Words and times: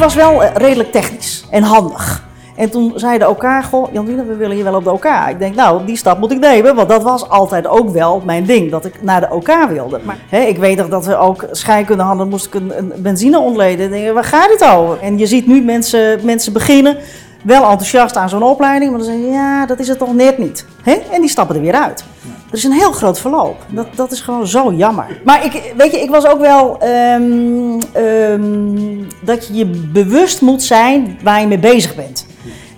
Was 0.00 0.14
wel 0.14 0.42
eh, 0.42 0.54
redelijk 0.54 0.92
technisch 0.92 1.44
en 1.50 1.62
handig. 1.62 2.28
En 2.56 2.70
toen 2.70 2.92
zeiden 2.94 3.26
elkaar, 3.26 3.62
goh, 3.62 3.92
Jantine, 3.92 4.24
we 4.24 4.36
willen 4.36 4.56
je 4.56 4.62
wel 4.62 4.74
op 4.74 4.84
de 4.84 4.92
OK. 4.92 5.04
Ik 5.28 5.38
denk, 5.38 5.54
nou, 5.54 5.84
die 5.86 5.96
stap 5.96 6.18
moet 6.18 6.32
ik 6.32 6.38
nemen, 6.38 6.74
want 6.74 6.88
dat 6.88 7.02
was 7.02 7.28
altijd 7.28 7.66
ook 7.66 7.90
wel 7.90 8.22
mijn 8.24 8.44
ding, 8.44 8.70
dat 8.70 8.84
ik 8.84 9.02
naar 9.02 9.20
de 9.20 9.30
OK 9.30 9.68
wilde. 9.68 10.00
Maar 10.04 10.40
ik 10.48 10.56
weet 10.56 10.76
nog 10.76 10.88
dat 10.88 11.06
we 11.06 11.16
ook 11.16 11.46
scheikunde 11.50 12.02
hadden, 12.02 12.28
moest 12.28 12.46
ik 12.46 12.54
een, 12.54 12.78
een 12.78 12.92
benzine 12.96 13.38
ontleden. 13.38 13.84
Ik 13.84 13.90
denk, 13.90 14.14
waar 14.14 14.24
gaat 14.24 14.48
dit 14.48 14.64
over? 14.64 14.98
En 15.00 15.18
je 15.18 15.26
ziet 15.26 15.46
nu 15.46 15.62
mensen, 15.62 16.20
mensen 16.22 16.52
beginnen, 16.52 16.96
wel 17.42 17.62
enthousiast 17.62 18.16
aan 18.16 18.28
zo'n 18.28 18.42
opleiding, 18.42 18.90
maar 18.90 19.00
dan 19.00 19.08
zeggen 19.08 19.26
ze, 19.26 19.32
ja, 19.32 19.66
dat 19.66 19.78
is 19.78 19.88
het 19.88 19.98
toch 19.98 20.14
net 20.14 20.38
niet. 20.38 20.66
Hè? 20.82 20.92
En 20.92 21.20
die 21.20 21.30
stappen 21.30 21.56
er 21.56 21.62
weer 21.62 21.74
uit. 21.74 22.04
Er 22.50 22.56
is 22.56 22.64
een 22.64 22.72
heel 22.72 22.92
groot 22.92 23.20
verloop. 23.20 23.56
Dat, 23.68 23.86
dat 23.94 24.12
is 24.12 24.20
gewoon 24.20 24.46
zo 24.46 24.72
jammer. 24.72 25.20
Maar 25.24 25.44
ik, 25.44 25.72
weet 25.76 25.92
je, 25.92 26.00
ik 26.00 26.10
was 26.10 26.26
ook 26.26 26.40
wel 26.40 26.78
ehm, 26.78 27.80
ehm, 27.92 29.04
dat 29.22 29.46
je 29.46 29.54
je 29.54 29.66
bewust 29.92 30.40
moet 30.40 30.62
zijn 30.62 31.18
waar 31.22 31.40
je 31.40 31.46
mee 31.46 31.58
bezig 31.58 31.94
bent. 31.94 32.26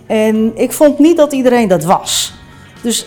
En 0.07 0.53
ik 0.55 0.73
vond 0.73 0.99
niet 0.99 1.17
dat 1.17 1.33
iedereen 1.33 1.69
dat 1.69 1.85
was. 1.85 2.35
Dus 2.83 3.07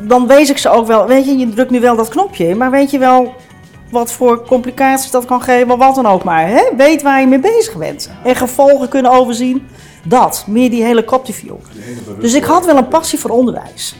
dan 0.00 0.26
wees 0.26 0.50
ik 0.50 0.58
ze 0.58 0.68
ook 0.68 0.86
wel, 0.86 1.06
weet 1.06 1.24
je, 1.24 1.38
je 1.38 1.48
drukt 1.48 1.70
nu 1.70 1.80
wel 1.80 1.96
dat 1.96 2.08
knopje 2.08 2.48
in, 2.48 2.56
maar 2.56 2.70
weet 2.70 2.90
je 2.90 2.98
wel 2.98 3.34
wat 3.90 4.12
voor 4.12 4.46
complicaties 4.46 5.10
dat 5.10 5.24
kan 5.24 5.42
geven, 5.42 5.78
wat 5.78 5.94
dan 5.94 6.06
ook 6.06 6.24
maar. 6.24 6.48
Hè? 6.48 6.62
Weet 6.76 7.02
waar 7.02 7.20
je 7.20 7.26
mee 7.26 7.38
bezig 7.38 7.76
bent. 7.76 8.10
En 8.24 8.36
gevolgen 8.36 8.88
kunnen 8.88 9.10
overzien. 9.10 9.68
Dat, 10.04 10.44
meer 10.46 10.70
die 10.70 10.84
helikopterview. 10.84 11.54
Dus 12.20 12.34
ik 12.34 12.44
had 12.44 12.66
wel 12.66 12.76
een 12.76 12.88
passie 12.88 13.18
voor 13.18 13.30
onderwijs. 13.30 13.96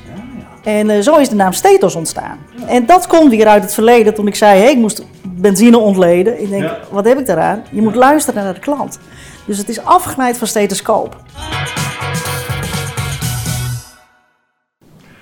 En 0.62 0.90
eh, 0.90 1.00
zo 1.00 1.16
is 1.16 1.28
de 1.28 1.34
naam 1.34 1.52
Stetos 1.52 1.94
ontstaan. 1.94 2.38
En 2.66 2.86
dat 2.86 3.06
komt 3.06 3.30
weer 3.30 3.46
uit 3.46 3.62
het 3.62 3.74
verleden 3.74 4.14
toen 4.14 4.26
ik 4.26 4.34
zei, 4.34 4.60
hey, 4.60 4.70
ik 4.70 4.76
moest 4.78 5.04
benzine 5.28 5.78
ontleden. 5.78 6.42
Ik 6.42 6.48
denk, 6.50 6.62
Ja. 6.62 6.78
wat 6.90 7.04
heb 7.04 7.18
ik 7.18 7.26
daaraan? 7.26 7.62
Je 7.70 7.82
moet 7.82 7.94
luisteren 7.94 8.44
naar 8.44 8.54
de 8.54 8.60
klant. 8.60 8.98
Dus 9.46 9.58
het 9.58 9.68
is 9.68 9.84
afgeleid 9.84 10.38
van 10.38 10.46
stethoscoop. 10.46 11.16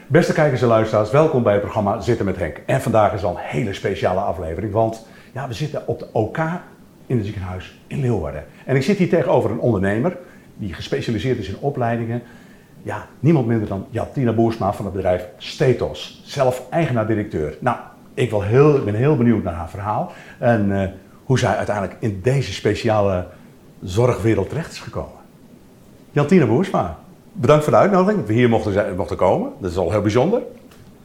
Beste 0.07 0.33
kijkers 0.33 0.63
en 0.63 0.69
luisteraars, 0.69 1.11
welkom 1.11 1.43
bij 1.43 1.53
het 1.53 1.63
programma 1.63 2.01
Zitten 2.01 2.25
met 2.25 2.37
Henk. 2.37 2.61
En 2.67 2.81
vandaag 2.81 3.13
is 3.13 3.25
al 3.25 3.31
een 3.31 3.43
hele 3.43 3.73
speciale 3.75 4.21
aflevering, 4.21 4.73
want 4.73 5.07
ja, 5.35 5.49
we 5.49 5.55
zitten 5.55 5.83
op 5.87 5.99
de 5.99 6.07
OK 6.13 6.39
in 7.07 7.17
het 7.17 7.25
ziekenhuis 7.27 7.79
in 7.87 8.01
Leeuwarden. 8.01 8.45
En 8.65 8.77
ik 8.77 8.83
zit 8.83 8.99
hier 8.99 9.09
tegenover 9.09 9.51
een 9.51 9.59
ondernemer 9.61 10.17
die 10.59 10.75
gespecialiseerd 10.75 11.39
is 11.39 11.49
in 11.49 11.57
opleidingen. 11.61 12.23
Ja, 12.83 13.07
niemand 13.21 13.47
minder 13.47 13.69
dan 13.69 13.87
Jatina 13.91 14.33
Boersma 14.33 14.73
van 14.73 14.85
het 14.85 14.95
bedrijf 14.95 15.29
Stetos, 15.37 16.23
zelf 16.25 16.63
eigenaar-directeur. 16.71 17.57
Nou, 17.61 17.77
ik 18.15 18.31
wil 18.31 18.43
heel, 18.43 18.77
ik 18.77 18.85
ben 18.85 18.95
heel 18.95 19.17
benieuwd 19.17 19.43
naar 19.43 19.55
haar 19.55 19.71
verhaal 19.71 20.13
en 20.39 20.83
eh, 20.83 20.89
hoe 21.25 21.39
zij 21.39 21.57
uiteindelijk 21.57 21.97
in 22.01 22.21
deze 22.23 22.53
speciale 22.53 23.27
zorgwereld 23.83 24.49
terecht 24.49 24.73
is 24.73 24.79
gekomen. 24.79 25.19
Jantina 26.11 26.47
Boersma, 26.47 26.99
bedankt 27.33 27.65
voor 27.65 27.73
de 27.73 27.79
uitnodiging 27.79 28.19
dat 28.19 28.29
we 28.29 28.35
hier 28.35 28.49
mochten, 28.49 28.73
zijn, 28.73 28.97
mochten 28.97 29.17
komen. 29.17 29.53
Dat 29.59 29.71
is 29.71 29.77
al 29.77 29.91
heel 29.91 30.03
bijzonder. 30.03 30.43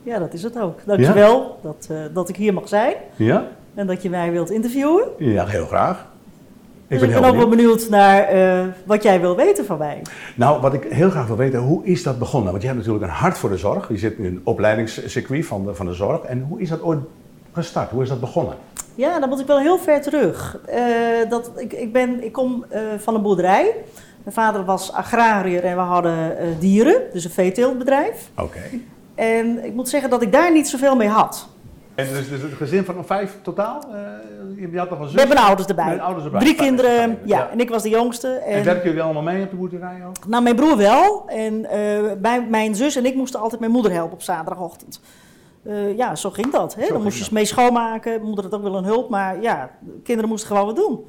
Ja, 0.03 0.19
dat 0.19 0.33
is 0.33 0.43
het 0.43 0.59
ook. 0.59 0.79
Dankjewel 0.85 1.59
dat, 1.63 1.87
eh, 1.89 1.97
dat 2.13 2.29
ik 2.29 2.35
hier 2.35 2.53
mag 2.53 2.67
zijn 2.67 2.93
Ja? 3.15 3.47
en 3.73 3.87
dat 3.87 4.01
je 4.01 4.09
mij 4.09 4.31
wilt 4.31 4.51
interviewen. 4.51 5.03
Ja, 5.17 5.45
heel 5.45 5.65
graag. 5.65 6.05
Ik 6.87 6.99
ben 6.99 7.07
ik 7.07 7.13
heel 7.13 7.21
ben 7.21 7.29
ook 7.29 7.35
wel 7.35 7.49
benieuwd. 7.49 7.89
naar 7.89 8.23
eh, 8.23 8.65
wat 8.85 9.03
jij 9.03 9.19
wil 9.19 9.35
weten 9.35 9.65
van 9.65 9.77
mij. 9.77 10.01
Nou, 10.35 10.61
wat 10.61 10.73
ik 10.73 10.83
heel 10.83 11.09
graag 11.09 11.27
wil 11.27 11.35
weten, 11.35 11.59
hoe 11.59 11.85
is 11.85 12.03
dat 12.03 12.19
begonnen? 12.19 12.49
Want 12.51 12.61
je 12.61 12.67
hebt 12.67 12.79
natuurlijk 12.79 13.05
een 13.05 13.17
hart 13.17 13.37
voor 13.37 13.49
de 13.49 13.57
zorg. 13.57 13.87
Je 13.89 13.97
zit 13.97 14.17
in 14.17 14.25
een 14.25 14.41
opleidingscircuit 14.43 15.45
van 15.45 15.65
de, 15.65 15.75
van 15.75 15.85
de 15.85 15.93
zorg. 15.93 16.21
En 16.21 16.45
hoe 16.49 16.61
is 16.61 16.69
dat 16.69 16.81
ooit 16.81 16.99
gestart? 17.51 17.89
Hoe 17.89 18.03
is 18.03 18.09
dat 18.09 18.19
begonnen? 18.19 18.55
Ja, 18.95 19.19
dan 19.19 19.29
moet 19.29 19.39
ik 19.39 19.47
wel 19.47 19.59
heel 19.59 19.77
ver 19.77 20.01
terug. 20.01 20.59
Eh, 20.65 20.83
dat, 21.29 21.51
ik, 21.55 21.73
ik, 21.73 21.93
ben, 21.93 22.23
ik 22.23 22.31
kom 22.31 22.65
eh, 22.69 22.81
van 22.97 23.15
een 23.15 23.21
boerderij. 23.21 23.75
Mijn 24.23 24.35
vader 24.35 24.65
was 24.65 24.91
agrariër 24.91 25.63
en 25.63 25.75
we 25.75 25.81
hadden 25.81 26.35
dieren, 26.59 27.01
dus 27.13 27.23
een 27.23 27.31
veeteeltbedrijf. 27.31 28.29
Oké. 28.37 28.59
En 29.15 29.65
ik 29.65 29.73
moet 29.73 29.89
zeggen 29.89 30.09
dat 30.09 30.21
ik 30.21 30.31
daar 30.31 30.51
niet 30.51 30.67
zoveel 30.67 30.95
mee 30.95 31.07
had. 31.07 31.47
En 31.95 32.07
dus, 32.07 32.29
dus 32.29 32.41
het 32.41 32.53
gezin 32.53 32.85
van 32.85 33.05
vijf 33.05 33.37
totaal? 33.41 33.83
Eh, 33.93 34.71
je 34.71 34.77
had 34.77 34.89
nog 34.89 34.99
een 34.99 35.05
zus? 35.07 35.15
Met 35.15 35.27
mijn 35.27 35.39
ouders 35.39 35.67
erbij. 35.67 35.89
Met 35.89 35.99
ouders 35.99 36.25
erbij. 36.25 36.39
Drie 36.39 36.55
kinderen, 36.55 36.91
fijn, 36.91 37.19
ja, 37.25 37.49
En 37.49 37.59
ik 37.59 37.69
was 37.69 37.83
de 37.83 37.89
jongste. 37.89 38.27
En, 38.27 38.53
En, 38.57 38.63
werken 38.63 38.85
jullie 38.87 39.01
allemaal 39.01 39.21
mee 39.21 39.43
op 39.43 39.49
de 39.49 39.55
boerderij 39.55 40.05
ook? 40.07 40.27
nou, 40.27 40.43
mijn 40.43 40.55
broer 40.55 40.77
wel. 40.77 41.23
En 41.27 41.65
eh, 41.65 42.11
bij, 42.17 42.45
mijn 42.49 42.75
zus 42.75 42.95
en 42.95 43.05
ik 43.05 43.15
moesten 43.15 43.39
altijd 43.39 43.59
mijn 43.59 43.71
moeder 43.71 43.91
helpen 43.91 44.13
op 44.13 44.21
zaterdagochtend. 44.21 45.01
Eh, 45.63 45.97
ja, 45.97 46.15
zo 46.15 46.29
ging 46.29 46.51
dat. 46.51 46.75
Hè? 46.75 46.85
Zo 46.85 46.93
Dan 46.93 47.03
moest 47.03 47.17
je 47.17 47.23
dat. 47.23 47.31
mee 47.31 47.45
schoonmaken. 47.45 48.11
Mijn 48.11 48.25
moeder 48.25 48.43
had 48.43 48.53
ook 48.53 48.63
wel 48.63 48.77
een 48.77 48.83
hulp, 48.83 49.09
maar 49.09 49.41
ja, 49.41 49.69
de 49.79 50.01
kinderen 50.03 50.29
moesten 50.29 50.47
gewoon 50.47 50.65
wat 50.65 50.75
doen. 50.75 51.05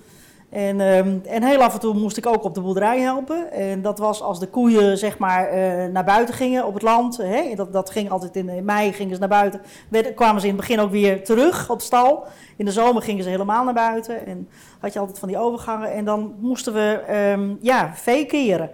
En, 0.50 0.80
ehm, 0.80 1.18
en 1.26 1.42
heel 1.42 1.62
af 1.62 1.74
en 1.74 1.80
toe 1.80 1.94
moest 1.94 2.16
ik 2.16 2.26
ook 2.26 2.44
op 2.44 2.54
de 2.54 2.60
boerderij 2.60 3.00
helpen. 3.00 3.52
En 3.52 3.82
dat 3.82 3.98
was 3.98 4.22
als 4.22 4.40
de 4.40 4.46
koeien 4.46 4.98
zeg 4.98 5.18
maar 5.18 5.48
eh, 5.48 5.86
naar 5.92 6.04
buiten 6.04 6.34
gingen 6.34 6.66
op 6.66 6.74
het 6.74 6.82
land. 6.82 7.16
Hè? 7.16 7.52
Dat, 7.54 7.72
dat 7.72 7.90
ging 7.90 8.10
altijd 8.10 8.36
in, 8.36 8.48
in 8.48 8.64
mei 8.64 8.92
gingen 8.92 9.14
ze 9.14 9.20
naar 9.20 9.28
buiten. 9.28 9.60
Werden- 9.88 10.14
kwamen 10.14 10.40
ze 10.40 10.46
in 10.46 10.52
het 10.52 10.60
begin 10.66 10.80
ook 10.80 10.90
weer 10.90 11.24
terug 11.24 11.70
op 11.70 11.80
stal. 11.80 12.24
In 12.56 12.64
de 12.64 12.72
zomer 12.72 13.02
gingen 13.02 13.22
ze 13.24 13.30
helemaal 13.30 13.64
naar 13.64 13.74
buiten. 13.74 14.26
En 14.26 14.48
had 14.80 14.92
je 14.92 14.98
altijd 14.98 15.18
van 15.18 15.28
die 15.28 15.38
overgangen. 15.38 15.92
En 15.92 16.04
dan 16.04 16.34
moesten 16.40 16.72
we 16.72 17.00
ehm, 17.06 17.54
ja, 17.60 17.90
vee 17.94 18.26
keren. 18.26 18.70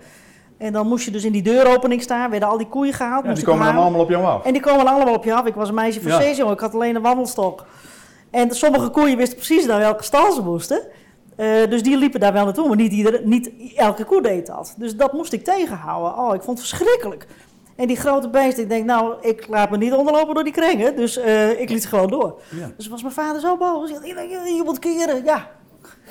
En 0.58 0.72
dan 0.72 0.86
moest 0.88 1.04
je 1.04 1.10
dus 1.10 1.24
in 1.24 1.32
die 1.32 1.42
deuropening 1.42 2.02
staan. 2.02 2.30
Werden 2.30 2.48
al 2.48 2.58
die 2.58 2.68
koeien 2.68 2.94
gehaald. 2.94 3.24
Ja, 3.24 3.32
die 3.32 3.44
komen 3.44 3.66
dan 3.66 3.76
allemaal 3.76 4.00
op 4.00 4.08
jou 4.10 4.24
af. 4.24 4.44
En 4.44 4.52
die 4.52 4.62
komen 4.62 4.84
dan 4.84 4.94
allemaal 4.94 5.14
op 5.14 5.24
je 5.24 5.34
af. 5.34 5.46
Ik 5.46 5.54
was 5.54 5.68
een 5.68 5.74
meisje 5.74 6.00
van 6.02 6.10
Ja. 6.10 6.20
zes, 6.20 6.36
jongen. 6.36 6.54
Ik 6.54 6.60
had 6.60 6.74
alleen 6.74 6.96
een 6.96 7.02
wandelstok. 7.02 7.66
En 8.30 8.50
sommige 8.50 8.88
koeien 8.88 9.16
wisten 9.16 9.36
precies 9.36 9.66
naar 9.66 9.78
welke 9.78 10.02
stal 10.04 10.32
ze 10.32 10.42
moesten. 10.42 10.80
Eh, 11.40 11.70
dus 11.70 11.82
die 11.82 11.96
liepen 11.96 12.20
daar 12.20 12.32
wel 12.32 12.44
naartoe, 12.44 12.68
maar 12.68 12.76
niet, 12.76 12.92
iedere, 12.92 13.20
niet 13.24 13.50
elke 13.76 14.04
koe 14.04 14.22
deed 14.22 14.46
dat. 14.46 14.74
Dus 14.78 14.96
dat 14.96 15.12
moest 15.12 15.32
ik 15.32 15.44
tegenhouden. 15.44 16.18
Oh, 16.24 16.34
ik 16.34 16.42
vond 16.42 16.58
het 16.58 16.68
verschrikkelijk. 16.68 17.26
En 17.76 17.86
die 17.86 17.96
grote 17.96 18.28
beesten, 18.28 18.62
ik 18.62 18.68
denk, 18.68 18.84
nou, 18.84 19.14
ik 19.20 19.46
laat 19.48 19.70
me 19.70 19.76
niet 19.76 19.92
onderlopen 19.92 20.34
door 20.34 20.44
die 20.44 20.52
krengen. 20.52 20.96
Dus 20.96 21.16
eh, 21.16 21.60
ik 21.60 21.70
liet 21.70 21.82
ze 21.82 21.88
gewoon 21.88 22.10
door. 22.10 22.40
Ja. 22.50 22.70
Dus 22.76 22.88
was 22.88 23.02
mijn 23.02 23.14
vader 23.14 23.40
zo 23.40 23.56
boos. 23.56 23.90
Hij 23.90 24.12
zei, 24.14 24.28
"Je- 24.28 24.54
je 24.56 24.62
moet 24.64 24.78
keren. 24.78 25.24
Ja, 25.24 25.50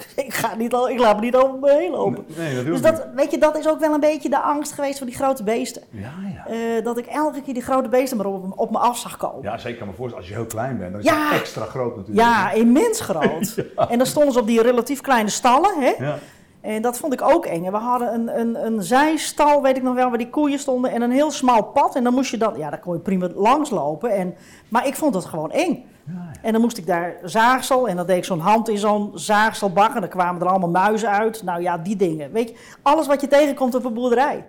ik, 0.25 0.33
ga 0.33 0.55
niet, 0.55 0.73
al- 0.73 0.89
ik 0.89 0.99
laat 0.99 1.15
me 1.15 1.21
niet 1.21 1.35
over 1.35 1.59
me 1.59 1.71
heen 1.71 1.91
lopen. 1.91 2.25
Nee, 2.37 2.63
Dus 2.63 2.81
dat, 2.81 3.07
weet 3.15 3.31
je, 3.31 3.37
dat 3.37 3.57
is 3.57 3.67
ook 3.67 3.79
wel 3.79 3.93
een 3.93 3.99
beetje 3.99 4.29
de 4.29 4.39
angst 4.39 4.71
geweest 4.71 4.97
voor 4.97 5.07
die 5.07 5.15
grote 5.15 5.43
beesten. 5.43 5.81
Ja, 5.89 6.11
ja. 6.35 6.53
Eh, 6.53 6.83
dat 6.83 6.97
ik 6.97 7.05
elke 7.05 7.41
keer 7.41 7.53
die 7.53 7.63
grote 7.63 7.89
beesten 7.89 8.17
maar 8.17 8.25
op, 8.25 8.53
op 8.59 8.71
me 8.71 8.77
af 8.77 8.97
zag 8.97 9.17
komen. 9.17 9.41
Ja, 9.43 9.57
zeker. 9.57 9.85
Maar 9.85 9.95
voor 9.95 10.15
als 10.15 10.27
je 10.27 10.33
heel 10.33 10.45
klein 10.45 10.77
bent, 10.77 10.91
dan 10.91 10.99
is 11.01 11.05
Ja. 11.05 11.29
het 11.29 11.39
extra 11.39 11.65
groot 11.65 11.95
natuurlijk. 11.95 12.27
Ja, 12.27 12.51
immens 12.51 12.99
groot. 13.01 13.55
En 13.89 13.97
dan 13.97 14.07
stonden 14.07 14.33
ze 14.33 14.39
op 14.39 14.47
die 14.47 14.61
relatief 14.61 15.01
kleine 15.01 15.29
stallen. 15.29 15.79
Hè? 15.81 15.93
Ja. 16.05 16.17
En 16.61 16.81
dat 16.81 16.97
vond 16.97 17.13
ik 17.13 17.21
ook 17.21 17.45
eng. 17.45 17.65
En 17.65 17.71
we 17.71 17.77
hadden 17.77 18.13
een, 18.13 18.39
een, 18.39 18.65
een 18.65 18.83
zijstal, 18.83 19.61
weet 19.61 19.77
ik 19.77 19.83
nog 19.83 19.95
wel, 19.95 20.09
waar 20.09 20.17
die 20.17 20.29
koeien 20.29 20.59
stonden. 20.59 20.91
En 20.91 21.01
een 21.01 21.11
heel 21.11 21.31
smal 21.31 21.63
pad. 21.63 21.95
En 21.95 22.03
dan 22.03 22.13
moest 22.13 22.31
je 22.31 22.37
dan, 22.37 22.57
ja, 22.57 22.69
daar 22.69 22.79
kon 22.79 22.93
je 22.93 22.99
prima 22.99 23.29
langs 23.35 23.69
lopen. 23.69 24.11
En, 24.11 24.35
maar 24.69 24.87
ik 24.87 24.95
vond 24.95 25.13
dat 25.13 25.25
gewoon 25.25 25.51
eng. 25.51 25.85
Ja, 26.05 26.31
En 26.41 26.51
dan 26.51 26.61
moest 26.61 26.77
ik 26.77 26.85
daar 26.85 27.15
zaagsel. 27.23 27.87
En 27.87 27.95
dan 27.95 28.05
deed 28.05 28.17
ik 28.17 28.25
zo'n 28.25 28.39
hand 28.39 28.69
in 28.69 28.77
zo'n 28.77 29.11
zaagselbak. 29.13 29.95
En 29.95 30.01
dan 30.01 30.09
kwamen 30.09 30.41
er 30.41 30.47
allemaal 30.47 30.69
muizen 30.69 31.09
uit. 31.09 31.43
Nou 31.43 31.61
ja, 31.61 31.77
die 31.77 31.95
dingen. 31.95 32.31
Weet 32.31 32.49
je, 32.49 32.55
alles 32.81 33.07
wat 33.07 33.21
je 33.21 33.27
tegenkomt 33.27 33.75
op 33.75 33.85
een 33.85 33.93
boerderij. 33.93 34.45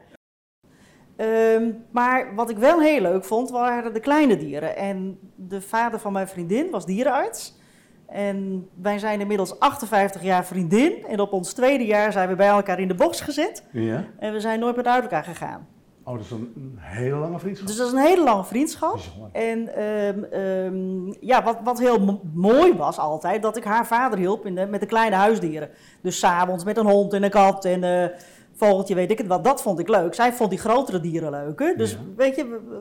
Ehm, 1.16 1.70
maar 1.90 2.34
wat 2.34 2.50
ik 2.50 2.58
wel 2.58 2.80
heel 2.80 3.00
leuk 3.00 3.24
vond, 3.24 3.50
waren 3.50 3.92
de 3.92 4.00
kleine 4.00 4.36
dieren. 4.36 4.76
En 4.76 5.18
de 5.34 5.60
vader 5.60 6.00
van 6.00 6.12
mijn 6.12 6.28
vriendin 6.28 6.70
was 6.70 6.86
dierenarts. 6.86 7.58
En 8.10 8.68
wij 8.74 8.98
zijn 8.98 9.20
inmiddels 9.20 9.58
58 9.58 10.22
jaar 10.22 10.44
vriendin. 10.44 10.92
En 11.08 11.20
op 11.20 11.32
ons 11.32 11.52
tweede 11.52 11.84
jaar 11.86 12.12
zijn 12.12 12.28
we 12.28 12.34
bij 12.34 12.48
elkaar 12.48 12.80
in 12.80 12.88
de 12.88 12.94
box 12.94 13.20
gezet. 13.20 13.64
ja. 13.72 14.04
En 14.18 14.32
we 14.32 14.40
zijn 14.40 14.60
nooit 14.60 14.76
meer 14.76 14.84
uit 14.84 15.02
elkaar 15.02 15.24
gegaan. 15.24 15.66
Oh, 16.04 16.14
dat 16.16 16.24
is 16.24 16.30
een, 16.30 16.74
hele 16.78 17.16
lange 17.16 17.38
vriendschap. 17.38 17.66
Dus 17.68 17.76
dat 17.76 17.86
is 17.86 17.92
een 17.92 17.98
hele 17.98 18.22
lange 18.24 18.44
vriendschap. 18.44 18.92
Bijzonder. 18.92 19.28
En 19.32 19.74
ehm, 19.74 20.24
ehm, 20.24 21.12
ja, 21.20 21.42
wat, 21.42 21.56
wat 21.64 21.78
heel 21.78 21.98
mo- 22.00 22.20
mooi 22.32 22.74
was 22.74 22.98
altijd, 22.98 23.42
dat 23.42 23.56
ik 23.56 23.64
haar 23.64 23.86
vader 23.86 24.18
hielp 24.18 24.46
in 24.46 24.54
de, 24.54 24.66
met 24.66 24.80
de 24.80 24.86
kleine 24.86 25.16
huisdieren. 25.16 25.68
Dus 26.02 26.18
s'avonds 26.18 26.64
met 26.64 26.76
een 26.76 26.86
hond 26.86 27.12
en 27.12 27.22
een 27.22 27.30
kat 27.30 27.64
en 27.64 27.84
eh 27.84 28.08
vogeltje, 28.54 28.94
weet 28.94 29.10
ik 29.10 29.18
het 29.18 29.26
wat. 29.26 29.44
Dat 29.44 29.62
vond 29.62 29.78
ik 29.78 29.88
leuk. 29.88 30.14
Zij 30.14 30.32
vond 30.32 30.50
die 30.50 30.58
grotere 30.58 31.00
dieren 31.00 31.30
leuker. 31.30 31.76
Dus 31.76 31.90
Ja. 31.92 31.98
weet 32.16 32.36
je, 32.36 32.46
we, 32.46 32.80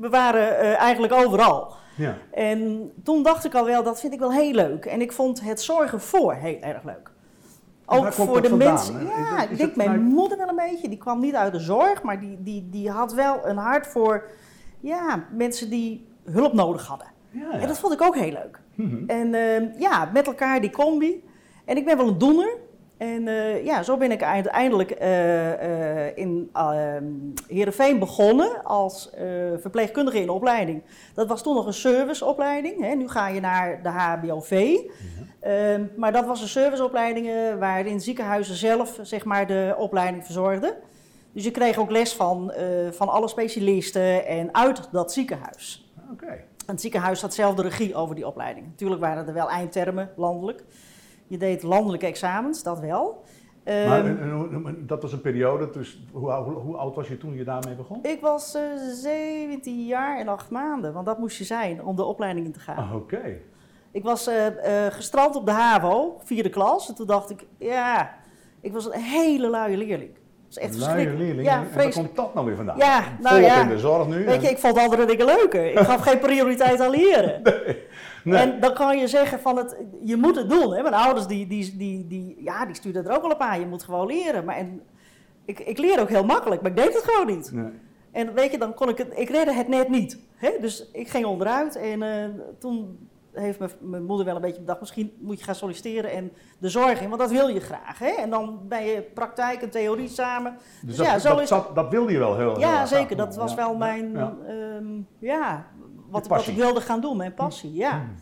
we 0.00 0.08
waren 0.08 0.58
eh, 0.58 0.80
eigenlijk 0.80 1.12
overal. 1.12 1.72
Ja. 2.00 2.16
En 2.30 2.92
toen 3.04 3.22
dacht 3.22 3.44
ik 3.44 3.54
al 3.54 3.64
wel, 3.64 3.82
dat 3.82 4.00
vind 4.00 4.12
ik 4.12 4.18
wel 4.18 4.32
heel 4.32 4.52
leuk. 4.52 4.84
En 4.84 5.00
ik 5.00 5.12
vond 5.12 5.40
het 5.40 5.60
zorgen 5.60 6.00
voor 6.00 6.34
heel 6.34 6.60
erg 6.60 6.84
leuk. 6.84 7.10
Ook 7.86 8.12
voor 8.12 8.42
de 8.42 8.56
mensen. 8.56 9.06
Ja, 9.06 9.48
ik 9.48 9.56
denk 9.56 9.76
mijn 9.76 10.02
moeder 10.02 10.38
wel 10.38 10.48
een 10.48 10.70
beetje. 10.70 10.88
Die 10.88 10.98
kwam 10.98 11.20
niet 11.20 11.34
uit 11.34 11.52
de 11.52 11.58
zorg, 11.58 12.02
maar 12.02 12.20
die, 12.20 12.42
die, 12.42 12.68
die 12.70 12.90
had 12.90 13.12
wel 13.12 13.46
een 13.46 13.56
hart 13.56 13.86
voor 13.86 14.30
ja, 14.80 15.24
mensen 15.32 15.70
die 15.70 16.06
hulp 16.24 16.52
nodig 16.52 16.86
hadden. 16.86 17.06
Ja, 17.30 17.40
ja. 17.40 17.60
En 17.60 17.68
dat 17.68 17.78
vond 17.78 17.92
ik 17.92 18.02
ook 18.02 18.16
heel 18.16 18.32
leuk. 18.32 18.60
Mhm. 18.74 19.04
En 19.06 19.34
ehm, 19.34 19.68
ja, 19.78 20.10
met 20.12 20.26
elkaar 20.26 20.60
die 20.60 20.70
combi. 20.70 21.24
En 21.64 21.76
ik 21.76 21.84
ben 21.84 21.96
wel 21.96 22.08
een 22.08 22.18
doener. 22.18 22.56
En 23.00 23.28
eh, 23.28 23.64
ja, 23.64 23.82
zo 23.82 23.96
ben 23.96 24.10
ik 24.10 24.22
uiteindelijk 24.22 24.90
eh, 24.90 26.06
eh, 26.06 26.16
in 26.16 26.50
ehm 26.52 27.04
Heerenveen 27.46 27.98
begonnen 27.98 28.64
als 28.64 29.10
verpleegkundige 29.60 30.20
in 30.20 30.26
de 30.26 30.32
opleiding. 30.32 30.82
Dat 31.14 31.28
was 31.28 31.42
toen 31.42 31.54
nog 31.54 31.66
een 31.66 31.72
serviceopleiding. 31.72 32.80
Hè. 32.80 32.94
Nu 32.94 33.08
ga 33.08 33.28
je 33.28 33.40
naar 33.40 33.82
de 33.82 33.88
HBOV. 33.88 34.76
Ehm, 35.40 35.84
maar 35.96 36.12
dat 36.12 36.26
was 36.26 36.40
een 36.40 36.48
serviceopleiding 36.48 37.28
waarin 37.58 38.00
ziekenhuizen 38.00 38.54
zelf 38.54 38.98
zeg 39.02 39.24
maar, 39.24 39.46
de 39.46 39.74
opleiding 39.78 40.24
verzorgden. 40.24 40.74
Dus 41.32 41.44
je 41.44 41.50
kreeg 41.50 41.78
ook 41.78 41.90
les 41.90 42.14
van, 42.14 42.52
van 42.90 43.08
alle 43.08 43.28
specialisten 43.28 44.26
en 44.26 44.54
uit 44.54 44.88
dat 44.92 45.12
ziekenhuis. 45.12 45.92
Oké. 46.12 46.26
En 46.26 46.76
het 46.76 46.80
ziekenhuis 46.80 47.20
had 47.20 47.34
zelf 47.34 47.54
de 47.54 47.62
regie 47.62 47.94
over 47.94 48.14
die 48.14 48.26
opleiding. 48.26 48.66
Natuurlijk 48.66 49.00
waren 49.00 49.26
er 49.26 49.34
wel 49.34 49.50
eindtermen 49.50 50.10
landelijk. 50.16 50.62
Je 51.30 51.38
deed 51.38 51.62
landelijke 51.62 52.06
examens, 52.06 52.62
dat 52.62 52.80
wel. 52.80 53.22
Maar 53.64 53.74
Ehm, 53.74 54.06
en- 54.06 54.20
en 54.20 54.30
hoe- 54.30 54.84
dat 54.86 55.02
was 55.02 55.12
een 55.12 55.20
periode, 55.20 55.70
dus 55.70 56.02
hoe, 56.12 56.32
hoe, 56.32 56.52
hoe 56.54 56.76
oud 56.76 56.94
was 56.94 57.08
je 57.08 57.18
toen 57.18 57.34
je 57.34 57.44
daarmee 57.44 57.74
begon? 57.74 57.98
ik 58.02 58.20
was 58.20 58.54
eh 58.54 58.62
17 58.92 59.86
jaar 59.86 60.18
en 60.18 60.28
8 60.28 60.50
maanden, 60.50 60.92
want 60.92 61.06
dat 61.06 61.18
moest 61.18 61.38
je 61.38 61.44
zijn 61.44 61.84
om 61.84 61.96
de 61.96 62.04
opleiding 62.04 62.46
in 62.46 62.52
te 62.52 62.60
gaan. 62.60 62.76
Ah, 62.76 62.94
Oké. 62.94 63.36
Ik 63.92 64.02
was 64.02 64.26
eh, 64.26 64.86
eh, 64.86 64.92
gestrand 64.92 65.36
op 65.36 65.46
de 65.46 65.52
HAVO, 65.52 66.20
vierde 66.24 66.48
klas. 66.48 66.88
En 66.88 66.94
toen 66.94 67.06
dacht 67.06 67.30
ik, 67.30 67.46
ja, 67.58 68.14
ik 68.60 68.72
was 68.72 68.84
een 68.86 69.00
hele 69.00 69.50
luie 69.50 69.76
leerling. 69.76 70.10
Dat 70.14 70.50
is 70.50 70.58
echt 70.58 70.70
Luie 70.72 70.82
verschrikkelijk. 70.84 71.22
leerling. 71.22 71.46
Ja, 71.48 71.56
en 71.70 71.76
waar 71.76 71.92
komt 71.92 72.16
dat 72.16 72.34
nou 72.34 72.46
weer 72.46 72.56
vandaan? 72.56 72.76
Ja, 72.76 73.00
nou 73.20 73.34
Volop 73.34 73.50
ja. 73.50 73.62
in 73.62 73.68
de 73.68 73.78
zorg 73.78 74.06
nu. 74.08 74.24
Weet 74.24 74.42
je, 74.42 74.48
ik 74.50 74.58
vond 74.58 74.78
andere 74.78 75.04
dingen 75.06 75.26
leuker. 75.26 75.70
Ik 75.70 75.78
gaf 75.78 76.00
geen 76.00 76.18
prioriteit 76.28 76.80
aan 76.80 76.90
leren. 76.90 77.42
Nee. 77.42 77.82
En 78.24 78.60
dan 78.60 78.74
kan 78.74 78.98
je 78.98 79.06
zeggen 79.08 79.40
van, 79.40 79.56
het, 79.56 79.76
je 80.04 80.16
moet 80.16 80.36
het 80.36 80.48
doen. 80.50 80.72
Hè? 80.74 80.82
Mijn 80.82 80.94
ouders 80.94 81.26
die, 81.26 81.46
die, 81.46 81.76
die, 81.76 82.06
die, 82.06 82.36
ja, 82.42 82.66
die 82.66 82.74
stuurden 82.74 83.04
er 83.06 83.16
ook 83.16 83.22
al 83.24 83.30
op 83.30 83.40
aan. 83.40 83.60
Je 83.60 83.66
moet 83.66 83.82
gewoon 83.82 84.06
leren. 84.06 84.44
Maar 84.44 84.56
en, 84.56 84.82
ik, 85.44 85.60
ik 85.60 85.78
leer 85.78 86.00
ook 86.00 86.08
heel 86.08 86.24
makkelijk, 86.24 86.62
maar 86.62 86.70
ik 86.70 86.76
deed 86.76 86.94
het 86.94 87.02
gewoon 87.04 87.36
niet. 87.36 87.52
Nee. 87.52 87.70
En 88.12 88.34
weet 88.34 88.50
je, 88.50 88.58
dan 88.58 88.74
kon 88.74 88.88
ik 88.88 88.98
het, 88.98 89.08
ik 89.14 89.28
redde 89.30 89.52
het 89.52 89.68
net 89.68 89.88
niet. 89.88 90.18
Hè? 90.36 90.50
Dus 90.60 90.88
ik 90.92 91.08
ging 91.08 91.24
onderuit 91.24 91.76
en 91.76 92.02
eh, 92.02 92.24
toen 92.58 93.08
heeft 93.32 93.58
mijn- 93.58 93.70
mijn 93.80 94.04
moeder 94.04 94.26
wel 94.26 94.34
een 94.34 94.40
beetje 94.40 94.60
bedacht, 94.60 94.80
misschien 94.80 95.12
moet 95.18 95.38
je 95.38 95.44
gaan 95.44 95.54
solliciteren 95.54 96.10
en 96.10 96.32
de 96.58 96.68
zorg 96.68 97.00
in, 97.00 97.08
want 97.08 97.20
dat 97.20 97.30
wil 97.30 97.48
je 97.48 97.60
graag. 97.60 97.98
Hè? 97.98 98.08
En 98.10 98.30
dan 98.30 98.60
ben 98.68 98.84
je 98.84 99.02
praktijk 99.02 99.62
en 99.62 99.70
theorie 99.70 100.08
samen. 100.08 100.52
Dus 100.56 100.86
Dus 100.88 100.96
dat, 100.96 101.06
ja, 101.06 101.18
zo 101.18 101.28
dat, 101.28 101.40
is 101.40 101.48
dat, 101.48 101.74
dat 101.74 101.90
wilde 101.90 102.12
je 102.12 102.18
wel 102.18 102.36
heel 102.36 102.50
heel 102.50 102.60
Ja, 102.60 102.80
erg 102.80 102.88
zeker. 102.88 103.16
Dat 103.16 103.36
was 103.36 103.50
Ja. 103.50 103.56
wel 103.56 103.74
mijn, 103.76 104.12
Ja. 104.12 104.34
ehm, 104.46 104.86
ja, 105.18 105.66
wat, 106.10 106.46
ik 106.46 106.56
wilde 106.56 106.80
gaan 106.80 107.00
doen, 107.00 107.16
mijn 107.16 107.34
passie, 107.34 107.74
ja. 107.74 107.98
Hmm. 107.98 108.14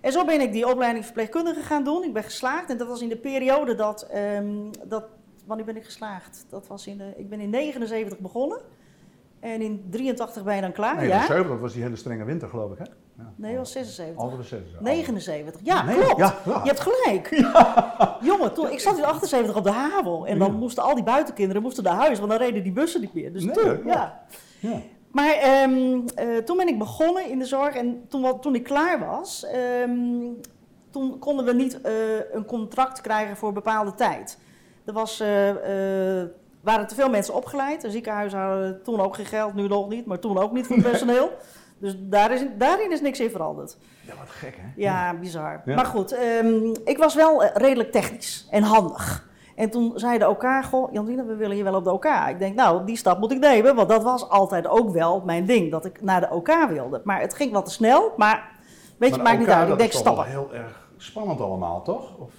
En 0.00 0.12
zo 0.12 0.24
ben 0.24 0.40
ik 0.40 0.52
die 0.52 0.68
opleiding 0.68 1.04
verpleegkundige 1.04 1.60
gaan 1.60 1.84
doen. 1.84 2.04
Ik 2.04 2.12
ben 2.12 2.22
geslaagd 2.22 2.70
en 2.70 2.76
dat 2.76 2.88
was 2.88 3.02
in 3.02 3.08
de 3.08 3.16
periode 3.16 3.74
dat, 3.74 4.02
ehm, 4.02 4.70
dat 4.84 5.04
wanneer 5.46 5.66
ben 5.66 5.76
ik 5.76 5.84
geslaagd? 5.84 6.46
Dat 6.48 6.66
was 6.66 6.86
in 6.86 6.98
de, 6.98 7.12
ik 7.16 7.28
ben 7.28 7.40
in 7.40 7.50
79 7.50 8.18
begonnen 8.18 8.60
en 9.40 9.60
in 9.60 9.86
83 9.90 10.44
ben 10.44 10.54
je 10.54 10.60
dan 10.60 10.72
klaar, 10.72 10.96
Nee, 10.96 11.08
ja? 11.08 11.20
de 11.20 11.26
7, 11.26 11.48
dat 11.48 11.60
was 11.60 11.72
die 11.72 11.82
hele 11.82 11.96
strenge 11.96 12.24
winter, 12.24 12.48
geloof 12.48 12.72
ik, 12.72 12.78
hè? 12.78 12.84
Ja. 13.18 13.32
Nee, 13.36 13.50
dat 13.50 13.60
was 13.60 13.72
76. 13.72 14.22
Andere 14.22 14.42
6. 14.42 14.60
79, 14.80 15.60
ja, 15.64 15.82
Nee, 15.82 15.98
klopt. 15.98 16.16
ja, 16.18 16.38
ja. 16.44 16.60
Je 16.62 16.68
hebt 16.68 16.80
gelijk. 16.80 17.28
Jongen, 18.30 18.54
toen, 18.54 18.70
ik 18.70 18.80
zat 18.80 18.98
in 18.98 19.04
78 19.04 19.56
op 19.56 19.64
de 19.64 19.70
HAVO 19.70 20.24
en 20.24 20.38
dan 20.38 20.54
moesten 20.54 20.82
al 20.82 20.94
die 20.94 21.04
buitenkinderen 21.04 21.62
moesten 21.62 21.84
naar 21.84 21.94
huis, 21.94 22.18
want 22.18 22.30
dan 22.30 22.40
reden 22.40 22.62
die 22.62 22.72
bussen 22.72 23.00
niet 23.00 23.14
meer. 23.14 23.32
Dus 23.32 23.44
Nee, 23.44 23.54
toen, 23.54 23.80
ja. 23.86 24.22
Maar 25.12 25.32
ehm, 25.34 26.00
eh, 26.14 26.36
toen 26.36 26.56
ben 26.56 26.68
ik 26.68 26.78
begonnen 26.78 27.28
in 27.28 27.38
de 27.38 27.44
zorg 27.44 27.74
en 27.74 28.04
toen, 28.08 28.40
toen 28.40 28.54
ik 28.54 28.62
klaar 28.62 28.98
was, 29.06 29.44
ehm, 29.44 30.30
toen 30.90 31.18
konden 31.18 31.44
we 31.44 31.52
niet 31.52 31.80
eh, 31.80 31.92
een 32.32 32.44
contract 32.44 33.00
krijgen 33.00 33.36
voor 33.36 33.48
een 33.48 33.54
bepaalde 33.54 33.94
tijd. 33.94 34.38
Er 34.84 34.92
was, 34.92 35.20
eh, 35.20 35.28
waren 36.60 36.86
te 36.86 36.94
veel 36.94 37.10
mensen 37.10 37.34
opgeleid. 37.34 37.80
De 37.80 37.90
ziekenhuizen 37.90 38.38
hadden 38.38 38.82
toen 38.82 39.00
ook 39.00 39.16
geen 39.16 39.26
geld, 39.26 39.54
nu 39.54 39.68
nog 39.68 39.88
niet, 39.88 40.06
maar 40.06 40.18
toen 40.18 40.38
ook 40.38 40.52
niet 40.52 40.66
voor 40.66 40.76
het 40.76 40.90
personeel. 40.90 41.32
Dus 41.78 41.94
daar 41.98 42.32
is, 42.32 42.42
daarin 42.58 42.92
is 42.92 43.00
niks 43.00 43.20
in 43.20 43.30
veranderd. 43.30 43.76
ja, 44.06 44.14
wat 44.18 44.28
gek, 44.28 44.56
hè? 44.56 44.68
Ja, 44.76 45.14
bizar. 45.14 45.62
Ja. 45.64 45.74
Maar 45.74 45.84
goed, 45.84 46.12
ehm, 46.12 46.74
ik 46.84 46.98
was 46.98 47.14
wel 47.14 47.44
redelijk 47.44 47.92
technisch 47.92 48.46
en 48.50 48.62
handig. 48.62 49.30
En 49.62 49.70
toen 49.70 49.92
zei 49.94 50.18
de 50.18 50.28
OK, 50.28 50.44
goh, 50.70 50.92
Jantine, 50.92 51.24
we 51.24 51.34
willen 51.34 51.56
je 51.56 51.62
wel 51.62 51.74
op 51.74 51.84
de 51.84 51.92
OK. 51.92 52.04
Ik 52.28 52.38
denk, 52.38 52.54
nou, 52.54 52.84
die 52.84 52.96
stap 52.96 53.18
moet 53.18 53.32
ik 53.32 53.38
nemen, 53.38 53.74
want 53.74 53.88
dat 53.88 54.02
was 54.02 54.28
altijd 54.28 54.66
ook 54.68 54.90
wel 54.90 55.22
mijn 55.24 55.46
ding, 55.46 55.70
dat 55.70 55.84
ik 55.84 56.02
naar 56.02 56.20
de 56.20 56.30
OK 56.30 56.66
wilde. 56.68 57.00
Maar 57.04 57.20
het 57.20 57.34
ging 57.34 57.52
wat 57.52 57.64
te 57.64 57.70
snel, 57.70 58.12
maar 58.16 58.48
weet 58.98 59.10
je, 59.10 59.16
Maar 59.16 59.24
maakt 59.24 59.38
niet 59.38 59.46
elkaar, 59.46 59.62
uit. 59.62 59.72
Ik 59.72 59.78
dat 59.78 59.78
denk 59.78 59.92
is 59.92 60.02
toch 60.02 60.14
wel 60.16 60.24
stappen. 60.24 60.50
heel 60.50 60.60
erg 60.64 60.88
spannend 60.96 61.40
allemaal, 61.40 61.82
toch? 61.82 62.16
Of, 62.18 62.30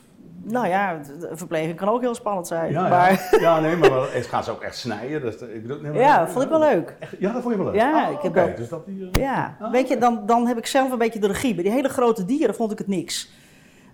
Nou 0.44 0.68
ja, 0.68 1.00
verpleging 1.32 1.76
kan 1.78 1.90
ook 1.90 2.02
heel 2.02 2.16
spannend 2.16 2.48
zijn. 2.48 2.72
ja, 2.72 2.88
maar 2.90 3.12
ja. 3.32 3.40
ja, 3.40 3.60
nee, 3.60 3.76
maar 3.76 3.90
wel- 3.90 4.06
het 4.12 4.26
gaat 4.28 4.46
ze 4.46 4.52
ook 4.52 4.62
echt 4.62 4.78
snijden. 4.78 5.22
Dus, 5.22 5.36
ik 5.36 5.62
bedoel, 5.62 5.80
nee, 5.82 5.92
maar- 5.92 6.02
ja, 6.02 6.28
vond 6.28 6.44
ik 6.44 6.50
wel 6.50 6.60
leuk. 6.60 6.96
Echt, 7.00 7.16
ja, 7.20 7.32
dat 7.34 7.42
vond 7.42 7.56
je 7.56 7.64
wel 7.64 7.72
leuk? 7.72 7.82
Ja, 7.82 8.06
Ah, 8.06 8.12
ik 8.12 8.22
heb 8.22 8.34
wel- 8.34 8.56
dus 8.56 8.70
dat 8.70 8.86
die, 8.86 9.10
eh, 9.12 9.22
Ja, 9.24 9.58
Ah, 9.62 9.72
weet 9.72 9.88
je, 9.88 9.98
dan, 9.98 10.22
dan 10.26 10.48
heb 10.48 10.58
ik 10.58 10.66
zelf 10.66 10.92
een 10.92 10.98
beetje 10.98 11.20
de 11.20 11.28
regie. 11.28 11.54
Bij 11.56 11.64
die 11.64 11.72
hele 11.74 11.90
grote 11.90 12.26
dieren 12.26 12.56
vond 12.56 12.72
ik 12.72 12.78
het 12.78 12.88
niks. 12.88 13.32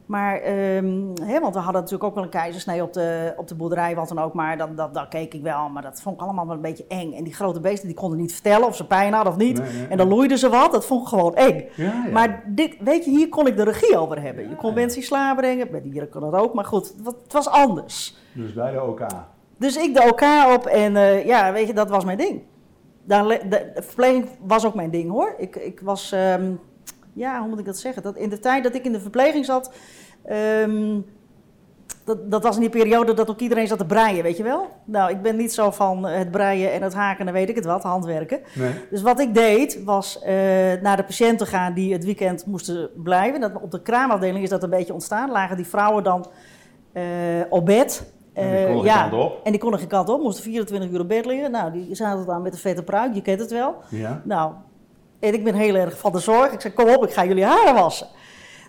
Maar, 0.10 0.36
ehm, 0.42 1.06
want 1.42 1.54
we 1.54 1.60
hadden 1.60 1.82
natuurlijk 1.82 2.04
ook 2.04 2.16
wel 2.16 2.24
een 2.24 2.30
keizersnee 2.30 2.84
op 2.84 2.94
de, 2.94 3.34
op 3.38 3.48
de 3.48 3.56
boerderij, 3.56 3.96
wat 3.96 4.08
dan 4.08 4.20
ook. 4.20 4.34
Maar 4.34 4.58
dat, 4.58 4.78
dat, 4.78 4.94
dat 4.94 5.08
keek 5.08 5.34
ik 5.34 5.42
wel, 5.42 5.70
maar 5.70 5.82
dat 5.82 6.02
vond 6.02 6.16
ik 6.16 6.22
allemaal 6.22 6.46
wel 6.48 6.56
een 6.56 6.62
beetje 6.62 6.86
eng. 6.88 7.14
En 7.14 7.24
die 7.24 7.34
grote 7.34 7.60
beesten, 7.60 7.88
die 7.88 7.98
konden 7.98 8.18
niet 8.20 8.34
vertellen 8.34 8.68
of 8.68 8.76
ze 8.76 8.86
pijn 8.88 9.14
hadden 9.14 9.34
of 9.34 9.40
niet. 9.40 9.58
Nee, 9.62 9.72
nee, 9.74 9.88
en 9.88 9.98
dan 9.98 10.08
loeiden 10.08 10.38
ze 10.38 10.50
wat, 10.50 10.72
dat 10.72 10.86
vond 10.86 11.02
ik 11.02 11.08
gewoon 11.08 11.36
eng. 11.36 11.64
Ja, 11.76 11.86
ja. 11.86 12.12
Maar 12.12 12.44
dit, 12.48 12.76
weet 12.80 13.06
je, 13.06 13.12
hier 13.12 13.30
kon 13.30 13.48
ik 13.48 13.58
de 13.58 13.64
regie 13.64 13.98
over 13.98 14.22
hebben. 14.22 14.50
Je 14.50 14.56
kon 14.56 14.74
mensen 14.74 15.00
in 15.00 15.06
slaap 15.08 15.38
brengen, 15.38 15.72
bij 15.72 15.82
dieren 15.82 16.10
kon 16.10 16.22
dat 16.22 16.34
ook. 16.34 16.54
Maar 16.54 16.66
goed, 16.66 16.88
het, 16.88 17.02
wa- 17.04 17.14
het 17.24 17.34
was 17.34 17.48
anders. 17.50 18.18
Dus 18.34 18.54
bij 18.54 18.72
de 18.72 18.84
OK. 18.84 19.02
Dus 19.58 19.78
ik 19.78 19.94
de 19.94 20.02
elkaar 20.02 20.54
op 20.54 20.66
en 20.66 20.96
eh, 20.96 21.26
ja, 21.26 21.52
weet 21.54 21.68
je, 21.68 21.74
dat 21.74 21.90
was 21.90 22.06
mijn 22.06 22.18
ding. 22.18 22.42
Daar, 23.04 23.28
de 23.28 23.72
verpleging 23.76 24.26
was 24.42 24.66
ook 24.66 24.74
mijn 24.76 24.92
ding 24.92 25.12
hoor. 25.12 25.34
Ik, 25.38 25.56
ik 25.56 25.80
was, 25.84 26.12
ehm, 26.12 26.52
ja, 27.14 27.40
hoe 27.40 27.50
moet 27.50 27.60
ik 27.60 27.66
dat 27.66 27.78
zeggen? 27.78 28.04
Dat 28.04 28.16
in 28.16 28.30
de 28.30 28.40
tijd 28.40 28.64
dat 28.64 28.76
ik 28.76 28.86
in 28.86 28.92
de 28.92 29.00
verpleging 29.00 29.46
zat, 29.46 29.72
ehm, 30.26 31.00
dat, 32.10 32.32
dat 32.32 32.44
was 32.44 32.56
in 32.56 32.62
die 32.62 32.70
periode 32.70 33.14
dat 33.14 33.30
ook 33.30 33.40
iedereen 33.40 33.68
zat 33.68 33.78
te 33.78 33.86
breien, 33.86 34.24
weet 34.24 34.38
je 34.38 34.44
wel? 34.44 34.68
Nou, 34.86 35.12
ik 35.12 35.22
ben 35.22 35.36
niet 35.36 35.54
zo 35.54 35.72
van 35.72 36.08
eh, 36.08 36.18
het 36.18 36.32
breien 36.32 36.72
en 36.72 36.82
het 36.82 36.94
haken 36.94 37.28
en 37.28 37.34
weet 37.34 37.50
ik 37.50 37.56
het 37.56 37.66
wat, 37.66 37.84
handwerken. 37.84 38.40
Nee. 38.54 38.74
Dus 38.90 39.02
wat 39.02 39.20
ik 39.20 39.34
deed, 39.34 39.84
was 39.84 40.22
eh, 40.22 40.34
naar 40.82 40.98
de 40.98 41.04
patiënten 41.04 41.48
gaan 41.48 41.74
die 41.74 41.94
het 41.94 42.06
weekend 42.06 42.46
moesten 42.46 42.90
blijven. 42.96 43.40
Dat, 43.40 43.52
op 43.62 43.72
de 43.72 43.82
kraamafdeling 43.82 44.44
is 44.44 44.50
dat 44.50 44.64
een 44.64 44.70
beetje 44.70 44.94
ontstaan. 44.94 45.32
Lagen 45.32 45.56
die 45.56 45.68
vrouwen 45.68 46.04
dan 46.04 46.26
eh, 46.94 47.04
op 47.50 47.66
bed. 47.66 48.14
En 48.34 48.74
die 48.74 48.82
geen 48.82 49.10
kant 49.10 49.14
op. 49.14 49.40
En 49.44 49.52
die 49.52 49.62
konden 49.62 49.80
geen 49.80 49.90
kant 49.90 50.10
op, 50.10 50.22
moesten 50.22 50.44
24 50.44 50.92
uur 50.92 51.00
op 51.00 51.08
bed 51.08 51.26
liggen. 51.26 51.52
Nou, 51.52 51.72
die 51.72 51.96
zaten 51.96 52.26
dan 52.26 52.42
met 52.42 52.54
een 52.54 52.60
vette 52.60 52.84
pruik, 52.84 53.14
je 53.14 53.22
kent 53.22 53.40
het 53.40 53.52
wel. 53.52 53.76
Ja. 53.90 54.22
Nou, 54.24 54.54
en 55.20 55.34
ik 55.34 55.44
ben 55.44 55.56
heel 55.56 55.76
erg 55.76 55.98
van 55.98 56.12
de 56.12 56.20
zorg. 56.20 56.52
Ik 56.52 56.62
zei, 56.62 56.74
kom 56.74 56.90
op, 56.90 57.04
ik 57.04 57.14
ga 57.14 57.26
jullie 57.26 57.46
haren 57.46 57.74
wassen. 57.74 58.08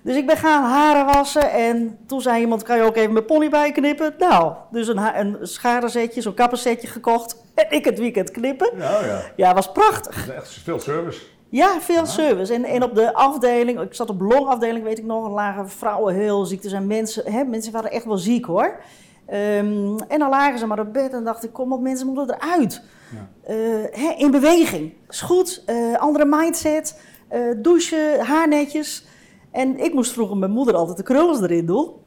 Dus 0.02 0.16
ik 0.16 0.26
ben 0.26 0.36
gaan 0.36 0.64
haren 0.64 1.06
wassen 1.06 1.50
en 1.50 1.98
toen 2.06 2.20
zei 2.20 2.40
iemand, 2.40 2.62
kan 2.62 2.76
je 2.76 2.82
ook 2.82 2.96
even 2.96 3.12
mijn 3.12 3.24
pony 3.24 3.48
bijknippen? 3.48 4.14
Nou, 4.18 4.54
dus 4.70 4.88
een, 4.88 5.18
een 5.18 5.36
scharenzetje, 5.42 6.20
zo'n 6.20 6.34
kappensetje 6.34 6.86
gekocht 6.86 7.36
en 7.54 7.66
ik 7.68 7.84
het 7.84 7.98
weekend 7.98 8.30
knippen. 8.30 8.70
Ja, 8.76 9.04
ja. 9.04 9.22
Ja, 9.36 9.54
was 9.54 9.72
prachtig. 9.72 10.26
Dat 10.26 10.34
is 10.34 10.40
echt 10.40 10.64
veel 10.64 10.80
service. 10.80 11.20
Ja, 11.48 11.80
veel 11.80 12.06
service. 12.06 12.54
En, 12.54 12.64
en 12.64 12.82
op 12.82 12.94
de 12.94 13.14
afdeling, 13.14 13.80
ik 13.80 13.94
zat 13.94 14.10
op 14.10 14.20
longafdeling, 14.20 14.84
weet 14.84 14.98
ik 14.98 15.04
nog, 15.04 15.28
lagen 15.28 15.68
vrouwen 15.68 16.14
heel 16.14 16.44
ziek. 16.44 16.64
Er 16.64 16.70
zijn 16.70 16.86
mensen, 16.86 17.32
hè, 17.32 17.44
mensen 17.44 17.72
waren 17.72 17.90
echt 17.90 18.04
wel 18.04 18.18
ziek 18.18 18.44
hoor. 18.44 18.80
Ehm, 19.26 19.98
en 20.08 20.18
dan 20.18 20.30
lagen 20.30 20.58
ze 20.58 20.66
maar 20.66 20.80
op 20.80 20.92
bed 20.92 21.12
en 21.12 21.24
dacht 21.24 21.44
ik, 21.44 21.52
kom 21.52 21.72
op, 21.72 21.80
mensen 21.80 22.06
moeten 22.06 22.34
eruit. 22.34 22.82
Ja. 23.10 23.28
Eh, 23.92 24.20
in 24.20 24.30
beweging. 24.30 24.92
Is 25.08 25.20
goed, 25.20 25.62
eh, 25.66 25.96
andere 25.96 26.24
mindset, 26.24 27.00
eh, 27.28 27.40
douchen, 27.56 28.20
haarnetjes. 28.20 29.06
En 29.50 29.78
ik 29.78 29.94
moest 29.94 30.12
vroeger 30.12 30.36
mijn 30.36 30.50
moeder 30.50 30.74
altijd 30.74 30.96
de 30.96 31.02
krullen 31.02 31.42
erin 31.42 31.66
doen. 31.66 31.98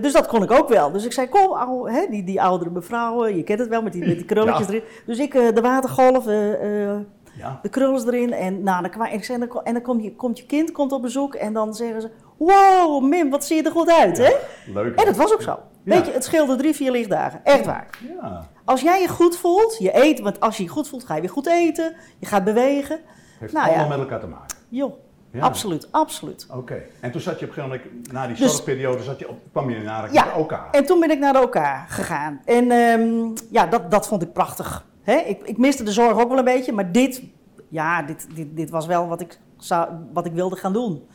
Dus 0.00 0.12
dat 0.12 0.26
kon 0.26 0.42
ik 0.42 0.50
ook 0.50 0.68
wel. 0.68 0.92
Dus 0.92 1.04
ik 1.04 1.12
zei, 1.12 1.28
kom, 1.28 1.88
die, 2.10 2.24
die 2.24 2.42
oudere 2.42 2.70
mevrouwen, 2.70 3.36
je 3.36 3.42
kent 3.42 3.58
het 3.58 3.68
wel 3.68 3.82
met 3.82 3.92
die, 3.92 4.06
met 4.06 4.16
die 4.16 4.24
krulletjes 4.24 4.66
Ja. 4.66 4.72
erin. 4.72 4.82
Dus 5.06 5.18
ik 5.18 5.32
de 5.32 5.60
watergolf, 5.60 6.24
Ja. 6.24 7.58
de 7.62 7.68
krullen 7.68 8.06
erin. 8.06 8.32
En, 8.32 8.62
nou, 8.62 8.82
dan, 8.82 9.06
en, 9.06 9.12
ik 9.12 9.24
zei, 9.24 9.38
dan, 9.38 9.62
en 9.64 9.72
dan 9.72 9.82
komt 9.82 10.02
je, 10.02 10.14
komt 10.16 10.38
je 10.38 10.46
kind 10.46 10.72
komt 10.72 10.92
op 10.92 11.02
bezoek 11.02 11.34
en 11.34 11.52
dan 11.52 11.74
zeggen 11.74 12.00
ze... 12.00 12.10
Wow, 12.36 13.04
Mim, 13.04 13.30
wat 13.30 13.44
zie 13.44 13.56
je 13.56 13.62
er 13.62 13.70
goed 13.70 13.90
uit, 13.90 14.18
hè? 14.18 14.32
Leuk. 14.72 14.98
En 15.00 15.04
dat 15.04 15.16
was 15.16 15.32
ook 15.32 15.42
zo. 15.42 15.58
Ja. 15.86 15.94
Weet 15.96 16.06
je, 16.06 16.12
het 16.12 16.24
scheelde 16.24 16.56
drie, 16.56 16.74
vier 16.74 16.90
lichtdagen. 16.90 17.40
Echt 17.44 17.66
waar. 17.66 17.86
Ja. 18.20 18.48
Als 18.64 18.80
jij 18.80 19.00
je 19.00 19.08
goed 19.08 19.36
voelt, 19.36 19.76
je 19.78 20.02
eet, 20.04 20.20
want 20.20 20.40
als 20.40 20.56
je 20.56 20.62
je 20.62 20.68
goed 20.68 20.88
voelt, 20.88 21.04
ga 21.04 21.14
je 21.14 21.20
weer 21.20 21.30
goed 21.30 21.46
eten. 21.46 21.94
Je 22.18 22.26
gaat 22.26 22.44
bewegen. 22.44 23.00
Heeft 23.38 23.52
Nou 23.52 23.66
allemaal 23.66 23.84
ja. 23.84 23.90
met 23.90 23.98
elkaar 23.98 24.20
te 24.20 24.26
maken. 24.26 24.56
Joh, 24.68 24.92
Ja. 25.32 25.40
absoluut, 25.40 25.88
absoluut. 25.92 26.46
Oké. 26.50 26.82
En 27.00 27.10
toen 27.10 27.20
zat 27.20 27.38
je 27.38 27.46
op 27.46 27.56
een 27.56 27.62
gegeven 27.62 27.80
moment, 27.92 28.12
na 28.12 28.26
die 28.26 28.36
Dus- 28.36 28.50
zorgperiode, 28.50 29.02
zat 29.02 29.18
je 29.18 29.28
op, 29.28 29.38
kwam 29.52 29.70
je 29.70 29.78
naar 29.82 30.12
Ja. 30.12 30.26
OK. 30.36 30.52
En 30.72 30.84
toen 30.86 31.00
ben 31.00 31.10
ik 31.10 31.18
naar 31.18 31.42
OK 31.42 31.58
gegaan. 31.88 32.40
En 32.44 32.70
ehm, 32.70 33.28
ja, 33.50 33.66
dat, 33.66 33.90
dat 33.90 34.06
vond 34.08 34.22
ik 34.22 34.32
prachtig. 34.32 34.86
Hè? 35.02 35.16
Ik, 35.16 35.42
ik 35.42 35.58
miste 35.58 35.82
de 35.82 35.92
zorg 35.92 36.18
ook 36.18 36.28
wel 36.28 36.38
een 36.38 36.44
beetje, 36.44 36.72
maar 36.72 36.92
dit, 36.92 37.22
ja, 37.68 38.02
dit, 38.02 38.26
dit, 38.34 38.56
dit 38.56 38.70
was 38.70 38.86
wel 38.86 39.08
wat 39.08 39.20
ik, 39.20 39.38
zou, 39.56 39.88
wat 40.12 40.26
ik 40.26 40.32
wilde 40.32 40.56
gaan 40.56 40.72
doen. 40.72 41.06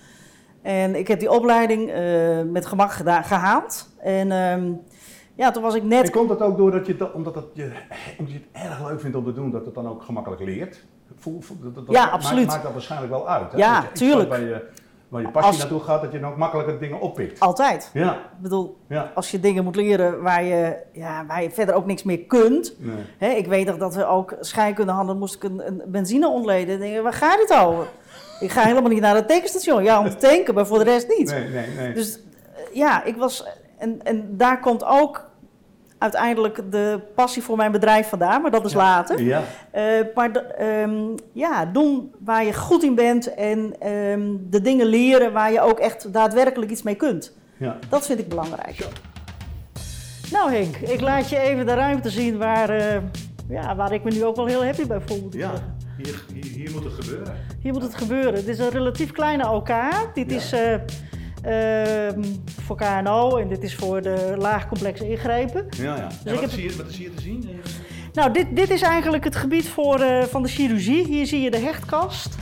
En 0.62 0.96
ik 0.96 1.08
heb 1.08 1.20
die 1.20 1.32
opleiding 1.32 1.90
eh, 1.92 2.42
met 2.52 2.66
gemak 2.66 2.92
gedaan, 2.92 3.24
gehaald. 3.24 3.90
En 4.00 4.32
ehm, 4.32 4.72
ja, 5.36 5.52
toen 5.52 5.64
was 5.64 5.76
ik 5.76 5.84
net 5.84 6.04
En 6.06 6.12
komt 6.12 6.30
dat 6.30 6.42
ook 6.42 6.58
door 6.58 6.72
dat 6.72 6.86
je, 6.86 6.96
dat, 6.96 7.12
omdat, 7.14 7.34
dat 7.34 7.46
je, 7.54 7.72
omdat 8.18 8.34
je 8.34 8.40
het 8.52 8.64
erg 8.66 8.88
leuk 8.90 9.00
vindt 9.00 9.18
om 9.18 9.24
te 9.24 9.34
doen, 9.34 9.52
dat 9.52 9.66
het 9.66 9.74
dan 9.76 9.88
ook 9.88 10.04
gemakkelijk 10.04 10.42
leert? 10.42 10.84
Voel, 11.18 11.42
voel- 11.42 11.58
dat, 11.62 11.76
dat, 11.76 11.84
Ja, 11.88 12.02
maakt- 12.02 12.14
absoluut. 12.14 12.48
Maakt, 12.48 12.64
dat 12.64 12.72
waarschijnlijk 12.72 13.12
wel 13.12 13.30
uit. 13.30 13.52
Hè? 13.52 13.58
Ja, 13.58 13.82
je 13.82 13.92
tuurlijk. 13.92 14.30
Bij 14.30 14.42
je, 14.44 14.66
waar 15.08 15.22
je 15.22 15.28
passie 15.28 15.52
Als- 15.52 15.60
naartoe 15.60 15.80
gaat, 15.80 16.02
dat 16.02 16.12
je 16.12 16.20
dan 16.20 16.32
ook 16.32 16.38
makkelijker 16.38 16.80
dingen 16.80 17.00
oppikt. 17.00 17.40
Altijd. 17.40 17.90
Ja, 17.94 18.14
Ik 18.14 18.20
bedoel, 18.42 18.78
ja. 18.88 19.12
als 19.16 19.32
je 19.32 19.40
dingen 19.40 19.64
moet 19.64 19.76
leren 19.76 20.22
waar 20.22 20.44
je, 20.44 20.76
ja, 20.94 21.26
waar 21.26 21.44
je 21.44 21.52
verder 21.52 21.76
ook 21.76 21.86
niks 21.86 22.04
meer 22.04 22.20
kunt. 22.20 22.74
Nee. 22.80 22.96
Hè, 23.18 23.28
ik 23.30 23.48
weet 23.48 23.66
nog 23.68 23.78
dat 23.78 23.96
we 23.96 24.06
ook 24.06 24.36
scheikunde 24.40 24.92
hadden, 24.92 25.18
moest 25.18 25.36
ik 25.36 25.44
een, 25.44 25.68
een 25.68 25.82
benzine 25.88 26.28
ontleden. 26.28 26.68
Dan 26.68 26.80
denk 26.88 26.96
ik, 26.98 27.04
waar 27.04 27.14
gaat 27.14 27.38
dit 27.38 27.58
over? 27.58 27.86
Ik 28.42 28.52
ga 28.52 28.62
helemaal 28.64 28.90
niet 28.92 29.02
naar 29.02 29.16
het 29.16 29.28
tankstation. 29.28 29.84
Ja, 29.84 30.00
om 30.00 30.10
te 30.10 30.16
tanken, 30.16 30.54
maar 30.54 30.68
voor 30.68 30.78
de 30.78 30.84
rest 30.84 31.08
niet. 31.18 31.32
Nee, 31.32 31.48
nee, 31.50 31.68
nee. 31.78 31.94
Dus 31.94 32.16
eh, 32.16 32.76
ja, 32.76 33.04
ik 33.04 33.16
was. 33.16 33.46
En, 33.78 34.00
en 34.04 34.38
daar 34.38 34.60
komt 34.60 34.84
ook 34.86 35.30
uiteindelijk 35.98 36.72
de 36.72 37.00
passie 37.16 37.44
voor 37.44 37.58
mijn 37.58 37.72
bedrijf 37.72 38.10
vandaan, 38.10 38.42
maar 38.42 38.52
dat 38.52 38.66
is 38.66 38.74
later. 38.74 39.22
Ja, 39.22 39.44
Eh, 39.72 39.84
maar 40.16 40.32
ehm, 40.32 40.94
ja, 41.32 41.66
doen 41.66 42.12
waar 42.20 42.46
je 42.46 42.54
goed 42.54 42.84
in 42.84 42.96
bent 42.96 43.34
en 43.34 43.76
ehm, 43.80 44.22
de 44.50 44.62
dingen 44.62 44.86
leren 44.86 45.34
waar 45.34 45.52
je 45.52 45.62
ook 45.62 45.80
echt 45.80 46.14
daadwerkelijk 46.14 46.72
iets 46.72 46.82
mee 46.84 46.96
kunt. 46.96 47.34
ja. 47.58 47.78
Dat 47.90 48.06
vind 48.06 48.20
ik 48.20 48.28
belangrijk. 48.30 48.88
Nou 50.32 50.52
Henk, 50.54 50.76
ik 50.76 51.02
laat 51.02 51.30
je 51.30 51.38
even 51.40 51.66
de 51.66 51.74
ruimte 51.74 52.10
zien 52.10 52.38
waar, 52.38 52.70
eh, 52.70 53.02
ja, 53.50 53.76
waar 53.76 53.94
ik 53.94 54.04
me 54.04 54.12
nu 54.12 54.26
ook 54.26 54.36
wel 54.36 54.46
heel 54.46 54.66
happy 54.66 54.88
bij 54.88 55.02
voel. 55.06 55.28
Ja. 55.32 55.52
Hier, 55.98 56.24
hier, 56.34 56.44
hier 56.44 56.72
moet 56.72 56.84
het 56.84 56.94
gebeuren. 56.94 57.36
Hier 57.62 57.74
moet 57.74 57.82
het 57.82 57.96
gebeuren. 57.96 58.34
Dit 58.34 58.48
is 58.48 58.60
een 58.60 58.70
relatief 58.70 59.12
kleine 59.12 59.50
OK. 59.50 59.70
Dit 60.14 60.30
Ja. 60.32 60.36
is 60.36 60.52
eh, 60.52 60.74
ehm, 62.08 62.24
voor 62.66 62.76
KNO 62.78 63.38
en 63.38 63.48
dit 63.48 63.64
is 63.64 63.76
voor 63.76 64.02
de 64.02 64.34
laagcomplexe 64.38 65.10
ingrepen. 65.10 65.66
Ja, 65.78 65.96
ja. 65.96 66.08
ik 66.26 66.32
wat, 66.32 66.42
heb- 66.42 66.50
zie 66.50 66.64
je, 66.70 66.76
wat 66.76 66.88
is 66.90 66.98
hier 66.98 67.14
te 67.16 67.22
zien? 67.22 67.50
Nou, 68.14 68.34
dit, 68.34 68.48
dit 68.56 68.70
is 68.70 68.82
eigenlijk 68.82 69.24
het 69.24 69.36
gebied 69.36 69.70
voor, 69.70 70.00
eh, 70.00 70.24
van 70.24 70.44
de 70.44 70.50
chirurgie. 70.50 71.06
Hier 71.06 71.26
zie 71.26 71.42
je 71.42 71.52
de 71.52 71.60
hechtkast 71.60 72.36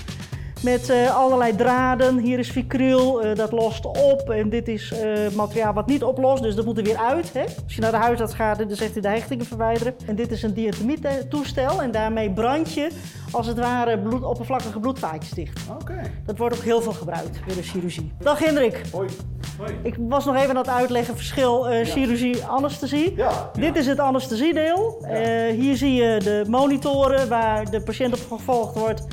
met 0.63 0.89
eh, 0.89 1.15
allerlei 1.15 1.55
draden. 1.55 2.17
Hier 2.17 2.39
is 2.39 2.51
vicryl, 2.51 3.21
eh, 3.21 3.35
dat 3.35 3.51
lost 3.51 3.85
op. 3.85 4.29
En 4.29 4.49
dit 4.49 4.67
is 4.67 4.91
eh, 4.91 5.31
materiaal 5.35 5.73
wat 5.73 5.87
niet 5.87 6.03
oplost, 6.03 6.43
dus 6.43 6.55
dat 6.55 6.65
moet 6.65 6.77
er 6.77 6.83
weer 6.83 6.97
uit. 6.97 7.33
Hè? 7.33 7.43
Als 7.63 7.75
je 7.75 7.81
naar 7.81 7.91
de 7.91 7.97
huisarts 7.97 8.33
gaat, 8.33 8.57
dan 8.57 8.75
zegt 8.75 8.93
hij 8.93 9.01
de 9.01 9.07
hechtingen 9.07 9.45
verwijderen. 9.45 9.95
En 10.05 10.15
dit 10.15 10.31
is 10.31 10.43
een 10.43 10.53
diatomie-toestel 10.53 11.81
en 11.81 11.91
daarmee 11.91 12.31
brand 12.31 12.73
je 12.73 12.89
als 13.31 13.47
het 13.47 13.59
ware 13.59 13.99
bloed, 13.99 14.23
oppervlakkige 14.23 14.79
bloedvaatjes 14.79 15.31
dicht. 15.31 15.59
Oké. 15.81 16.01
Dat 16.25 16.37
wordt 16.37 16.55
ook 16.55 16.63
heel 16.63 16.81
veel 16.81 16.93
gebruikt 16.93 17.45
bij 17.45 17.55
de 17.55 17.63
chirurgie. 17.63 18.11
Dag 18.19 18.39
Hendrik. 18.39 18.81
Hoi. 18.91 19.09
Hoi. 19.57 19.71
Ik 19.83 19.95
was 19.99 20.25
nog 20.25 20.35
even 20.35 20.49
aan 20.49 20.55
het 20.55 20.69
uitleggen 20.69 21.15
verschil 21.15 21.69
eh, 21.69 21.85
chirurgie 21.85 22.45
anesthesie. 22.45 23.15
Ja. 23.15 23.49
Dit 23.53 23.75
is 23.75 23.87
het 23.87 23.99
anesthesiedeel. 23.99 25.05
Hier 25.51 25.75
zie 25.75 25.93
je 25.93 26.19
de 26.23 26.43
monitoren 26.47 27.29
waar 27.29 27.71
de 27.71 27.81
patiënt 27.81 28.13
op 28.13 28.39
gevolgd 28.39 28.75
wordt. 28.75 29.07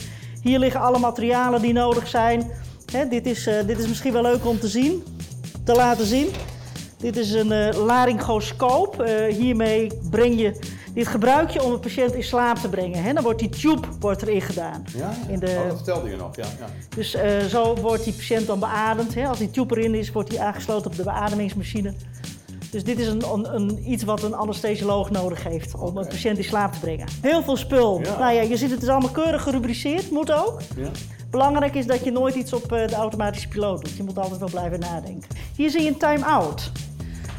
Hier 0.47 0.59
liggen 0.59 0.81
alle 0.81 0.99
materialen 0.99 1.61
die 1.63 1.73
nodig 1.73 2.09
zijn. 2.09 2.51
Hè, 2.93 3.09
dit, 3.09 3.27
is, 3.27 3.47
eh, 3.47 3.67
dit 3.67 3.79
is 3.79 3.87
misschien 3.89 4.13
wel 4.13 4.23
leuk 4.23 4.47
om 4.47 4.59
te 4.61 4.69
zien, 4.69 5.03
te 5.65 5.73
laten 5.75 6.07
zien. 6.07 6.29
Dit 6.99 7.17
is 7.17 7.33
een 7.33 7.53
eh 7.53 7.85
laryngoscoop. 7.85 9.01
Eh, 9.01 9.35
hiermee 9.35 9.91
breng 10.11 10.41
je, 10.41 10.59
dit 10.95 11.07
gebruik 11.07 11.51
je 11.51 11.63
om 11.63 11.73
de 11.73 11.79
patiënt 11.79 12.15
in 12.15 12.23
slaap 12.25 12.57
te 12.59 12.69
brengen. 12.69 13.03
Hè. 13.03 13.13
Dan 13.13 13.23
wordt 13.23 13.39
die 13.39 13.49
tube 13.49 13.87
wordt 14.01 14.23
erin 14.23 14.41
gedaan. 14.43 14.85
Ja, 14.97 15.11
In 15.29 15.39
de- 15.39 15.57
Oh, 15.63 15.67
dat 15.69 15.77
vertelde 15.77 16.09
je 16.11 16.17
nog. 16.17 16.37
Ja, 16.37 16.45
ja. 16.59 16.67
Dus 16.97 17.17
zo 17.51 17.75
wordt 17.75 18.05
die 18.05 18.13
patiënt 18.13 18.47
dan 18.47 18.59
beademd. 18.59 19.15
Hè. 19.15 19.27
Als 19.29 19.39
die 19.39 19.51
tube 19.51 19.77
erin 19.77 19.95
is, 19.95 20.13
wordt 20.13 20.31
die 20.31 20.41
aangesloten 20.41 20.91
op 20.91 20.97
de 20.97 21.03
beademingsmachine. 21.03 21.95
Dus 22.71 22.85
dit 22.85 22.99
is 22.99 23.07
een, 23.07 23.23
een, 23.33 23.55
een, 23.55 23.91
iets 23.91 24.05
wat 24.05 24.23
een 24.23 24.35
anesthesioloog 24.35 25.11
nodig 25.11 25.45
heeft 25.45 25.75
om 25.75 25.97
een 25.97 26.09
patiënt 26.09 26.39
in 26.39 26.45
slaap 26.45 26.73
te 26.73 26.79
brengen. 26.79 27.09
Heel 27.23 27.43
veel 27.43 27.57
spul. 27.57 28.01
Ja. 28.01 28.19
Nou 28.19 28.35
ja, 28.35 28.41
je 28.41 28.57
ziet 28.57 28.71
het 28.71 28.83
is 28.83 28.89
allemaal 28.89 29.11
keurig 29.11 29.43
gerubriceerd, 29.43 30.11
moet 30.11 30.33
ook. 30.33 30.61
ja. 30.77 30.91
Belangrijk 31.31 31.75
is 31.75 31.87
dat 31.87 32.05
je 32.05 32.11
nooit 32.11 32.35
iets 32.35 32.53
op 32.53 32.73
eh, 32.73 32.89
de 32.89 32.95
automatische 32.95 33.49
piloot 33.49 33.85
doet. 33.85 33.97
Je 33.97 34.03
moet 34.03 34.19
altijd 34.19 34.39
wel 34.41 34.51
blijven 34.51 34.81
nadenken. 34.81 35.29
Hier 35.57 35.71
zie 35.71 35.83
je 35.83 35.89
een 35.89 35.97
time-out. 35.97 36.71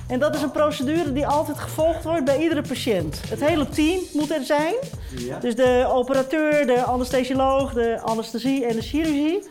En 0.08 0.20
dat 0.20 0.36
is 0.36 0.42
een 0.42 0.52
procedure 0.52 1.14
die 1.14 1.28
altijd 1.28 1.58
gevolgd 1.58 2.04
wordt 2.04 2.26
bij 2.26 2.42
iedere 2.42 2.62
patiënt. 2.62 3.22
Het 3.30 3.46
hele 3.46 3.70
team 3.70 4.00
moet 4.14 4.32
er 4.32 4.44
zijn. 4.44 4.74
Ja. 5.18 5.40
Dus 5.40 5.56
de 5.56 5.88
operateur, 5.92 6.66
de 6.66 6.84
anesthesioloog, 6.84 7.74
de 7.74 8.00
anesthesie 8.02 8.66
en 8.66 8.76
de 8.76 8.82
chirurgie. 8.82 9.44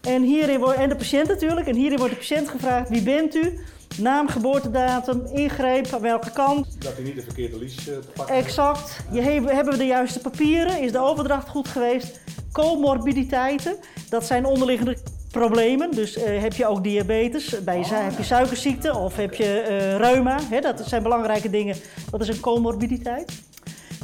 En, 0.00 0.22
hierin 0.22 0.58
wordt, 0.58 0.78
en 0.78 0.88
de 0.88 0.96
patiënt 0.96 1.28
natuurlijk. 1.28 1.66
En 1.66 1.76
hierin 1.76 1.98
wordt 1.98 2.12
de 2.12 2.18
patiënt 2.18 2.48
gevraagd: 2.48 2.88
wie 2.88 3.02
bent 3.02 3.34
u? 3.34 3.58
Naam, 3.98 4.28
geboortedatum, 4.28 5.22
ingreep, 5.32 5.92
aan 5.94 6.00
welke 6.00 6.30
kant. 6.30 6.66
Dat 6.78 6.92
hij 6.94 7.02
niet 7.04 7.14
de 7.14 7.22
verkeerde 7.22 7.58
lies 7.58 7.76
eh, 7.78 7.84
te 7.84 8.00
pakken. 8.14 8.34
Exact. 8.34 8.96
Je, 9.10 9.20
he- 9.20 9.54
hebben 9.54 9.72
we 9.72 9.78
de 9.78 9.86
juiste 9.86 10.18
papieren? 10.18 10.80
Is 10.82 10.92
de 10.92 10.98
overdracht 10.98 11.48
goed 11.48 11.68
geweest? 11.68 12.20
Comorbiditeiten, 12.52 13.76
dat 14.08 14.24
zijn 14.26 14.44
onderliggende 14.44 14.96
problemen. 15.30 15.90
Dus 15.90 16.16
eh, 16.16 16.40
heb 16.40 16.52
je 16.52 16.66
ook 16.66 16.82
diabetes, 16.82 17.64
bij 17.64 17.78
je, 17.78 17.84
zu- 17.84 17.94
heb 17.94 18.16
je 18.16 18.22
suikerziekte 18.24 18.96
of 18.96 19.16
heb 19.16 19.34
je 19.34 19.60
eh, 19.60 19.96
reuma? 19.96 20.38
Hè, 20.50 20.60
dat 20.60 20.82
zijn 20.86 21.02
belangrijke 21.02 21.50
dingen. 21.50 21.76
Dat 22.10 22.20
is 22.20 22.28
een 22.28 22.40
comorbiditeit. 22.40 23.32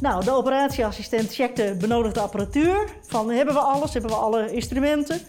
Nou, 0.01 0.25
de 0.25 0.31
operatieassistent 0.33 1.35
checkt 1.35 1.57
de 1.57 1.77
benodigde 1.81 2.21
apparatuur. 2.21 2.89
Van 3.07 3.31
hebben 3.31 3.55
we 3.55 3.61
alles? 3.61 3.93
Hebben 3.93 4.11
we 4.11 4.17
alle 4.17 4.53
instrumenten? 4.53 5.21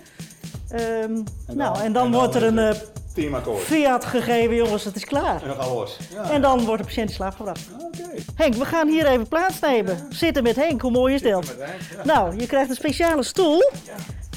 Ehm, 0.69 1.11
nou, 1.53 1.79
en 1.81 1.93
dan, 1.93 2.11
wordt 2.11 2.35
er 2.35 2.43
een 2.43 2.75
Teamakkoord. 3.17 3.61
fiat 3.61 4.05
gegeven, 4.05 4.55
jongens, 4.55 4.83
het 4.83 4.95
is 4.95 5.05
klaar. 5.05 5.41
En 5.41 5.47
dan 5.47 5.57
gaan 5.57 5.69
we 5.69 5.75
los. 5.75 5.97
Ja. 6.13 6.31
En 6.31 6.41
dan 6.41 6.65
wordt 6.65 6.81
de 6.81 6.87
patiënt 6.87 7.09
in 7.09 7.15
slaap 7.15 7.35
gebracht. 7.35 7.61
Oké. 7.79 8.23
Henk, 8.35 8.53
we 8.53 8.65
gaan 8.65 8.87
hier 8.87 9.05
even 9.05 9.27
plaatsnemen. 9.27 10.07
Zitten 10.09 10.43
met 10.43 10.55
Henk, 10.55 10.81
hoe 10.81 10.91
mooi 10.91 11.13
is 11.13 11.21
dat? 11.21 11.55
Ja. 11.59 12.03
Nou, 12.03 12.39
je 12.39 12.45
krijgt 12.45 12.69
een 12.69 12.75
speciale 12.75 13.23
stoel. 13.23 13.71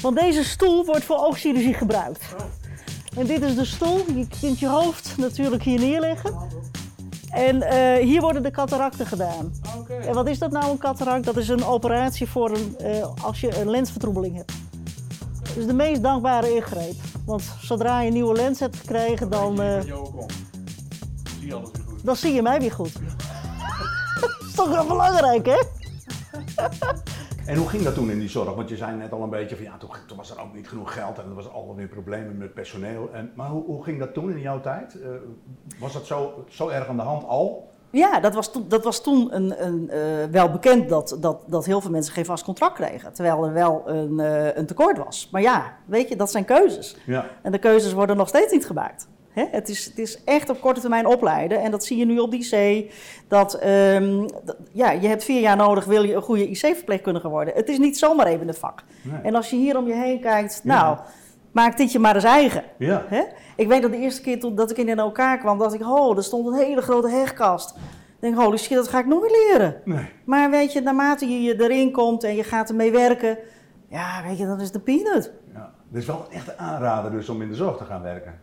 Want 0.01 0.19
deze 0.19 0.43
stoel 0.43 0.85
wordt 0.85 1.03
voor 1.03 1.17
oogchirurgie 1.17 1.73
gebruikt. 1.73 2.25
En 3.17 3.25
dit 3.25 3.41
is 3.41 3.55
de 3.55 3.65
stoel. 3.65 4.05
Je 4.15 4.27
kunt 4.41 4.59
je 4.59 4.67
hoofd 4.67 5.13
natuurlijk 5.17 5.63
hier 5.63 5.79
neerleggen. 5.79 6.33
En 7.29 7.61
eh, 7.61 8.03
hier 8.03 8.21
worden 8.21 8.43
de 8.43 8.51
cataracten 8.51 9.05
gedaan. 9.05 9.53
Oké. 9.77 9.93
En 9.93 10.13
wat 10.13 10.27
is 10.27 10.39
dat 10.39 10.51
nou, 10.51 10.71
een 10.71 10.77
cataract? 10.77 11.25
Dat 11.25 11.37
is 11.37 11.47
een 11.47 11.65
operatie 11.65 12.27
voor 12.27 12.51
een, 12.51 12.75
eh, 12.77 13.07
als 13.23 13.41
je 13.41 13.59
een 13.59 13.69
lensvertroebeling 13.69 14.35
hebt. 14.35 14.51
Dus 15.55 15.65
de 15.65 15.73
meest 15.73 16.01
dankbare 16.03 16.53
ingreep. 16.55 16.95
Want 17.25 17.43
zodra 17.59 18.01
je 18.01 18.07
een 18.07 18.13
nieuwe 18.13 18.33
lens 18.35 18.59
hebt 18.59 18.75
gekregen, 18.75 19.29
dan, 19.29 19.61
eh, 19.61 19.79
Zie 19.81 21.47
je 21.47 21.53
alles 21.53 21.69
weer 21.71 21.83
goed. 21.87 22.05
dan 22.05 22.15
zie 22.15 22.33
je 22.33 22.41
mij 22.41 22.59
weer 22.59 22.71
goed. 22.71 22.93
dat 24.21 24.37
is 24.47 24.53
toch 24.55 24.69
wel 24.69 24.85
belangrijk, 24.87 25.45
hè? 25.45 25.61
En 27.45 27.57
hoe 27.57 27.69
ging 27.69 27.83
dat 27.83 27.93
toen 27.93 28.09
in 28.11 28.19
die 28.19 28.29
zorg? 28.29 28.55
Want 28.55 28.69
je 28.69 28.77
zei 28.77 28.95
net 28.97 29.11
al 29.11 29.23
een 29.23 29.29
beetje 29.29 29.55
van 29.55 29.65
ja, 29.65 29.77
toen, 29.77 29.89
toen 30.07 30.17
was 30.17 30.31
er 30.31 30.41
ook 30.41 30.53
niet 30.53 30.67
genoeg 30.67 30.93
geld 30.93 31.17
en 31.17 31.23
er 31.25 31.33
was 31.33 31.49
altijd 31.51 31.77
weer 31.77 31.87
problemen 31.87 32.37
met 32.37 32.53
personeel. 32.53 33.09
En, 33.13 33.31
maar 33.35 33.49
hoe, 33.49 33.63
hoe 33.65 33.83
ging 33.83 33.99
dat 33.99 34.13
toen 34.13 34.31
in 34.31 34.39
jouw 34.39 34.61
tijd? 34.61 35.01
Eh, 35.01 35.09
was 35.79 35.93
dat 35.93 36.05
zo, 36.05 36.45
zo 36.49 36.67
erg 36.69 36.87
aan 36.87 36.97
de 36.97 37.03
hand 37.03 37.23
al? 37.27 37.70
Ja, 37.91 38.19
dat 38.19 38.33
was 38.33 38.51
toen, 38.51 38.65
dat 38.67 38.83
was 38.83 39.01
toen 39.03 39.35
een, 39.35 39.65
een, 39.65 39.89
eh, 39.89 39.99
wel 40.31 40.51
bekend 40.51 40.89
dat, 40.89 41.17
dat, 41.19 41.37
dat 41.47 41.65
heel 41.65 41.81
veel 41.81 41.91
mensen 41.91 42.13
geen 42.13 42.25
vast 42.25 42.43
contract 42.43 42.73
kregen. 42.75 43.13
Terwijl 43.13 43.45
er 43.45 43.53
wel 43.53 43.83
een, 43.85 44.19
eh, 44.19 44.55
een 44.55 44.65
tekort 44.65 44.97
was. 44.97 45.27
Maar 45.31 45.41
ja, 45.41 45.73
weet 45.85 46.09
je, 46.09 46.15
dat 46.15 46.31
zijn 46.31 46.45
keuzes. 46.45 46.95
Ja. 47.05 47.25
En 47.41 47.51
de 47.51 47.57
keuzes 47.57 47.93
worden 47.93 48.17
nog 48.17 48.27
steeds 48.27 48.51
niet 48.51 48.65
gemaakt. 48.65 49.07
Hè? 49.31 49.45
Het, 49.51 49.69
is, 49.69 49.85
het 49.85 49.99
is 49.99 50.23
echt 50.23 50.49
op 50.49 50.61
korte 50.61 50.79
termijn 50.79 51.05
opleiden. 51.05 51.61
En 51.61 51.71
dat 51.71 51.85
zie 51.85 51.97
je 51.97 52.05
nu 52.05 52.19
op 52.19 52.31
die 52.31 52.45
IC. 52.51 52.91
Dat, 53.27 53.53
ehm, 53.53 54.27
dat- 54.43 54.55
ja, 54.71 54.91
je 54.91 55.07
hebt 55.07 55.23
vier 55.23 55.41
jaar 55.41 55.55
nodig, 55.55 55.85
wil 55.85 56.03
je 56.03 56.15
een 56.15 56.21
goede 56.21 56.49
IC-verpleegkundige 56.49 57.27
worden. 57.29 57.53
Het 57.53 57.69
is 57.69 57.77
niet 57.77 57.97
zomaar 57.97 58.25
even 58.27 58.47
een 58.47 58.53
vak. 58.53 58.83
Nee. 59.01 59.21
En 59.23 59.35
als 59.35 59.49
je 59.49 59.55
hier 59.55 59.77
om 59.77 59.87
je 59.87 59.93
heen 59.93 60.19
kijkt, 60.19 60.61
Ja. 60.63 61.03
Maak 61.51 61.77
dit 61.77 61.91
je 61.91 61.99
maar 61.99 62.15
eens 62.15 62.23
eigen. 62.23 62.63
Ja. 62.77 63.05
Hè? 63.07 63.23
Ik 63.55 63.67
weet 63.67 63.81
dat 63.81 63.91
de 63.91 63.97
eerste 63.97 64.21
keer 64.21 64.39
toen, 64.39 64.55
dat 64.55 64.71
ik 64.71 64.77
in 64.77 64.99
elkaar 64.99 65.37
kwam, 65.37 65.57
dacht 65.57 65.73
ik, 65.73 65.81
oh, 65.81 66.17
er 66.17 66.23
stond 66.23 66.47
een 66.47 66.53
hele 66.53 66.81
grote 66.81 67.09
hegkast. 67.09 67.69
Ik 67.69 68.27
denk, 68.27 68.35
holy 68.35 68.57
shit, 68.57 68.77
dat 68.77 68.87
ga 68.87 68.99
ik 68.99 69.05
nooit 69.05 69.31
leren. 69.31 69.81
Nee. 69.85 70.09
Maar 70.25 70.49
weet 70.49 70.73
je, 70.73 70.81
naarmate 70.81 71.41
je 71.41 71.61
erin 71.61 71.91
komt 71.91 72.23
en 72.23 72.35
je 72.35 72.43
gaat 72.43 72.69
ermee 72.69 72.91
werken, 72.91 73.37
ja, 73.87 74.23
weet 74.27 74.37
je, 74.37 74.45
dat 74.45 74.61
is 74.61 74.71
de 74.71 74.79
peanut. 74.79 75.31
Ja. 75.53 75.71
Is 75.93 76.05
wel 76.05 76.25
echt 76.29 76.47
een 76.47 76.57
aanrader 76.57 77.11
dus 77.11 77.29
om 77.29 77.41
in 77.41 77.47
de 77.47 77.55
zorg 77.55 77.77
te 77.77 77.85
gaan 77.85 78.01
werken. 78.01 78.39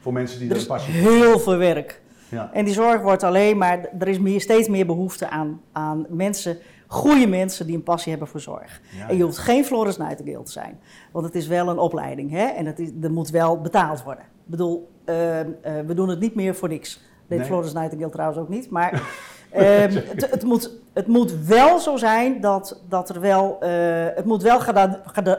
Voor 0.00 0.12
mensen 0.12 0.38
die 0.38 0.50
Er 0.50 0.56
is 0.56 0.66
passie 0.66 0.94
heel 0.94 1.38
veel 1.38 1.56
werk. 1.56 2.00
Ja. 2.28 2.50
En 2.52 2.64
die 2.64 2.74
zorg 2.74 3.02
wordt 3.02 3.22
alleen 3.22 3.58
maar, 3.58 3.88
er 3.98 4.08
is 4.08 4.18
meer, 4.18 4.40
steeds 4.40 4.68
meer 4.68 4.86
behoefte 4.86 5.28
aan, 5.28 5.60
aan 5.72 6.06
mensen, 6.08 6.58
goede 6.92 7.26
mensen 7.26 7.66
die 7.66 7.76
een 7.76 7.82
passie 7.82 8.10
hebben 8.10 8.28
voor 8.28 8.40
zorg. 8.40 8.80
Ja, 8.96 9.08
en 9.08 9.16
je 9.16 9.22
hoeft 9.22 9.38
geen 9.38 9.64
Floris 9.64 9.96
Nightingale 9.96 10.44
te 10.44 10.50
zijn, 10.50 10.80
want 11.12 11.24
het 11.24 11.34
is 11.34 11.46
wel 11.46 11.68
een 11.68 11.78
opleiding 11.78 12.30
hè? 12.30 12.44
en 12.44 12.66
het 12.66 12.78
is, 12.78 12.90
er 13.02 13.12
moet 13.12 13.30
wel 13.30 13.60
betaald 13.60 14.02
worden. 14.02 14.24
Ik 14.24 14.50
bedoel, 14.50 14.90
eh, 15.04 15.40
eh, 15.40 15.46
we 15.86 15.94
doen 15.94 16.08
het 16.08 16.20
niet 16.20 16.34
meer 16.34 16.54
voor 16.54 16.68
niks. 16.68 17.00
Deed 17.26 17.38
Nee. 17.38 17.46
Floris 17.46 17.72
Nightingale 17.72 18.10
trouwens 18.10 18.40
ook 18.40 18.48
niet, 18.48 18.70
maar 18.70 18.92
ehm, 19.50 19.94
het, 19.94 20.30
het, 20.30 20.42
moet, 20.42 20.80
het 20.94 21.06
moet 21.06 21.32
wel 21.46 21.78
zo 21.78 21.96
zijn 21.96 22.40
dat, 22.40 22.80
dat 22.88 23.08
er 23.08 23.20
wel, 23.20 23.56
eh, 23.60 23.70
het 24.14 24.24
moet 24.24 24.42
wel 24.42 24.60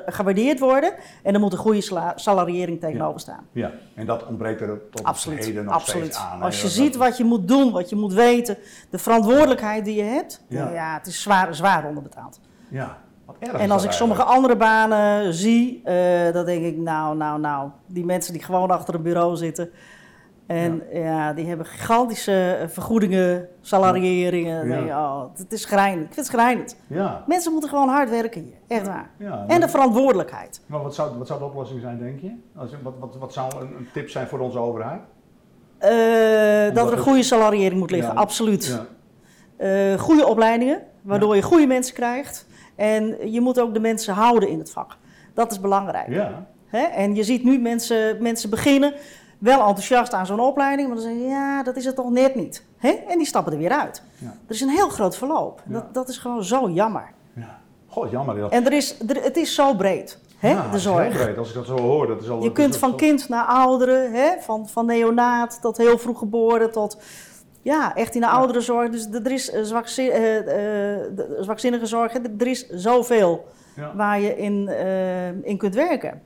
gewaardeerd 0.05 0.60
worden 0.60 0.93
en 1.24 1.33
er 1.33 1.39
moet 1.39 1.51
een 1.53 1.57
goede 1.57 1.81
sala- 1.81 2.13
salariering 2.15 2.79
tegenover 2.79 3.19
staan. 3.19 3.48
Ja, 3.51 3.72
en 3.95 4.05
dat 4.05 4.27
ontbreekt 4.27 4.62
er 4.62 4.67
tot 4.91 5.00
op 5.00 5.05
Absoluut, 5.07 5.45
heden 5.45 5.65
nog 5.65 5.74
absoluut. 5.74 6.03
steeds 6.03 6.19
aan. 6.31 6.41
Als 6.41 6.62
je 6.62 6.67
ziet 6.67 6.95
wat 6.95 7.17
je 7.17 7.24
moet 7.24 7.48
doen, 7.48 7.72
wat 7.72 7.89
je 7.89 7.95
moet 7.95 8.13
weten, 8.13 8.57
de 8.89 8.98
verantwoordelijkheid 8.98 9.86
die 9.86 9.95
je 9.95 10.03
hebt, 10.03 10.41
Ja. 10.48 10.93
het 10.98 11.07
is 11.07 11.22
zwaar, 11.22 11.55
zwaar 11.55 11.86
onderbetaald. 11.88 12.39
Ja, 12.69 12.98
erg 13.39 13.53
is 13.53 13.60
En 13.60 13.72
als 13.72 13.83
ik 13.83 13.91
sommige 13.91 14.24
andere 14.24 14.55
banen 14.55 15.33
zie, 15.33 15.81
eh, 15.83 16.33
dan 16.33 16.45
denk 16.45 16.63
ik, 16.63 16.77
nou, 16.77 17.17
nou, 17.17 17.39
nou, 17.39 17.69
die 17.88 18.05
mensen 18.05 18.33
die 18.33 18.43
gewoon 18.43 18.72
achter 18.72 18.93
een 18.95 19.01
bureau 19.01 19.36
zitten. 19.36 19.69
En 20.53 20.83
ja, 20.91 21.33
die 21.33 21.45
hebben 21.45 21.65
gigantische 21.65 22.57
eh, 22.62 22.67
vergoedingen, 22.67 23.48
salarieringen. 23.62 24.86
Ja. 24.86 25.15
oh, 25.15 25.29
het 25.36 25.51
is 25.51 25.62
schrijnend. 25.62 26.07
Ik 26.07 26.13
vind 26.13 26.27
het 26.27 26.36
schrijnend. 26.36 26.77
Ja. 26.88 27.24
Mensen 27.27 27.51
moeten 27.51 27.69
gewoon 27.69 27.88
hard 27.88 28.10
werken 28.10 28.41
hier, 28.41 28.77
echt 28.77 28.88
waar. 28.88 29.10
ja 29.17 29.45
En 29.48 29.60
de 29.60 29.69
verantwoordelijkheid. 29.69 30.62
maar 30.65 30.81
wat 30.81 30.95
zou, 30.95 31.17
wat 31.17 31.27
zou 31.27 31.39
de 31.39 31.45
oplossing 31.45 31.81
zijn, 31.81 32.00
denk 32.00 32.19
je? 32.19 32.31
Als, 32.55 32.72
wat, 32.83 32.93
wat, 33.00 33.15
wat 33.19 33.33
zou 33.33 33.55
een, 33.62 33.75
een 33.77 33.88
tip 33.93 34.10
zijn 34.10 34.27
voor 34.27 34.39
onze 34.39 34.57
overheid? 34.57 35.01
Eh, 35.77 36.75
dat 36.75 36.88
er 36.88 36.93
een 36.93 37.03
goede 37.03 37.24
salariering 37.24 37.79
moet 37.79 37.91
liggen, 37.91 38.15
absoluut. 38.15 38.65
Ja. 38.65 38.86
Eh, 39.57 40.00
goede 40.00 40.27
opleidingen, 40.27 40.81
waardoor 41.01 41.36
je 41.36 41.41
goede 41.41 41.67
mensen 41.67 41.93
krijgt. 41.93 42.48
En 42.75 43.31
je 43.31 43.41
moet 43.41 43.60
ook 43.60 43.74
de 43.74 43.79
mensen 43.79 44.13
houden 44.13 44.50
in 44.50 44.60
het 44.60 44.72
vak. 44.72 44.98
Dat 45.33 45.51
is 45.51 45.60
belangrijk. 45.60 46.10
Ja. 46.10 46.48
Hè? 46.67 46.81
En 46.81 47.15
je 47.15 47.24
ziet 47.24 47.43
nu 47.43 47.60
mensen, 47.60 48.22
mensen 48.22 48.50
beginnen 48.50 48.93
wel 49.43 49.59
enthousiast 49.59 50.13
aan 50.13 50.25
zo'n 50.25 50.39
opleiding, 50.39 50.88
maar 50.88 50.97
dan 50.97 51.05
zeggen 51.05 51.23
ze, 51.23 51.29
ja, 51.29 51.63
dat 51.63 51.75
is 51.75 51.85
het 51.85 51.95
toch 51.95 52.09
net 52.09 52.35
niet. 52.35 52.63
Hè? 52.77 52.89
En 52.89 53.17
die 53.17 53.27
stappen 53.27 53.53
er 53.53 53.57
weer 53.59 53.71
uit. 53.71 54.03
Ja. 54.17 54.27
Er 54.27 54.53
is 54.55 54.62
een 54.62 54.69
heel 54.69 54.89
groot 54.89 55.17
verloop. 55.17 55.62
Ja. 55.67 55.73
Dat, 55.73 55.93
dat 55.93 56.09
is 56.09 56.17
gewoon 56.17 56.43
zo 56.43 56.69
jammer. 56.69 57.12
ja. 57.35 57.62
Goh, 57.88 58.12
jammer. 58.12 58.35
Dat, 58.38 58.51
En 58.51 58.65
er 58.65 58.73
is, 58.73 59.00
er, 59.07 59.23
het 59.23 59.38
is 59.38 59.55
zo 59.55 59.75
breed, 59.75 60.19
hè? 60.38 60.50
Ja, 60.50 60.55
de 60.55 60.62
het 60.63 60.73
is 60.73 60.83
zorg. 60.83 61.13
heel 61.13 61.23
breed, 61.23 61.38
als 61.38 61.50
ik 61.50 61.53
dat 61.55 61.65
zo 61.65 61.77
hoor. 61.77 62.07
Dat 62.07 62.21
is 62.21 62.29
al, 62.29 62.38
Je 62.38 62.43
dat 62.43 62.53
kunt 62.53 62.73
is 62.73 62.79
van 62.79 62.95
kind 62.95 63.29
naar 63.29 63.45
ouderen, 63.45 64.12
hè? 64.13 64.29
Van, 64.39 64.69
van 64.69 64.85
neonaat 64.85 65.62
tot 65.62 65.77
heel 65.77 65.97
vroeg 65.97 66.17
geboren, 66.17 66.71
tot 66.71 66.97
ja, 67.62 67.95
echt 67.95 68.15
in 68.15 68.21
de 68.21 68.27
ouderenzorg. 68.27 68.89
Dus 68.89 69.07
er 69.12 69.31
is 69.31 69.51
eh, 69.51 69.97
eh, 69.97 70.97
eh, 70.97 71.12
zwakzinnige 71.39 71.85
zorg, 71.85 72.13
er 72.13 72.47
is 72.47 72.69
zoveel 72.69 73.45
waar 73.95 74.19
je 74.19 74.38
in, 74.38 74.69
in 75.43 75.57
kunt 75.57 75.75
werken. 75.75 76.21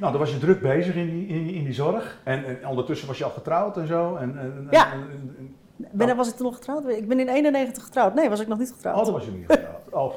Nou, 0.00 0.12
dan 0.12 0.20
was 0.20 0.30
je 0.30 0.38
druk 0.38 0.60
bezig 0.60 0.94
in 0.94 1.06
die, 1.10 1.26
in, 1.26 1.48
in 1.54 1.64
die 1.64 1.72
zorg. 1.74 2.20
En, 2.24 2.44
en 2.44 2.66
ondertussen 2.68 3.06
was 3.08 3.18
je 3.18 3.24
al 3.24 3.30
getrouwd 3.30 3.76
en 3.76 3.86
zo. 3.86 4.16
En, 4.16 4.38
en, 4.38 4.66
Ja. 4.70 4.92
en- 4.92 5.00
en- 5.00 5.34
en- 5.38 5.54
Ben, 5.92 6.16
was 6.16 6.28
ik 6.28 6.34
toen 6.34 6.46
nog 6.46 6.54
getrouwd? 6.54 6.88
Ik 6.88 7.08
ben 7.08 7.20
in 7.20 7.28
91 7.28 7.84
getrouwd. 7.84 8.14
Nee, 8.14 8.28
was 8.28 8.40
ik 8.40 8.48
nog 8.48 8.58
niet 8.58 8.72
getrouwd. 8.72 8.98
oh, 8.98 9.04
dan 9.04 9.12
was 9.12 9.24
je 9.24 9.30
niet 9.30 9.44
getrouwd. 9.46 9.78
Oh, 9.90 10.12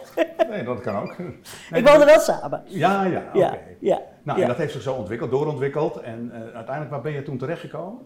nee, 0.50 0.64
dat 0.64 0.82
kan 0.82 0.96
ook. 0.96 1.18
Nee, 1.18 1.82
ik 1.82 1.88
woonde 1.88 2.06
wel 2.06 2.20
samen. 2.20 2.64
Ja, 2.66 3.04
ja, 3.04 3.24
oké. 3.28 3.38
Ja, 3.38 3.58
ja, 3.80 4.00
Nou, 4.24 4.38
ja. 4.38 4.44
en 4.44 4.50
dat 4.50 4.58
heeft 4.58 4.74
zich 4.74 4.82
zo 4.82 4.94
ontwikkeld, 4.94 5.32
doorontwikkeld. 5.32 5.98
En 6.02 6.32
eh, 6.34 6.42
uiteindelijk, 6.42 6.90
waar 6.90 7.02
ben 7.02 7.12
je 7.12 7.24
toen 7.24 7.38
terechtgekomen? 7.38 8.00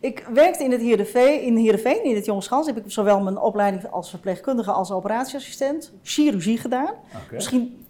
Ik 0.00 0.26
werkte 0.32 0.64
in 0.64 0.70
het 0.70 0.80
Heerenveen, 0.80 1.42
in 1.42 1.58
in 2.04 2.14
het 2.14 2.24
Jongenschans. 2.24 2.66
Heb 2.66 2.76
ik 2.76 2.82
zowel 2.86 3.20
mijn 3.20 3.38
opleiding 3.38 3.90
als 3.90 4.10
verpleegkundige 4.10 4.70
als 4.70 4.90
operatieassistent. 4.92 5.92
Chirurgie 6.02 6.58
gedaan. 6.58 6.94
Misschien 7.32 7.85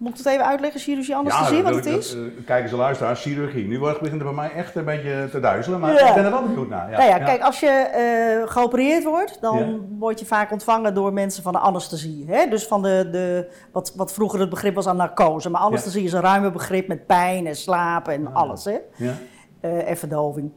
moet 0.00 0.10
ik 0.10 0.16
het 0.24 0.26
even 0.26 0.46
uitleggen, 0.46 0.80
chirurgie, 0.80 1.16
anesthesie, 1.16 1.62
wat 1.62 1.72
dat- 1.72 1.84
het 1.84 1.94
is? 1.96 2.14
eh, 2.14 2.20
Kijk 2.46 2.62
eens, 2.62 2.72
luisteraars, 2.72 3.22
chirurgie. 3.22 3.66
Nu 3.68 3.78
wordt- 3.78 4.00
begint 4.00 4.20
het 4.22 4.34
bij 4.34 4.34
mij 4.44 4.52
echt 4.52 4.74
een 4.76 4.84
beetje 4.84 5.28
te 5.30 5.40
duizelen, 5.40 5.80
maar 5.80 5.92
Ja. 5.92 6.08
ik 6.08 6.14
ben 6.14 6.24
er 6.24 6.30
wel 6.30 6.42
benieuwd 6.42 6.68
naar. 6.68 6.90
Ja, 6.90 6.96
nou 6.96 7.08
ja, 7.10 7.16
ja. 7.16 7.24
kijk, 7.24 7.42
als 7.42 7.60
je 7.60 7.66
eh, 7.68 8.50
geopereerd 8.52 9.04
wordt, 9.04 9.40
dan 9.40 9.58
Ja. 9.58 9.76
word 9.98 10.20
je 10.20 10.26
vaak 10.26 10.52
ontvangen 10.52 10.94
door 10.94 11.12
mensen 11.12 11.42
van 11.42 11.52
de 11.52 11.58
anesthesie. 11.58 12.24
Hè? 12.28 12.46
Dus 12.48 12.66
van 12.66 12.82
de, 12.82 13.08
de, 13.12 13.46
wat, 13.72 13.92
wat 13.96 14.12
vroeger 14.12 14.40
het 14.40 14.50
begrip 14.50 14.74
was 14.74 14.86
aan 14.86 14.96
narcose. 14.96 15.50
Maar 15.50 15.60
anesthesie 15.60 16.04
is 16.04 16.12
een 16.12 16.20
ruime 16.20 16.50
begrip 16.50 16.88
met 16.88 17.06
pijn 17.06 17.46
en 17.46 17.56
slapen 17.56 18.12
en 18.12 18.26
Ah. 18.26 18.34
alles. 18.34 18.64
Hè? 18.64 18.76
Ja? 18.96 19.12
Eh, 19.60 19.88
en 19.90 19.96
verdoving. 19.96 20.50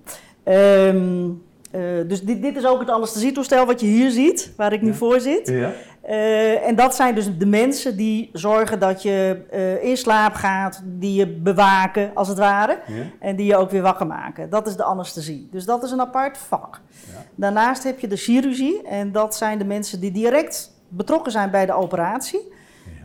Ehm, 0.44 1.30
eh, 1.72 1.82
dus 2.08 2.22
dit, 2.24 2.42
dit 2.42 2.56
is 2.58 2.66
ook 2.66 2.80
het 2.80 2.90
anesthesietoestel 2.90 3.66
wat 3.66 3.80
je 3.80 3.88
hier 3.88 4.10
ziet, 4.12 4.54
waar 4.58 4.74
ik 4.74 4.82
nu 4.82 4.88
Ja. 4.90 4.94
voor 4.94 5.20
zit. 5.20 5.48
Ja? 5.48 5.72
Eh, 6.04 6.68
en 6.68 6.76
dat 6.76 6.96
zijn 6.96 7.16
dus 7.16 7.38
de 7.38 7.46
mensen 7.46 7.98
die 7.98 8.30
zorgen 8.34 8.80
dat 8.80 9.02
je 9.02 9.46
eh, 9.52 9.84
in 9.84 9.98
slaap 9.98 10.34
gaat, 10.34 10.82
die 10.86 11.14
je 11.14 11.28
bewaken 11.28 12.12
als 12.14 12.28
het 12.28 12.38
ware. 12.38 12.80
Ja? 12.88 13.04
En 13.20 13.36
die 13.36 13.46
je 13.46 13.58
ook 13.58 13.70
weer 13.70 13.82
wakker 13.82 14.08
maken. 14.08 14.50
Dat 14.50 14.68
is 14.68 14.76
de 14.76 14.84
anesthesie. 14.84 15.48
Dus 15.52 15.66
dat 15.66 15.84
is 15.84 15.92
een 15.92 16.02
apart 16.02 16.38
vak. 16.38 16.82
Ja. 16.90 17.24
Daarnaast 17.36 17.84
heb 17.84 18.00
je 18.00 18.08
de 18.08 18.16
chirurgie. 18.16 18.88
En 18.88 19.12
dat 19.12 19.36
zijn 19.36 19.58
de 19.58 19.66
mensen 19.66 20.00
die 20.00 20.12
direct 20.12 20.72
betrokken 20.88 21.32
zijn 21.32 21.52
bij 21.52 21.66
de 21.66 21.74
operatie. 21.74 22.54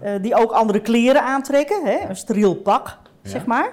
Ja. 0.01 0.07
Eh, 0.07 0.23
die 0.23 0.35
ook 0.35 0.53
andere 0.53 0.81
kleren 0.81 1.23
aantrekken. 1.23 1.85
Hè? 1.85 2.09
Een 2.09 2.17
steriel 2.17 2.55
pak, 2.55 2.99
zeg 3.23 3.47
maar. 3.47 3.73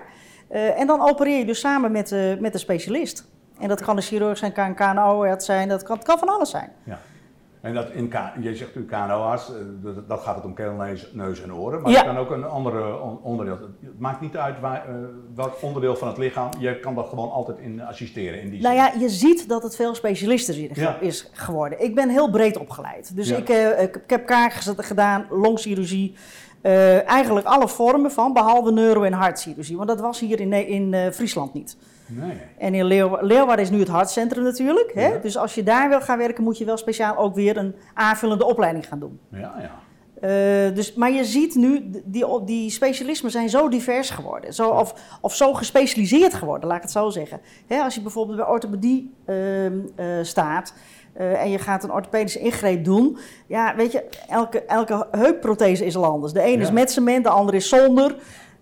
En 0.49 0.87
dan 0.87 1.01
opereer 1.01 1.37
je 1.37 1.45
dus 1.45 1.59
samen 1.59 1.91
met, 1.91 2.07
de 2.07 2.37
met 2.39 2.51
de 2.51 2.57
specialist. 2.57 3.27
En 3.59 3.67
dat 3.67 3.81
kan 3.81 3.97
een 3.97 4.03
chirurg 4.03 4.37
zijn, 4.37 4.51
kan 4.51 4.65
een 4.65 4.75
KNO-arts 4.75 5.45
zijn. 5.45 5.67
Dat 5.67 5.83
kan, 5.83 5.95
het 5.95 6.05
kan 6.05 6.19
van 6.19 6.29
alles 6.29 6.49
zijn. 6.49 6.69
Ja. 6.83 6.99
En 7.65 7.73
dat 7.73 7.89
in 7.91 8.11
je 8.41 8.55
zegt 8.55 8.75
nu 8.75 8.85
KNO-arts, 8.85 9.49
eh, 9.49 9.55
dat, 10.07 10.19
gaat 10.21 10.35
het 10.35 10.45
om 10.45 10.53
keel, 10.53 10.73
neus, 11.11 11.41
en 11.41 11.53
oren. 11.53 11.81
Maar 11.81 11.91
Ja. 11.91 11.97
het 11.97 12.05
kan 12.07 12.17
ook 12.17 12.31
een 12.31 12.43
andere 12.45 13.01
on- 13.01 13.19
onderdeel. 13.21 13.57
Het 13.81 13.99
maakt 13.99 14.21
niet 14.21 14.37
uit 14.37 14.59
waar, 14.59 14.85
eh, 14.87 14.93
welk 15.35 15.61
onderdeel 15.61 15.95
van 15.95 16.07
het 16.07 16.17
lichaam. 16.17 16.49
Je 16.59 16.79
kan 16.79 16.95
dat 16.95 17.07
gewoon 17.09 17.31
altijd 17.31 17.57
in 17.59 17.81
assisteren. 17.81 18.41
In 18.41 18.49
die 18.49 18.61
Nou 18.61 18.75
ja, 18.75 18.91
je 18.99 19.09
ziet 19.09 19.49
dat 19.49 19.63
het 19.63 19.75
veel 19.75 19.95
specialister 19.95 20.69
is- 20.71 20.77
Ja. 20.77 20.97
is 20.99 21.29
geworden. 21.33 21.83
Ik 21.83 21.95
ben 21.95 22.09
heel 22.09 22.29
breed 22.29 22.57
opgeleid. 22.57 23.15
Dus 23.15 23.29
Ja. 23.29 23.37
ik, 23.37 23.49
eh, 23.49 23.87
heb 24.07 24.25
kaak 24.25 24.51
gedaan, 24.77 25.25
longchirurgie. 25.29 26.15
eh, 26.61 27.07
eigenlijk 27.09 27.45
alle 27.45 27.67
vormen 27.67 28.11
van, 28.11 28.33
behalve 28.33 28.71
neuro- 28.71 29.03
en 29.03 29.13
hartchirurgie. 29.13 29.75
Want 29.77 29.87
dat 29.89 29.99
was 29.99 30.19
hier 30.19 30.39
in, 30.39 30.53
in 30.53 30.93
eh, 30.93 31.11
Friesland 31.11 31.53
niet. 31.53 31.77
Nee. 32.07 32.37
En 32.57 32.73
in 32.73 32.85
Leeuw- 32.85 33.17
Leeuwarden 33.21 33.65
is 33.65 33.71
nu 33.71 33.79
het 33.79 33.87
hartcentrum 33.87 34.43
natuurlijk. 34.43 34.91
Hè? 34.93 35.07
Ja. 35.07 35.17
Dus 35.17 35.37
als 35.37 35.55
je 35.55 35.63
daar 35.63 35.89
wil 35.89 36.01
gaan 36.01 36.17
werken, 36.17 36.43
moet 36.43 36.57
je 36.57 36.65
wel 36.65 36.77
speciaal 36.77 37.17
ook 37.17 37.35
weer 37.35 37.57
een 37.57 37.75
aanvullende 37.93 38.45
opleiding 38.45 38.87
gaan 38.87 38.99
doen. 38.99 39.19
Ja, 39.31 39.53
ja. 39.59 39.71
Eh, 40.21 40.75
dus, 40.75 40.93
maar 40.93 41.11
je 41.11 41.25
ziet 41.25 41.55
nu, 41.55 41.89
die, 42.05 42.43
die 42.45 42.69
specialismen 42.69 43.31
zijn 43.31 43.49
zo 43.49 43.69
divers 43.69 44.09
geworden. 44.09 44.53
Zo, 44.53 44.69
of, 44.69 44.93
of 45.21 45.35
zo 45.35 45.53
gespecialiseerd 45.53 46.33
geworden, 46.33 46.67
laat 46.67 46.77
ik 46.77 46.83
het 46.83 46.91
zo 46.91 47.09
zeggen. 47.09 47.41
Hè, 47.67 47.81
als 47.81 47.95
je 47.95 48.01
bijvoorbeeld 48.01 48.37
bij 48.37 48.47
orthopedie 48.47 49.13
ehm, 49.25 49.73
eh, 49.95 50.05
staat 50.21 50.73
eh, 51.13 51.41
en 51.41 51.49
je 51.49 51.57
gaat 51.57 51.83
een 51.83 51.91
orthopedische 51.91 52.39
ingreep 52.39 52.83
doen. 52.83 53.17
Ja, 53.47 53.75
weet 53.75 53.91
je, 53.91 54.03
elke, 54.29 54.63
elke 54.65 55.07
heupprothese 55.11 55.85
is 55.85 55.95
al 55.95 56.05
anders. 56.05 56.33
De 56.33 56.41
ene 56.41 56.61
is 56.61 56.71
met 56.71 56.91
cement, 56.91 57.23
de 57.23 57.29
andere 57.29 57.57
is 57.57 57.69
zonder. 57.69 58.15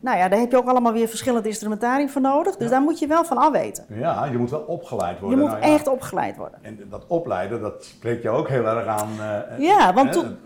Nou 0.04 0.18
ja, 0.18 0.30
daar 0.30 0.40
heb 0.40 0.52
je 0.52 0.58
ook 0.58 0.68
allemaal 0.68 0.94
weer 0.94 1.08
verschillend 1.08 1.46
instrumentarium 1.46 2.10
voor 2.10 2.22
nodig. 2.22 2.56
Dus 2.56 2.66
Ja. 2.66 2.72
daar 2.74 2.82
moet 2.82 3.00
je 3.00 3.08
wel 3.08 3.24
van 3.26 3.38
afweten. 3.38 3.86
Ja, 3.88 4.26
je 4.26 4.38
moet 4.38 4.50
wel 4.50 4.60
opgeleid 4.68 5.16
Je 5.16 5.22
worden. 5.22 5.40
moet 5.40 5.50
Nou 5.50 5.62
ja. 5.62 5.74
echt 5.74 5.88
opgeleid 5.88 6.38
worden. 6.38 6.60
En 6.62 6.80
dat 6.90 7.04
opleiden, 7.08 7.62
dat 7.62 7.84
spreekt 7.86 8.24
jou 8.24 8.38
ook 8.38 8.50
heel 8.50 8.66
erg 8.66 8.86
aan. 8.86 9.10
eh, 9.20 9.60
Ja, 9.60 9.94
want 9.94 10.12
toen- 10.12 10.38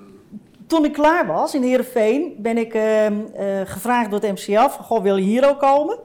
Toen 0.67 0.85
ik 0.85 0.93
klaar 0.93 1.25
was 1.27 1.55
in 1.55 1.61
Heerenveen, 1.63 2.35
ben 2.37 2.57
ik 2.57 2.73
ehm, 2.73 3.13
eh, 3.35 3.45
gevraagd 3.65 4.11
door 4.11 4.19
het 4.19 4.31
MCF, 4.31 4.73
van, 4.75 4.83
goh, 4.85 5.01
wil 5.01 5.15
je 5.17 5.23
hier 5.23 5.49
ook 5.49 5.59
komen? 5.59 5.97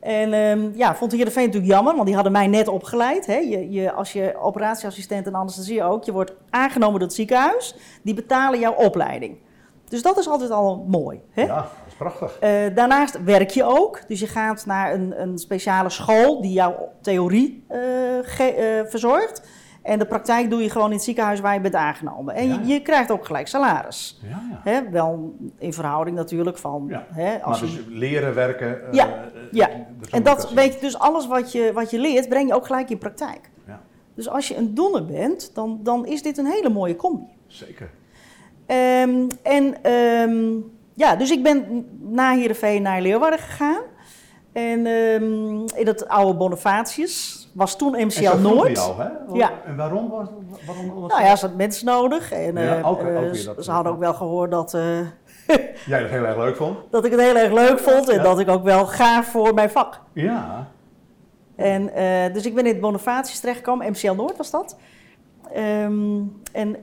En 0.00 0.32
ehm, 0.32 0.68
ja, 0.74 0.94
vond 0.94 1.12
Heerenveen 1.12 1.44
natuurlijk 1.46 1.72
jammer, 1.72 1.92
want 1.94 2.06
die 2.06 2.14
hadden 2.14 2.32
mij 2.32 2.46
net 2.46 2.68
opgeleid. 2.68 3.26
Hè? 3.26 3.36
Je, 3.36 3.70
je, 3.70 3.92
als 3.92 4.12
je 4.12 4.34
operatieassistent 4.40 5.26
en 5.26 5.34
anesthesie 5.34 5.82
ook, 5.84 6.04
je 6.04 6.12
wordt 6.12 6.32
aangenomen 6.50 6.98
door 6.98 7.08
het 7.08 7.16
ziekenhuis, 7.16 7.76
die 8.02 8.14
betalen 8.14 8.58
jouw 8.60 8.72
opleiding. 8.74 9.36
Dus 9.88 10.02
dat 10.02 10.18
is 10.18 10.28
altijd 10.28 10.50
al 10.50 10.84
mooi. 10.88 11.20
Hè? 11.30 11.42
Ja, 11.42 11.68
prachtig. 11.98 12.38
Eh, 12.38 12.50
daarnaast 12.74 13.24
werk 13.24 13.50
je 13.50 13.64
ook. 13.64 14.00
Dus 14.08 14.20
je 14.20 14.26
gaat 14.26 14.66
naar 14.66 14.94
een, 14.94 15.20
een 15.22 15.38
speciale 15.38 15.90
school 15.90 16.40
die 16.42 16.52
jouw 16.52 16.88
theorie 17.00 17.64
eh, 17.68 17.78
ge- 18.22 18.52
eh, 18.84 18.90
verzorgt. 18.90 19.42
En 19.82 19.98
de 19.98 20.06
praktijk 20.06 20.50
doe 20.50 20.62
je 20.62 20.70
gewoon 20.70 20.86
in 20.88 20.94
het 20.94 21.02
ziekenhuis 21.04 21.40
waar 21.40 21.54
je 21.54 21.60
bent 21.60 21.74
aangenomen. 21.74 22.34
En 22.34 22.48
Ja. 22.48 22.58
je, 22.62 22.66
je 22.66 22.82
krijgt 22.82 23.10
ook 23.10 23.26
gelijk 23.26 23.46
salaris. 23.48 24.20
Ja, 24.22 24.28
ja. 24.28 24.60
Hè, 24.70 24.90
wel 24.90 25.34
in 25.58 25.72
verhouding 25.72 26.16
natuurlijk 26.16 26.58
van... 26.58 26.92
Als 27.42 27.60
Maar 27.60 27.70
je, 27.70 27.76
dus 27.76 27.84
leren, 27.88 28.34
werken. 28.34 28.78
Ja, 28.92 29.24
ja. 29.50 29.68
dus 30.00 30.10
en 30.10 30.22
dat 30.22 30.52
weet 30.52 30.74
je, 30.74 30.80
dus 30.80 30.98
alles 30.98 31.26
wat 31.26 31.52
je, 31.52 31.70
wat 31.74 31.90
je 31.90 31.98
leert, 31.98 32.28
breng 32.28 32.48
je 32.48 32.54
ook 32.54 32.66
gelijk 32.66 32.90
in 32.90 32.98
praktijk. 32.98 33.50
Ja, 33.66 33.80
Dus 34.14 34.28
als 34.28 34.48
je 34.48 34.56
een 34.56 34.74
donner 34.74 35.04
bent, 35.04 35.50
dan, 35.54 35.80
dan 35.82 36.06
is 36.06 36.22
dit 36.22 36.38
een 36.38 36.46
hele 36.46 36.68
mooie 36.68 36.96
combi. 36.96 37.26
zeker. 37.46 37.90
Ehm, 38.66 39.28
en 39.42 39.82
ehm, 39.82 40.52
ja, 40.94 41.16
dus 41.16 41.30
ik 41.30 41.42
ben 41.42 41.86
na 42.00 42.32
Heerenveen 42.34 42.82
naar 42.82 43.00
Leeuwarden 43.00 43.38
gegaan. 43.38 43.80
En 44.52 44.86
ehm, 44.86 45.78
in 45.80 45.86
het 45.86 46.08
oude 46.08 46.38
Bonifatius 46.38 47.48
was 47.54 47.76
toen 47.76 47.94
En 47.94 48.06
MCL 48.06 48.36
Noord. 48.36 48.76
Jou, 48.76 49.00
hè? 49.02 49.08
Ja. 49.32 49.50
En 49.66 49.76
waarom 49.76 50.08
was 50.10 50.28
waarom 50.66 50.94
was 51.00 51.10
Nou 51.10 51.22
ja, 51.24 51.36
ze 51.36 51.46
had 51.46 51.56
mensen 51.56 51.86
nodig. 51.86 52.32
En 52.32 52.56
Ja, 52.56 52.78
ook- 52.78 52.84
ook 52.86 53.00
eh, 53.00 53.32
ze- 53.32 53.44
dat- 53.54 53.64
ze 53.64 53.70
hadden 53.70 53.92
ook 53.92 53.98
wel 53.98 54.14
gehoord 54.14 54.50
dat, 54.50 54.74
eh, 54.74 54.98
jij 55.86 56.00
dat 56.00 56.10
heel 56.10 56.24
erg 56.24 56.36
leuk 56.36 56.56
vond? 56.56 56.78
dat 56.90 57.04
ik 57.04 57.10
het 57.10 57.20
heel 57.20 57.36
erg 57.36 57.52
leuk 57.52 57.78
vond. 57.78 58.08
En 58.08 58.16
Ja. 58.16 58.22
dat 58.22 58.38
ik 58.38 58.48
ook 58.48 58.64
wel 58.64 58.86
gaaf 58.86 59.26
voor 59.26 59.54
mijn 59.54 59.70
vak. 59.70 60.00
Ja. 60.12 60.68
En, 61.56 61.94
eh, 61.94 62.32
dus 62.32 62.46
ik 62.46 62.54
ben 62.54 62.64
in 62.66 62.72
het 62.72 62.80
Bonifatius 62.80 63.40
terechtgekomen. 63.40 63.90
MCL 63.90 64.12
Noord 64.14 64.36
was 64.36 64.50
dat. 64.50 64.76
Ehm, 65.52 66.20
en 66.52 66.76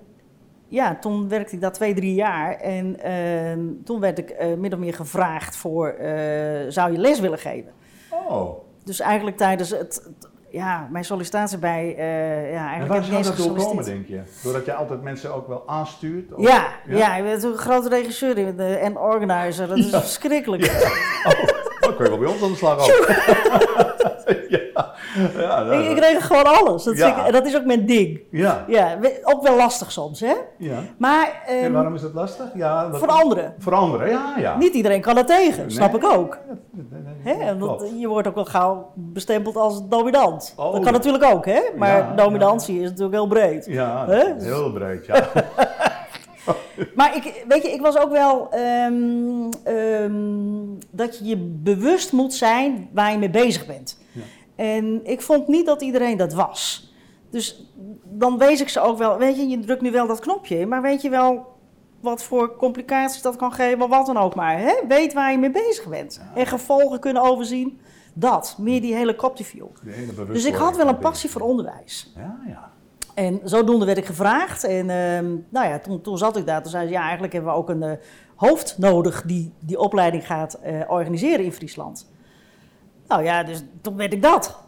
ja, 0.72 0.96
toen 1.02 1.30
werkte 1.30 1.56
ik 1.56 1.62
daar 1.62 1.72
twee, 1.72 1.94
drie 1.94 2.14
jaar. 2.14 2.56
En 2.56 3.00
ehm, 3.00 3.60
toen 3.86 4.00
werd 4.00 4.18
ik 4.18 4.36
min 4.58 4.74
of 4.74 4.80
meer 4.80 4.94
gevraagd 4.94 5.56
voor... 5.56 5.88
eh, 5.88 6.66
zou 6.70 6.92
je 6.92 6.98
les 6.98 7.20
willen 7.20 7.38
geven? 7.40 7.72
Oh. 8.10 8.60
Dus 8.84 9.00
eigenlijk 9.00 9.38
tijdens 9.38 9.70
het, 9.70 9.80
het- 9.80 10.30
ja, 10.50 10.88
mijn 10.92 11.04
sollicitatie 11.06 11.58
bij, 11.58 11.96
eh, 11.98 12.52
ja, 12.52 12.60
En 12.62 12.68
eigenlijk 12.70 12.88
waar 12.88 13.00
niet 13.00 13.08
zou 13.08 13.18
eens 13.18 13.28
dat 13.28 13.38
door 13.48 13.66
komen, 13.66 13.84
denk 13.86 14.08
je? 14.08 14.22
Doordat 14.44 14.66
je 14.66 14.74
altijd 14.74 15.02
mensen 15.02 15.34
ook 15.34 15.48
wel 15.48 15.64
aanstuurt? 15.68 16.34
Of- 16.34 16.42
Ja, 16.48 16.68
ja, 16.88 17.16
je 17.16 17.24
bent 17.24 17.44
een 17.44 17.58
grote 17.58 17.90
regisseur 17.90 18.60
en 18.80 18.98
organizer. 18.98 19.68
Dat 19.68 19.78
is 19.78 19.90
Ja. 19.90 20.00
verschrikkelijk. 20.00 20.64
Oh, 21.26 21.32
dan 21.80 21.96
kun 21.96 22.04
je 22.06 22.10
wel 22.10 22.20
bij 22.20 22.28
ons 22.30 22.44
aan 22.44 22.50
de 22.52 22.56
slag 22.56 22.80
ook. 22.80 23.08
ja, 25.16 25.42
ja, 25.42 25.62
ja, 25.74 25.80
Ik, 25.80 25.90
ik 25.90 25.98
regel 26.00 26.22
gewoon 26.22 26.44
alles. 26.60 26.84
Dat, 26.84 26.98
Ja. 26.98 27.26
ik- 27.26 27.34
dat 27.34 27.46
is 27.46 27.56
ook 27.58 27.66
mijn 27.66 27.86
ding. 27.86 28.20
ja, 28.32 28.66
Ja, 28.68 28.98
ook 29.24 29.42
wel 29.44 29.56
lastig 29.56 29.92
soms, 29.92 30.20
hè? 30.20 30.34
ja. 30.58 30.78
Maar 30.98 31.42
En 31.48 31.64
ehm, 31.64 31.72
waarom 31.72 31.96
is 31.96 32.02
dat 32.02 32.14
lastig? 32.14 32.46
Ja, 32.54 32.90
dat- 32.90 33.00
voor 33.00 33.08
anderen. 33.08 33.54
Voor 33.60 33.74
anderen, 33.74 34.10
ja, 34.10 34.34
ja. 34.38 34.58
Niet 34.58 34.74
iedereen 34.74 35.02
kan 35.02 35.18
er 35.18 35.26
tegen, 35.26 35.72
snap 35.72 35.96
ik 35.96 36.04
ook. 36.06 36.38
nee, 36.72 36.86
nee, 36.92 37.14
nee, 37.24 37.36
Hè? 37.36 37.58
Dat- 37.58 37.78
klopt. 37.78 37.92
je 38.00 38.08
wordt 38.08 38.28
ook 38.28 38.36
wel 38.36 38.46
gauw 38.46 38.92
bestempeld 38.96 39.56
als 39.56 39.88
dominant. 39.88 40.54
Oh, 40.58 40.74
dat 40.74 40.84
kan 40.84 40.94
natuurlijk 40.94 41.24
ook, 41.24 41.46
hè? 41.46 41.60
Maar 41.78 41.98
Ja, 41.98 42.14
dominantie 42.16 42.76
is 42.80 42.84
natuurlijk 42.90 43.14
heel 43.14 43.28
breed. 43.28 43.66
Ja, 43.66 44.06
Hè? 44.08 44.24
heel 44.38 44.72
breed, 44.72 45.06
ja. 45.06 45.24
Maar 46.96 47.16
ik, 47.16 47.44
weet 47.48 47.64
je, 47.64 47.72
ik 47.72 47.82
was 47.82 47.98
ook 48.00 48.12
wel 48.12 48.48
ehm, 48.52 49.50
ehm, 49.64 50.12
dat 50.92 51.18
je 51.18 51.26
je 51.26 51.38
bewust 51.64 52.12
moet 52.12 52.34
zijn 52.34 52.90
waar 52.94 53.12
je 53.12 53.18
mee 53.18 53.30
bezig 53.30 53.66
bent. 53.66 53.98
Ja. 54.12 54.22
En 54.62 55.00
ik 55.04 55.22
vond 55.22 55.48
niet 55.48 55.66
dat 55.66 55.82
iedereen 55.82 56.18
dat 56.18 56.34
was. 56.34 56.92
Dus 57.30 57.72
dan 58.04 58.38
wees 58.38 58.62
ik 58.62 58.70
ze 58.70 58.80
ook 58.80 58.98
wel, 58.98 59.18
weet 59.18 59.36
je, 59.36 59.48
je 59.48 59.60
drukt 59.60 59.82
nu 59.82 59.92
wel 59.92 60.08
dat 60.08 60.20
knopje 60.20 60.60
in, 60.60 60.68
maar 60.68 60.82
weet 60.82 61.02
je 61.02 61.10
wel 61.10 61.48
wat 62.00 62.24
voor 62.24 62.56
complicaties 62.56 63.22
dat 63.22 63.36
kan 63.36 63.52
geven, 63.52 63.90
wat 63.90 64.06
dan 64.06 64.18
ook 64.18 64.36
maar. 64.36 64.60
Hè? 64.60 64.74
Weet 64.88 65.14
waar 65.14 65.32
je 65.32 65.38
mee 65.38 65.52
bezig 65.52 65.88
bent. 65.88 66.22
En 66.36 66.46
gevolgen 66.46 67.00
kunnen 67.00 67.22
overzien. 67.22 67.80
Dat, 68.14 68.56
meer 68.60 68.82
die 68.82 68.96
hele 68.96 69.16
Dus 70.28 70.46
ik 70.46 70.56
had 70.56 70.76
wel 70.78 70.88
een 70.88 70.98
passie 70.98 71.30
voor 71.30 71.42
onderwijs. 71.42 72.14
Ja, 72.16 72.40
ja. 72.48 72.72
En 73.14 73.40
zodoende 73.44 73.86
werd 73.86 73.98
ik 73.98 74.06
gevraagd. 74.06 74.64
En 74.64 74.90
ehm, 74.90 75.30
nou 75.50 75.68
ja, 75.68 75.80
toen, 75.80 76.02
toen 76.02 76.18
zat 76.18 76.38
ik 76.38 76.46
daar. 76.46 76.62
Toen 76.62 76.72
zei 76.72 76.88
ze, 76.88 76.94
ja, 76.94 77.02
eigenlijk 77.02 77.34
hebben 77.34 77.52
we 77.52 77.58
ook 77.58 77.70
een 77.70 77.84
eh, 77.84 77.98
hoofd 78.36 78.78
nodig 78.78 79.24
die 79.26 79.54
die 79.60 79.80
opleiding 79.80 80.26
gaat 80.26 80.54
eh, 80.54 80.80
organiseren 80.88 81.46
in 81.46 81.54
Friesland. 81.54 82.11
Nou 83.12 83.24
ja, 83.24 83.44
dus 83.44 83.64
toen 83.82 83.96
werd 83.96 84.14
ik 84.14 84.22
dat. 84.22 84.60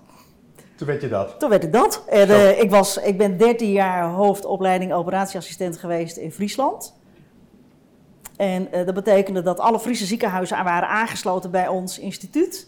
Toen 0.75 0.88
weet 0.88 1.01
je 1.01 1.10
dat. 1.10 1.39
Toen 1.39 1.49
werd 1.49 1.63
ik 1.63 1.71
dat. 1.73 2.03
En 2.10 2.29
eh, 2.29 2.62
ik, 2.62 2.69
was, 2.69 2.97
ik 2.97 3.17
ben 3.17 3.38
13 3.38 3.71
jaar 3.71 4.10
hoofdopleiding 4.10 4.93
operatieassistent 4.93 5.77
geweest 5.77 6.17
in 6.17 6.32
Friesland. 6.32 6.95
En 8.38 8.71
eh, 8.71 8.86
dat 8.86 8.93
betekende 8.93 9.41
dat 9.41 9.60
alle 9.60 9.79
Friese 9.79 10.06
ziekenhuizen 10.06 10.63
waren 10.63 10.89
aangesloten 10.89 11.51
bij 11.51 11.67
ons 11.67 11.99
instituut. 11.99 12.67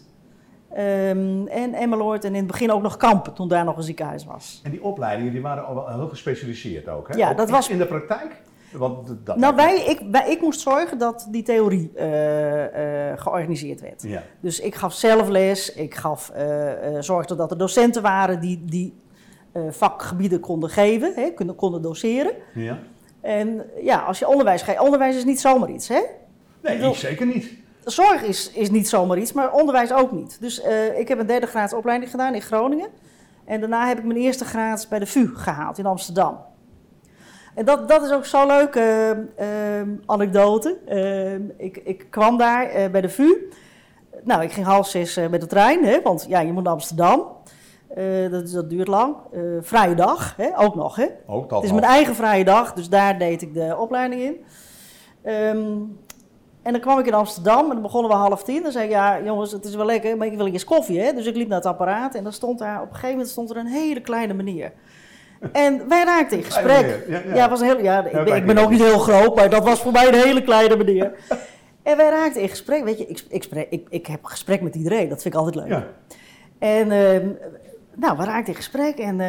Ehm, 0.72 1.46
en 1.46 1.74
Emmeloord 1.74 2.24
en 2.24 2.30
in 2.30 2.36
het 2.42 2.46
begin 2.46 2.72
ook 2.72 2.82
nog 2.82 2.96
Kampen, 2.96 3.32
toen 3.32 3.48
daar 3.48 3.64
nog 3.64 3.76
een 3.76 3.82
ziekenhuis 3.82 4.24
was. 4.24 4.60
En 4.64 4.70
die 4.70 4.82
opleidingen 4.82 5.32
die 5.32 5.42
waren 5.42 5.66
al 5.66 5.74
wel 5.74 5.88
heel 5.88 6.08
gespecialiseerd 6.08 6.88
ook, 6.88 7.08
hè? 7.08 7.14
Ja, 7.16 7.34
dat 7.34 7.50
was- 7.50 7.68
in 7.68 7.78
de 7.78 7.86
praktijk. 7.86 8.42
Want 8.78 9.16
dat 9.24 9.36
Nou, 9.36 9.54
wij, 9.54 9.84
ik, 9.84 10.00
wij, 10.10 10.30
ik 10.30 10.40
moest 10.40 10.60
zorgen 10.60 10.98
dat 10.98 11.26
die 11.30 11.42
theorie 11.42 11.90
eh, 11.94 13.10
eh, 13.10 13.18
georganiseerd 13.18 13.80
werd. 13.80 14.02
Ja. 14.02 14.22
Dus 14.40 14.60
ik 14.60 14.74
gaf 14.74 14.94
zelf 14.94 15.28
les, 15.28 15.72
ik 15.72 15.94
gaf, 15.94 16.30
eh, 16.30 16.72
zorgde 17.00 17.34
dat 17.34 17.50
er 17.50 17.58
docenten 17.58 18.02
waren 18.02 18.40
die 18.40 18.62
die 18.64 18.94
vakgebieden 19.70 20.40
konden 20.40 20.70
geven, 20.70 21.12
hè, 21.14 21.30
konden, 21.34 21.56
konden 21.56 21.82
doseren. 21.82 22.32
ja. 22.54 22.78
En 23.20 23.64
ja, 23.82 23.98
als 23.98 24.18
je 24.18 24.28
onderwijs 24.28 24.62
geeft, 24.62 24.80
onderwijs 24.80 25.16
is 25.16 25.24
niet 25.24 25.40
zomaar 25.40 25.70
iets, 25.70 25.88
hè? 25.88 26.00
Nee, 26.62 26.76
bedoel- 26.76 26.94
zeker 26.94 27.26
niet. 27.26 27.52
Zorg 27.84 28.22
is, 28.22 28.50
is 28.52 28.70
niet 28.70 28.88
zomaar 28.88 29.18
iets, 29.18 29.32
maar 29.32 29.52
onderwijs 29.52 29.92
ook 29.92 30.12
niet. 30.12 30.36
Dus 30.40 30.60
ik 30.96 31.08
heb 31.08 31.18
een 31.18 31.26
derde 31.26 31.46
graads 31.46 31.72
opleiding 31.72 32.10
gedaan 32.10 32.34
in 32.34 32.42
Groningen. 32.42 32.88
En 33.44 33.60
daarna 33.60 33.86
heb 33.88 33.98
ik 33.98 34.04
mijn 34.04 34.18
eerste 34.18 34.44
graads 34.44 34.88
bij 34.88 34.98
de 34.98 35.06
VU 35.06 35.28
gehaald 35.34 35.78
in 35.78 35.86
Amsterdam. 35.86 36.38
En 37.56 37.64
dat, 37.64 37.88
dat 37.88 38.02
is 38.02 38.12
ook 38.12 38.24
zo'n 38.24 38.46
leuke 38.46 38.80
eh, 39.36 39.80
eh, 39.80 39.86
anekdote. 40.06 40.78
Eh, 40.86 41.34
ik, 41.66 41.76
ik 41.84 42.06
kwam 42.10 42.38
daar 42.38 42.66
eh, 42.68 42.90
bij 42.90 43.00
de 43.00 43.08
VU. 43.08 43.50
Nou, 44.24 44.42
ik 44.42 44.52
ging 44.52 44.66
half 44.66 44.88
zes 44.88 45.16
eh, 45.16 45.28
met 45.28 45.40
de 45.40 45.46
trein, 45.46 45.84
hè, 45.84 46.02
want 46.02 46.24
ja, 46.28 46.40
je 46.40 46.52
moet 46.52 46.62
naar 46.62 46.72
Amsterdam. 46.72 47.26
Eh, 47.94 48.30
dat, 48.30 48.50
dat 48.50 48.70
duurt 48.70 48.88
lang. 48.88 49.16
Vrije 49.60 49.94
dag, 49.94 50.34
hè, 50.36 50.58
ook 50.58 50.74
nog. 50.74 50.96
Hè. 50.96 51.06
Ook 51.26 51.48
dat 51.48 51.58
Het 51.58 51.64
is 51.66 51.70
nog. 51.70 51.80
mijn 51.80 51.92
eigen 51.92 52.14
vrije 52.14 52.44
dag, 52.44 52.72
dus 52.72 52.88
daar 52.88 53.18
deed 53.18 53.42
ik 53.42 53.54
de 53.54 53.76
opleiding 53.78 54.22
in. 54.22 54.36
Ehm, 55.22 55.66
en 56.62 56.72
dan 56.72 56.80
kwam 56.80 56.98
ik 56.98 57.06
in 57.06 57.14
Amsterdam 57.14 57.62
en 57.64 57.68
dan 57.72 57.82
begonnen 57.82 58.10
we 58.10 58.16
half 58.16 58.42
tien. 58.44 58.62
Dan 58.62 58.72
zei 58.72 58.84
ik, 58.84 58.90
ja 58.90 59.22
jongens, 59.22 59.52
het 59.52 59.64
is 59.64 59.74
wel 59.74 59.86
lekker, 59.86 60.16
maar 60.16 60.26
ik 60.26 60.36
wil 60.36 60.46
eens 60.46 60.64
koffie. 60.64 61.00
Hè? 61.00 61.12
Dus 61.12 61.26
ik 61.26 61.36
liep 61.36 61.48
naar 61.48 61.58
het 61.58 61.66
apparaat 61.66 62.14
en 62.14 62.22
dan 62.22 62.32
stond 62.32 62.58
daar, 62.58 62.76
op 62.76 62.82
een 62.88 62.94
gegeven 62.94 63.10
moment 63.10 63.28
stond 63.28 63.50
er 63.50 63.56
een 63.56 63.66
hele 63.66 64.00
kleine 64.00 64.34
meneer. 64.34 64.72
En 65.52 65.88
wij 65.88 66.04
raakten 66.04 66.38
in 66.38 66.44
Kleine 66.44 66.72
gesprek. 66.72 67.04
ja, 67.08 67.20
Ja, 67.28 67.34
ja. 67.34 67.48
was 67.48 67.60
een 67.60 67.66
heel, 67.66 67.82
ja, 67.82 68.04
ik, 68.04 68.24
ben, 68.24 68.48
ik 68.48 68.58
ook 68.58 68.70
niet 68.70 68.82
heel 68.82 68.98
groot, 68.98 69.36
maar 69.36 69.50
dat 69.50 69.64
was 69.64 69.80
voor 69.80 69.92
mij 69.92 70.08
een 70.08 70.14
hele 70.14 70.42
kleine 70.42 70.76
meneer. 70.76 71.12
En 71.82 71.96
wij 71.96 72.10
raakten 72.10 72.42
in 72.42 72.48
gesprek. 72.48 72.84
Weet 72.84 72.98
je, 72.98 73.06
ik, 73.06 73.24
ik, 73.28 73.66
ik, 73.70 73.86
ik 73.88 74.06
heb 74.06 74.24
gesprek 74.24 74.60
met 74.60 74.74
iedereen, 74.74 75.08
dat 75.08 75.22
vind 75.22 75.34
ik 75.34 75.40
altijd 75.40 75.54
leuk. 75.54 75.68
Ja. 75.68 75.86
En 76.58 76.90
ehm, 76.90 77.28
nou, 77.94 78.16
we 78.16 78.24
raakten 78.24 78.48
in 78.52 78.54
gesprek 78.54 78.98
en 78.98 79.20
eh, 79.20 79.28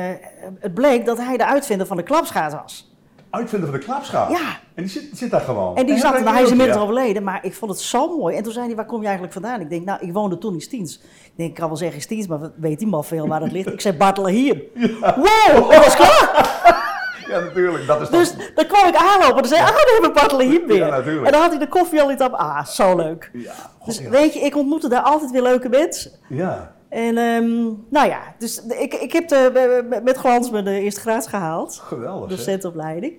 het 0.60 0.74
bleek 0.74 1.06
dat 1.06 1.18
hij 1.18 1.38
de 1.38 1.46
uitvinder 1.46 1.88
van 1.88 1.98
de 1.98 2.04
klapschaat 2.04 2.54
was. 2.54 2.96
Uitvinder 3.30 3.70
van 3.70 3.80
de 3.80 3.86
klapschaat. 3.86 4.32
Ja. 4.32 4.60
En 4.74 4.84
die 4.84 4.92
zit, 4.92 5.10
zit 5.14 5.32
daar 5.32 5.42
gewoon. 5.42 5.76
En 5.76 5.86
die 5.86 5.94
En 5.94 6.00
zat, 6.00 6.14
hij 6.14 6.22
nou, 6.22 6.34
hij 6.36 6.44
is 6.44 6.52
inmiddels 6.52 6.80
overleden, 6.80 7.24
maar 7.24 7.46
ik 7.46 7.54
vond 7.54 7.72
het 7.72 7.80
zo 7.80 8.18
mooi. 8.18 8.36
En 8.36 8.44
toen 8.44 8.52
zei 8.54 8.66
hij, 8.66 8.76
waar 8.76 8.86
kom 8.86 9.00
je 9.00 9.06
eigenlijk 9.06 9.34
vandaan? 9.34 9.62
Ik 9.62 9.70
denk, 9.70 9.86
nou, 9.86 10.00
ik 10.02 10.14
woonde 10.14 10.38
toen 10.38 10.54
in 10.54 10.62
Stiens. 10.62 11.02
Ik 11.38 11.44
denk, 11.44 11.50
ik 11.50 11.56
kan 11.56 11.68
wel 11.68 11.78
zeggen 11.78 12.02
Stiens, 12.02 12.28
maar 12.28 12.40
weet 12.56 12.80
die 12.80 12.88
man 12.88 13.04
veel 13.06 13.28
waar 13.28 13.42
het 13.42 13.52
ligt? 13.52 13.68
Ik 13.68 13.82
zei, 13.82 13.98
Bartelehiem. 13.98 14.62
Wow, 15.00 15.72
dat 15.72 15.86
was 15.86 15.96
klaar. 15.96 16.46
Ja, 17.30 17.40
natuurlijk. 17.40 17.88
Dat 17.88 18.02
is 18.02 18.10
Dus 18.10 18.34
dan 18.56 18.66
kwam 18.68 18.88
ik 18.88 18.96
aanlopen 18.96 19.42
en 19.42 19.48
zei 19.48 19.62
ah, 19.62 19.68
dan 19.68 19.76
hebben 19.94 20.10
we 20.14 20.20
Bartelehiem 20.20 20.68
weer. 20.68 20.78
Ja, 20.78 20.90
natuurlijk. 20.90 21.26
en 21.26 21.32
dan 21.32 21.42
had 21.42 21.50
hij 21.50 21.60
de 21.60 21.68
koffie 21.68 22.02
al 22.02 22.08
niet 22.10 22.22
op. 22.22 22.34
Ah, 22.34 22.66
zo 22.66 22.96
leuk. 22.96 23.30
Ja, 23.34 23.52
god, 23.78 23.86
Dus 23.86 23.98
ja. 23.98 24.10
weet 24.10 24.34
je, 24.34 24.40
ik 24.40 24.56
ontmoette 24.56 24.90
daar 24.90 25.02
altijd 25.02 25.32
weer 25.32 25.42
leuke 25.42 25.70
mensen. 25.70 26.12
ja. 26.30 26.76
En 26.90 27.18
ehm, 27.18 27.64
nou 27.90 28.08
ja, 28.08 28.20
dus 28.40 28.64
ik, 28.66 28.94
ik 28.94 29.12
heb 29.12 29.28
de, 29.28 30.02
met- 30.04 30.18
glans 30.18 30.50
mijn 30.50 30.68
eerste 30.68 31.00
graad 31.02 31.28
gehaald. 31.28 31.82
Geweldig. 31.84 32.30
zeg. 32.40 33.12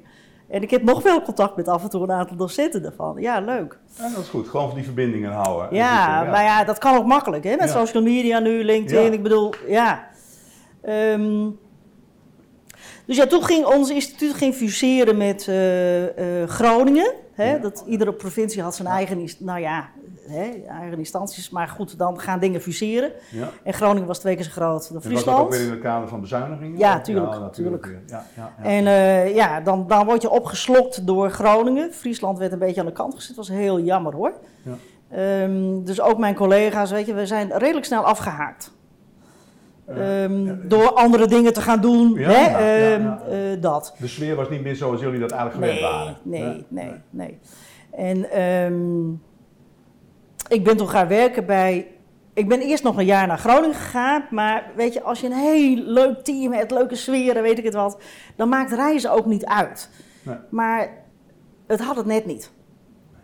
En 0.48 0.62
ik 0.62 0.70
heb 0.70 0.82
nog 0.82 1.02
wel 1.02 1.22
contact 1.22 1.56
met 1.56 1.68
af 1.68 1.82
en 1.82 1.90
toe 1.90 2.02
een 2.02 2.12
aantal 2.12 2.36
docenten 2.36 2.82
daarvan. 2.82 3.16
Ja, 3.20 3.40
leuk. 3.40 3.78
Ja, 3.98 4.08
dat 4.08 4.18
is 4.22 4.28
goed. 4.28 4.48
Gewoon 4.48 4.66
van 4.66 4.74
die 4.76 4.84
verbindingen 4.84 5.30
houden. 5.32 5.74
Ja, 5.76 6.24
maar 6.24 6.42
ja, 6.42 6.64
dat 6.64 6.78
kan 6.78 6.96
ook 6.96 7.06
makkelijk, 7.06 7.44
hè? 7.44 7.50
Met 7.56 7.68
Ja. 7.72 7.86
social 7.86 8.02
media 8.02 8.38
nu, 8.38 8.64
LinkedIn, 8.64 9.04
Ja. 9.04 9.12
ik 9.12 9.22
bedoel, 9.22 9.52
ja. 9.66 10.06
Ehm, 10.82 11.46
dus 13.06 13.16
ja, 13.16 13.26
toen 13.26 13.44
ging 13.44 13.64
ons 13.66 13.90
instituut 13.90 14.34
ging 14.34 14.54
fuseren 14.54 15.16
met 15.16 15.48
eh, 15.48 16.42
eh, 16.42 16.48
Groningen. 16.48 17.12
Hè? 17.38 17.50
Ja. 17.50 17.58
Dat, 17.58 17.84
iedere 17.86 18.12
provincie 18.12 18.62
had 18.62 18.74
zijn 18.74 18.88
eigen, 18.88 19.28
nou 19.38 19.60
ja, 19.60 19.88
hè, 20.28 20.50
eigen 20.68 20.98
instanties. 20.98 21.50
Maar 21.50 21.68
goed, 21.68 21.98
dan 21.98 22.20
gaan 22.20 22.38
dingen 22.38 22.60
fuseren. 22.60 23.12
Ja. 23.30 23.50
En 23.62 23.72
Groningen 23.72 24.06
was 24.06 24.18
twee 24.18 24.34
keer 24.34 24.44
zo 24.44 24.50
groot 24.50 24.92
dan 24.92 24.94
was 24.94 25.02
dat 25.02 25.12
ook 25.12 25.12
Friesland. 25.12 25.50
weer 25.50 25.64
in 25.64 25.70
het 25.70 25.80
kader 25.80 26.08
van 26.08 26.20
bezuinigingen? 26.20 26.78
Ja, 26.78 27.00
tuurlijk, 27.00 27.40
natuurlijk. 27.40 27.82
tuurlijk. 27.82 28.10
Ja, 28.10 28.24
ja, 28.36 28.52
ja. 28.58 28.64
En 28.64 28.86
eh, 28.86 29.34
ja, 29.34 29.60
dan, 29.60 29.86
dan 29.86 30.06
word 30.06 30.22
je 30.22 30.30
opgeslokt 30.30 31.06
door 31.06 31.30
Groningen. 31.30 31.92
Friesland 31.92 32.38
werd 32.38 32.52
een 32.52 32.58
beetje 32.58 32.80
aan 32.80 32.86
de 32.86 32.92
kant 32.92 33.14
gezet. 33.14 33.36
Dat 33.36 33.46
was 33.46 33.56
heel 33.56 33.80
jammer 33.80 34.14
hoor. 34.14 34.32
Ja. 34.62 34.74
Ehm, 35.10 35.84
dus 35.84 36.00
ook 36.00 36.18
mijn 36.18 36.34
collega's, 36.34 36.90
weet 36.90 37.06
je, 37.06 37.14
we 37.14 37.26
zijn 37.26 37.58
redelijk 37.58 37.86
snel 37.86 38.02
afgehaakt. 38.04 38.72
Eh, 39.88 40.24
Ehm, 40.24 40.46
ja, 40.46 40.56
door 40.64 40.92
andere 40.92 41.26
dingen 41.26 41.52
te 41.52 41.60
gaan 41.60 41.80
doen. 41.80 42.18
Hè? 42.18 42.32
ehm, 42.32 43.06
eh, 43.06 43.60
dat. 43.60 43.94
De 43.98 44.06
sfeer 44.06 44.34
was 44.36 44.48
niet 44.48 44.62
meer 44.62 44.76
zoals 44.76 45.00
jullie 45.00 45.20
dat 45.20 45.30
eigenlijk 45.30 45.64
gewend 45.64 45.80
Nee, 45.80 45.90
waren. 45.92 46.16
nee, 46.22 46.64
nee, 46.68 46.92
nee. 47.10 47.38
En 47.92 48.30
ehm, 48.30 49.08
ik 50.48 50.64
ben 50.64 50.76
toen 50.76 50.88
gaan 50.88 51.08
werken 51.08 51.46
bij. 51.46 51.86
Ik 52.34 52.48
ben 52.48 52.60
eerst 52.60 52.82
nog 52.82 52.96
een 52.96 53.04
jaar 53.04 53.26
naar 53.26 53.38
Groningen 53.38 53.76
gegaan. 53.76 54.24
Maar 54.30 54.70
weet 54.76 54.92
je, 54.92 55.02
als 55.02 55.20
je 55.20 55.26
een 55.26 55.32
heel 55.32 55.76
leuk 55.76 56.24
team 56.24 56.52
hebt, 56.52 56.70
leuke 56.70 56.94
sfeer 56.96 57.36
en 57.36 57.42
weet 57.42 57.58
ik 57.58 57.64
het 57.64 57.74
wat. 57.74 57.98
dan 58.36 58.48
maakt 58.48 58.72
reizen 58.72 59.12
ook 59.12 59.26
niet 59.26 59.44
uit. 59.46 59.90
Nee. 60.22 60.36
Maar 60.50 60.88
het 61.66 61.80
had 61.80 61.96
het 61.96 62.06
net 62.06 62.26
niet. 62.26 62.50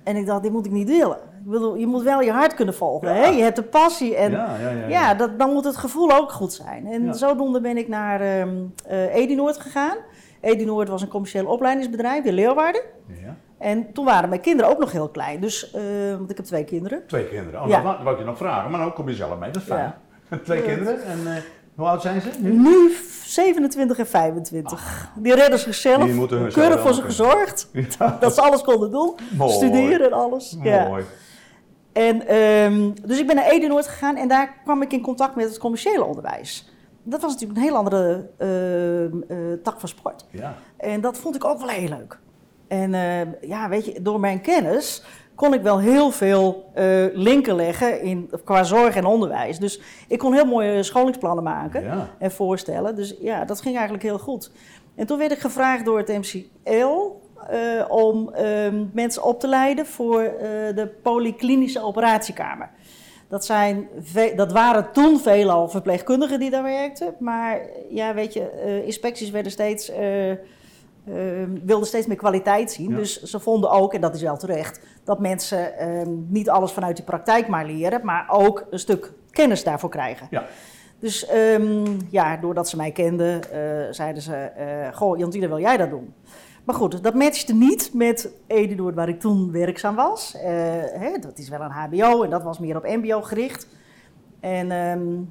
En 0.04 0.16
ik 0.16 0.26
dacht, 0.26 0.42
dit 0.42 0.52
moet 0.52 0.66
ik 0.66 0.72
niet 0.72 0.88
willen. 0.88 1.16
Ik 1.44 1.50
bedoel, 1.50 1.74
je 1.74 1.86
moet 1.86 2.02
wel 2.02 2.20
je 2.20 2.30
hart 2.32 2.54
kunnen 2.54 2.74
volgen. 2.74 3.08
Ja. 3.08 3.14
Hè? 3.14 3.26
Je 3.26 3.42
hebt 3.42 3.56
de 3.56 3.62
passie. 3.62 4.16
En 4.16 4.30
Ja, 4.88 5.14
dat, 5.14 5.38
dan 5.38 5.52
moet 5.52 5.64
het 5.64 5.76
gevoel 5.76 6.12
ook 6.12 6.32
goed 6.32 6.52
zijn. 6.52 6.86
En 6.86 7.14
zodoende 7.14 7.60
ben 7.60 7.76
ik 7.76 7.88
naar 7.88 8.20
eh, 8.20 9.14
Edinoord 9.14 9.58
gegaan. 9.58 9.96
Edinoord 10.40 10.88
was 10.88 11.02
een 11.02 11.08
commercieel 11.08 11.46
opleidingsbedrijf 11.46 12.24
in 12.24 12.32
Leeuwarden. 12.34 12.82
Ja. 13.06 13.36
En 13.58 13.92
toen 13.92 14.04
waren 14.04 14.28
mijn 14.28 14.40
kinderen 14.40 14.70
ook 14.70 14.78
nog 14.78 14.92
heel 14.92 15.08
klein. 15.08 15.40
Dus, 15.40 15.70
eh, 15.72 15.82
want 16.18 16.30
ik 16.30 16.36
heb 16.36 16.46
twee 16.46 16.64
kinderen. 16.64 17.02
Twee 17.06 17.28
kinderen. 17.28 17.62
Oh, 17.62 17.68
dat 17.68 17.82
wou- 17.82 18.12
ik 18.12 18.18
je 18.18 18.24
nog 18.24 18.36
vragen, 18.36 18.70
maar 18.70 18.80
nou 18.80 18.92
kom 18.92 19.08
je 19.08 19.14
zelf 19.14 19.38
mee. 19.38 19.50
Dat 19.50 19.62
is 19.62 19.68
fijn. 19.68 19.94
Twee 20.44 20.62
kinderen. 20.62 21.04
En 21.04 21.18
eh, 21.26 21.42
hoe 21.76 21.86
oud 21.86 22.02
zijn 22.02 22.20
ze 22.20 22.30
nu? 22.38 22.52
Nu 22.52 22.96
27 23.24 23.98
en 23.98 24.06
25. 24.06 25.10
Die 25.16 25.34
redden 25.34 25.58
zichzelf. 25.58 26.04
Die 26.04 26.14
moeten 26.14 26.38
hun 26.38 26.52
keurig 26.52 26.80
voor 26.80 26.94
ze 26.94 27.02
gezorgd. 27.02 27.68
Ja. 27.98 28.16
Dat 28.20 28.34
ze 28.34 28.40
alles 28.40 28.62
konden 28.62 28.90
doen. 28.90 29.14
Mooi. 29.36 29.52
Studeren 29.52 30.06
en 30.06 30.12
alles. 30.12 30.56
Ja. 30.62 30.88
Mooi. 30.88 31.04
En, 31.92 32.26
ehm, 32.26 32.90
dus 33.02 33.18
ik 33.18 33.26
ben 33.26 33.36
naar 33.36 33.50
Edenoord 33.50 33.86
gegaan 33.86 34.16
en 34.16 34.28
daar 34.28 34.60
kwam 34.64 34.82
ik 34.82 34.92
in 34.92 35.00
contact 35.00 35.34
met 35.36 35.48
het 35.48 35.58
commerciële 35.58 36.04
onderwijs. 36.04 36.72
dat 37.02 37.22
was 37.22 37.32
natuurlijk 37.32 37.58
een 37.58 37.64
heel 37.64 37.76
andere 37.76 38.30
eh, 38.38 39.04
eh, 39.04 39.12
tak 39.62 39.80
van 39.80 39.88
sport. 39.88 40.26
Ja. 40.30 40.54
En 40.76 41.00
dat 41.00 41.18
vond 41.18 41.34
ik 41.34 41.44
ook 41.44 41.58
wel 41.58 41.68
heel 41.68 41.88
leuk. 41.88 42.18
En 42.68 42.94
eh, 42.94 43.48
ja, 43.48 43.68
weet 43.68 43.84
je, 43.84 44.02
door 44.02 44.20
mijn 44.20 44.40
kennis 44.40 45.04
kon 45.34 45.54
ik 45.54 45.62
wel 45.62 45.78
heel 45.78 46.10
veel 46.10 46.64
linken 47.12 47.54
leggen 47.56 48.00
in, 48.00 48.30
qua 48.44 48.62
zorg 48.62 48.96
en 48.96 49.04
onderwijs. 49.04 49.58
Dus 49.58 49.80
ik 50.08 50.18
kon 50.18 50.32
heel 50.34 50.44
mooie 50.44 50.82
scholingsplannen 50.82 51.44
maken 51.44 51.82
Ja. 51.82 52.08
en 52.18 52.32
voorstellen. 52.32 52.96
Dus 52.96 53.14
ja, 53.20 53.44
dat 53.44 53.60
ging 53.60 53.74
eigenlijk 53.74 54.04
heel 54.04 54.18
goed. 54.18 54.50
En 54.94 55.06
toen 55.06 55.18
werd 55.18 55.32
ik 55.32 55.38
gevraagd 55.38 55.84
door 55.84 55.98
het 55.98 56.08
MCL 56.08 57.22
eh, 57.48 57.84
om 57.88 58.28
ehm, 58.28 58.84
mensen 58.92 59.22
op 59.22 59.40
te 59.40 59.48
leiden 59.48 59.86
voor 59.86 60.20
eh, 60.22 60.36
de 60.74 60.90
polyklinische 61.02 61.82
operatiekamer. 61.82 62.70
Dat, 63.28 63.44
zijn 63.44 63.88
dat 64.36 64.52
waren 64.52 64.92
toen 64.92 65.18
veelal 65.20 65.68
verpleegkundigen 65.68 66.38
die 66.38 66.50
daar 66.50 66.62
werkten. 66.62 67.14
Maar 67.18 67.60
ja, 67.88 68.14
weet 68.14 68.32
je, 68.32 68.82
inspecties 68.86 69.30
werden 69.30 69.52
steeds, 69.52 69.90
wilden 71.64 71.86
steeds 71.86 72.06
meer 72.06 72.16
kwaliteit 72.16 72.72
zien. 72.72 72.90
Ja. 72.90 72.96
Dus 72.96 73.22
ze 73.22 73.40
vonden 73.40 73.70
ook, 73.70 73.94
en 73.94 74.00
dat 74.00 74.14
is 74.14 74.22
wel 74.22 74.36
terecht, 74.36 74.80
dat 75.04 75.18
mensen 75.18 75.78
eh, 75.78 76.06
niet 76.28 76.50
alles 76.50 76.72
vanuit 76.72 76.96
de 76.96 77.02
praktijk 77.02 77.48
maar 77.48 77.66
leren, 77.66 78.00
maar 78.04 78.26
ook 78.30 78.66
een 78.70 78.78
stuk 78.78 79.12
kennis 79.30 79.64
daarvoor 79.64 79.90
krijgen. 79.90 80.26
Ja. 80.30 80.44
Dus 80.98 81.26
ehm, 81.26 81.84
ja, 82.10 82.36
doordat 82.36 82.68
ze 82.68 82.76
mij 82.76 82.90
kenden, 82.90 83.52
eh, 83.52 83.92
zeiden 83.92 84.22
ze: 84.22 84.34
eh 84.34 84.96
Goh, 84.96 85.18
Jantine, 85.18 85.48
wil 85.48 85.60
jij 85.60 85.76
dat 85.76 85.90
doen? 85.90 86.14
Maar 86.64 86.74
goed, 86.74 87.02
dat 87.02 87.14
matchte 87.14 87.54
niet 87.54 87.90
met 87.94 88.32
Eduard, 88.46 88.94
waar 88.94 89.08
ik 89.08 89.20
toen 89.20 89.52
werkzaam 89.52 89.94
was. 89.94 90.34
Eh, 90.34 90.42
hè, 90.92 91.18
dat 91.20 91.38
is 91.38 91.48
wel 91.48 91.60
een 91.60 91.70
HBO 91.70 92.22
en 92.22 92.30
dat 92.30 92.42
was 92.42 92.58
meer 92.58 92.76
op 92.76 92.86
MBO 92.86 93.22
gericht. 93.22 93.68
En 94.40 94.70
ehm, 94.70 95.22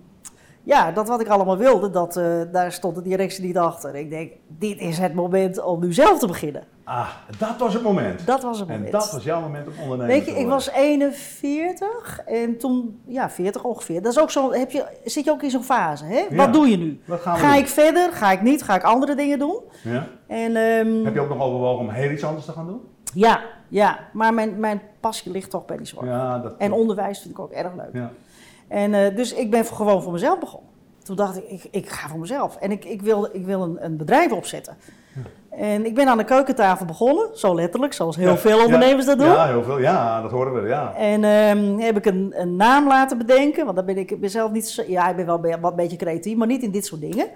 ja, 0.63 0.91
dat 0.91 1.07
wat 1.07 1.21
ik 1.21 1.27
allemaal 1.27 1.57
wilde, 1.57 1.89
dat, 1.89 2.17
eh, 2.17 2.41
daar 2.51 2.71
stond 2.71 2.95
de 2.95 3.01
directie 3.01 3.45
niet 3.45 3.57
achter. 3.57 3.95
Ik 3.95 4.09
denk: 4.09 4.31
Dit 4.47 4.79
is 4.79 4.97
het 4.97 5.13
moment 5.13 5.63
om 5.63 5.79
nu 5.79 5.93
zelf 5.93 6.19
te 6.19 6.27
beginnen. 6.27 6.63
Ah, 6.83 7.09
dat 7.37 7.57
was 7.57 7.73
het 7.73 7.83
moment. 7.83 8.25
Dat 8.25 8.43
was 8.43 8.59
het 8.59 8.69
en 8.69 8.73
moment. 8.75 8.91
dat 8.91 9.11
was 9.11 9.23
jouw 9.23 9.41
moment 9.41 9.67
om 9.67 9.73
ondernemer 9.81 10.15
Weet 10.15 10.25
je, 10.25 10.31
ik 10.41 10.47
was 10.47 10.69
41 10.69 12.19
en 12.25 12.57
toen, 12.57 13.01
ja, 13.05 13.29
40 13.29 13.63
ongeveer. 13.63 14.01
Dat 14.01 14.11
is 14.11 14.19
ook 14.19 14.31
zo, 14.31 14.51
heb 14.51 14.71
je, 14.71 14.85
zit 15.03 15.25
je 15.25 15.31
ook 15.31 15.43
in 15.43 15.49
zo'n 15.49 15.63
fase, 15.63 16.05
hè? 16.05 16.25
Ja. 16.29 16.35
Wat 16.35 16.53
doe 16.53 16.67
je 16.67 16.77
nu? 16.77 17.01
Ga 17.09 17.37
doen? 17.37 17.53
ik 17.53 17.67
verder? 17.67 18.11
Ga 18.11 18.31
ik 18.31 18.41
niet? 18.41 18.63
Ga 18.63 18.75
ik 18.75 18.83
andere 18.83 19.15
dingen 19.15 19.39
doen? 19.39 19.59
Ja? 19.83 20.07
En 20.27 20.55
ehm, 20.55 21.03
Heb 21.03 21.13
je 21.13 21.19
ook 21.19 21.29
nog 21.29 21.41
overwogen 21.41 21.85
om 21.85 21.89
heel 21.89 22.11
iets 22.11 22.23
anders 22.23 22.45
te 22.45 22.51
gaan 22.51 22.65
doen? 22.67 22.81
ja, 23.13 23.41
ja, 23.67 23.99
maar 24.13 24.33
mijn, 24.33 24.59
mijn 24.59 24.81
passie 24.99 25.31
ligt 25.31 25.49
toch 25.49 25.65
bij 25.65 25.77
die 25.77 25.85
zorg. 25.85 26.05
Ja, 26.05 26.39
dat... 26.39 26.53
En 26.57 26.71
onderwijs 26.71 27.19
vind 27.19 27.33
ik 27.33 27.39
ook 27.39 27.51
erg 27.51 27.75
leuk. 27.75 27.93
Ja. 27.93 28.11
En 28.73 28.93
eh, 28.93 29.15
dus 29.15 29.33
ik 29.33 29.51
ben 29.51 29.65
gewoon 29.65 30.01
voor 30.03 30.11
mezelf 30.11 30.39
begonnen. 30.39 30.69
Toen 31.03 31.15
dacht 31.15 31.37
ik, 31.37 31.43
ik, 31.49 31.63
ik 31.71 31.89
ga 31.89 32.07
voor 32.07 32.19
mezelf. 32.19 32.55
En 32.55 32.71
ik, 32.71 32.85
ik 32.85 33.01
wil, 33.01 33.29
ik 33.31 33.45
wil 33.45 33.61
een, 33.63 33.85
een 33.85 33.97
bedrijf 33.97 34.31
opzetten. 34.31 34.77
En 35.49 35.85
ik 35.85 35.95
ben 35.95 36.07
aan 36.07 36.17
de 36.17 36.23
keukentafel 36.23 36.85
begonnen, 36.85 37.29
zo 37.37 37.55
letterlijk, 37.55 37.93
zoals 37.93 38.15
heel 38.15 38.29
Ja, 38.29 38.37
veel 38.37 38.63
ondernemers 38.63 39.05
ja, 39.05 39.15
dat 39.15 39.25
doen. 39.25 39.35
Ja, 39.35 39.47
heel 39.47 39.63
veel. 39.63 39.79
Ja, 39.79 40.21
dat 40.21 40.31
horen 40.31 40.61
we, 40.61 40.67
ja. 40.67 40.93
En 40.95 41.23
ehm, 41.23 41.77
heb 41.79 41.97
ik 41.97 42.05
een, 42.05 42.33
een 42.35 42.55
naam 42.55 42.87
laten 42.87 43.17
bedenken, 43.17 43.63
want 43.65 43.75
dan 43.77 43.85
ben 43.85 43.97
ik, 43.97 44.11
ik 44.11 44.19
ben 44.19 44.29
zelf 44.29 44.51
niet 44.51 44.67
zo, 44.67 44.83
ja, 44.87 45.09
ik 45.09 45.15
ben 45.15 45.25
wel 45.25 45.41
wat 45.61 45.71
een 45.71 45.75
beetje 45.77 45.97
creatief, 45.97 46.37
maar 46.37 46.47
niet 46.47 46.63
in 46.63 46.71
dit 46.71 46.85
soort 46.85 47.01
dingen. 47.01 47.27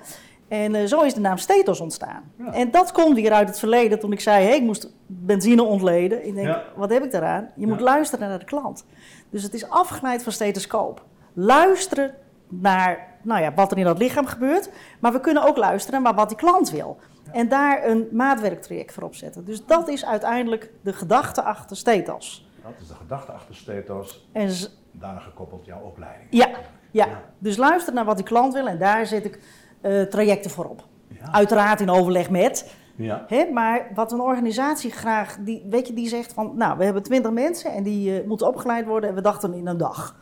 En 0.48 0.76
eh, 0.76 0.86
zo 0.86 1.02
is 1.02 1.14
de 1.14 1.20
naam 1.20 1.38
Stetos 1.38 1.80
ontstaan. 1.80 2.24
Ja. 2.38 2.54
En 2.54 2.72
dat 2.72 2.92
komt 2.92 3.16
weer 3.16 3.32
uit 3.32 3.48
het 3.48 3.60
verleden 3.60 4.00
toen 4.00 4.12
ik 4.12 4.20
zei, 4.20 4.46
hey, 4.46 4.56
ik 4.56 4.64
moest 4.64 4.92
benzine 5.08 5.64
ontleden. 5.64 6.28
Ik 6.28 6.36
denk, 6.36 6.48
Ja. 6.48 6.64
wat 6.76 6.90
heb 6.90 7.04
ik 7.04 7.12
daaraan? 7.12 7.50
Je 7.56 7.68
moet 7.68 7.78
Ja. 7.80 7.84
luisteren 7.84 8.30
naar 8.30 8.40
de 8.40 8.46
klant. 8.46 8.86
Dus 9.30 9.44
het 9.44 9.54
is 9.54 9.70
afgeleid 9.70 10.24
van 10.24 10.32
stethoscoop. 10.32 11.06
Luisteren 11.40 12.14
naar 12.48 13.16
nou 13.22 13.42
ja, 13.42 13.54
wat 13.54 13.72
er 13.72 13.78
in 13.78 13.84
dat 13.84 13.98
lichaam 13.98 14.26
gebeurt, 14.26 14.70
maar 15.00 15.12
we 15.12 15.20
kunnen 15.20 15.44
ook 15.44 15.58
luisteren 15.58 16.02
naar 16.02 16.16
wat 16.16 16.28
die 16.30 16.38
klant 16.38 16.70
wil. 16.72 16.98
En 17.32 17.48
daar 17.50 17.86
een 17.86 18.08
maatwerktraject 18.12 18.94
voor 18.94 19.04
opzetten. 19.04 19.46
Dus 19.46 19.66
dat 19.66 19.88
is 19.88 20.06
uiteindelijk 20.06 20.72
de 20.82 20.94
gedachte 20.94 21.42
achter 21.44 21.78
Stetos. 21.78 22.48
Dat 22.64 22.72
is 22.82 22.88
de 22.88 22.94
gedachte 22.94 23.32
achter 23.32 23.56
Stetos. 23.56 24.28
En 24.32 24.50
Daarna 24.92 25.20
gekoppeld 25.20 25.66
jouw 25.66 25.82
opleiding. 25.82 26.28
ja, 26.30 26.48
ja, 26.92 27.06
Ja. 27.06 27.22
dus 27.38 27.58
luister 27.58 27.94
naar 27.94 28.06
wat 28.06 28.16
die 28.16 28.26
klant 28.26 28.54
wil 28.54 28.68
en 28.68 28.78
daar 28.78 29.06
zet 29.06 29.26
ik 29.26 29.40
eh, 29.82 30.02
trajecten 30.02 30.52
voor 30.52 30.66
op. 30.66 30.84
Ja. 31.08 31.32
Uiteraard 31.32 31.82
in 31.82 31.90
overleg 31.90 32.30
met. 32.30 32.74
Ja. 32.96 33.26
Hè, 33.28 33.46
maar 33.54 33.88
wat 33.94 34.12
een 34.12 34.20
organisatie 34.22 34.92
graag, 34.92 35.38
die, 35.40 35.66
weet 35.70 35.88
je, 35.88 35.94
die 35.94 36.08
zegt 36.08 36.34
van, 36.34 36.52
nou, 36.56 36.78
we 36.78 36.84
hebben 36.84 37.04
twintig 37.04 37.32
mensen 37.32 37.72
en 37.74 37.84
die 37.84 38.20
eh, 38.22 38.28
moeten 38.28 38.48
opgeleid 38.48 38.86
worden 38.86 39.10
en 39.10 39.16
we 39.16 39.22
dachten 39.22 39.54
in 39.54 39.68
een 39.68 39.78
dag. 39.78 40.16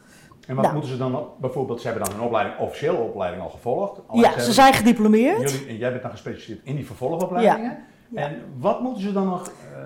En 0.47 0.55
wat 0.55 0.63
Nou. 0.63 0.73
moeten 0.75 0.91
ze 0.93 0.97
dan, 0.97 1.27
bijvoorbeeld, 1.39 1.81
ze 1.81 1.87
hebben 1.87 2.05
dan 2.09 2.15
een 2.19 2.25
opleiding, 2.25 2.59
officiële 2.59 2.97
opleiding 2.97 3.43
al 3.43 3.49
gevolgd. 3.49 4.01
Ja, 4.13 4.21
hebben- 4.21 4.43
ze 4.43 4.53
zijn 4.53 4.73
gediplomeerd. 4.73 5.51
Jullie, 5.51 5.67
en 5.67 5.77
jij 5.77 5.89
bent 5.89 6.01
dan 6.01 6.11
gespecialiseerd 6.11 6.59
in 6.63 6.75
die 6.75 6.85
vervolgopleidingen. 6.85 7.71
Ja. 7.71 8.21
Ja. 8.21 8.21
En 8.27 8.35
wat 8.59 8.81
moeten 8.81 9.01
ze 9.01 9.11
dan 9.13 9.25
nog 9.25 9.47
eh 9.47 9.83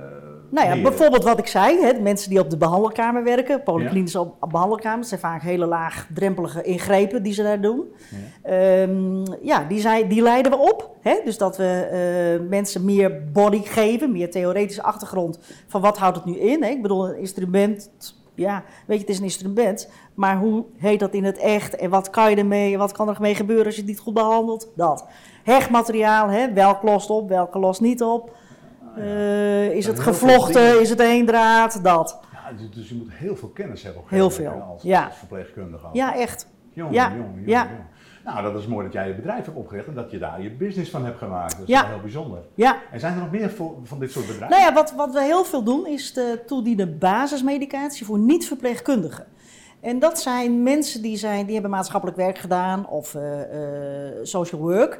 Nou 0.51 0.67
ja, 0.67 0.73
leren? 0.75 0.89
bijvoorbeeld 0.89 1.23
wat 1.23 1.39
ik 1.39 1.47
zei, 1.47 1.79
hè, 1.81 1.99
mensen 2.01 2.29
die 2.29 2.39
op 2.39 2.49
de 2.49 2.57
behandelkamer 2.57 3.23
werken, 3.23 3.63
polyklinische 3.63 4.19
op- 4.19 4.49
behandelkamers, 4.51 5.07
zijn 5.07 5.19
vaak 5.19 5.41
hele 5.41 5.65
laagdrempelige 5.65 6.61
ingrepen 6.61 7.23
die 7.23 7.33
ze 7.33 7.43
daar 7.43 7.61
doen. 7.61 7.83
Ja. 8.41 8.49
Ehm, 8.51 9.25
ja, 9.41 9.63
die, 9.67 9.79
zijn, 9.79 10.07
die 10.07 10.21
leiden 10.21 10.51
we 10.51 10.57
op. 10.57 10.95
Hè? 11.01 11.19
Dus 11.25 11.37
dat 11.37 11.57
we 11.57 11.65
eh, 12.41 12.47
mensen 12.49 12.85
meer 12.85 13.31
body 13.31 13.61
geven, 13.63 14.11
meer 14.11 14.31
theoretische 14.31 14.83
achtergrond 14.83 15.39
van 15.67 15.81
wat 15.81 15.97
houdt 15.97 16.15
het 16.15 16.25
nu 16.25 16.37
in. 16.39 16.63
Hè? 16.63 16.69
Ik 16.69 16.81
bedoel, 16.81 17.09
een 17.09 17.17
instrument, 17.17 17.89
ja, 18.35 18.63
weet 18.87 18.97
je, 18.97 19.01
het 19.03 19.09
is 19.13 19.17
een 19.17 19.23
instrument, 19.23 19.89
maar 20.19 20.37
hoe 20.37 20.65
heet 20.77 20.99
dat 20.99 21.13
in 21.13 21.23
het 21.23 21.37
echt 21.37 21.75
en 21.75 21.89
wat 21.89 22.09
kan 22.09 22.29
je 22.29 22.35
ermee 22.35 22.77
wat 22.77 22.91
kan 22.91 23.09
er 23.09 23.17
mee 23.19 23.35
gebeuren 23.35 23.65
als 23.65 23.75
je 23.75 23.81
het 23.81 23.89
niet 23.89 23.99
goed 23.99 24.13
behandelt? 24.13 24.71
Dat. 24.75 25.05
Hechtmateriaal, 25.43 26.29
hè? 26.29 26.53
welk 26.53 26.83
lost 26.83 27.09
op, 27.09 27.29
welke 27.29 27.59
lost 27.59 27.81
niet 27.81 28.03
op. 28.03 28.35
Eh, 28.95 29.71
is 29.71 29.85
het 29.87 29.99
gevlochten, 29.99 30.81
is 30.81 30.89
het 30.89 30.99
eendraad, 30.99 31.83
dat. 31.83 32.19
Ja, 32.33 32.51
dus, 32.57 32.69
dus 32.71 32.89
je 32.89 32.95
moet 32.95 33.11
heel 33.11 33.35
veel 33.35 33.49
kennis 33.49 33.83
hebben. 33.83 34.01
op 34.01 34.09
Heel 34.09 34.29
veel, 34.29 34.43
ja. 34.43 34.67
Als, 34.71 35.05
als 35.07 35.17
verpleegkundige. 35.17 35.87
Ja, 35.93 36.15
echt. 36.15 36.47
Jongen, 36.73 36.93
Ja, 36.93 37.09
jongen, 37.09 37.25
jongen, 37.25 37.49
ja. 37.49 37.63
jongen. 37.63 37.87
Nou, 38.25 38.41
dat 38.53 38.61
is 38.61 38.67
mooi 38.67 38.83
dat 38.83 38.93
jij 38.93 39.07
je 39.07 39.13
bedrijf 39.15 39.45
hebt 39.45 39.57
opgericht 39.57 39.87
en 39.87 39.93
dat 39.93 40.11
je 40.11 40.17
daar 40.17 40.41
je 40.41 40.51
business 40.51 40.89
van 40.91 41.05
hebt 41.05 41.17
gemaakt. 41.17 41.51
Dat 41.51 41.61
is 41.61 41.67
Ja. 41.67 41.81
wel 41.81 41.89
heel 41.91 42.01
bijzonder. 42.01 42.39
Ja. 42.55 42.77
En 42.91 42.99
zijn 42.99 43.13
er 43.13 43.19
nog 43.19 43.31
meer 43.31 43.51
van 43.83 43.99
dit 43.99 44.11
soort 44.11 44.27
bedrijven? 44.27 44.57
Nou 44.57 44.69
ja, 44.69 44.73
wat, 44.73 44.93
wat 44.93 45.13
we 45.13 45.23
heel 45.23 45.43
veel 45.43 45.63
doen 45.63 45.87
is 45.87 46.13
de 46.13 46.39
toedienen 46.45 46.97
basismedicatie 46.97 48.05
voor 48.05 48.19
niet-verpleegkundigen. 48.19 49.25
En 49.81 49.99
dat 49.99 50.19
zijn 50.19 50.63
mensen 50.63 51.01
die, 51.01 51.17
zijn, 51.17 51.43
die 51.45 51.53
hebben 51.53 51.71
maatschappelijk 51.71 52.17
werk 52.17 52.37
gedaan 52.37 52.87
of 52.89 53.15
eh, 53.15 53.41
eh, 53.41 54.13
social 54.23 54.61
work. 54.61 54.99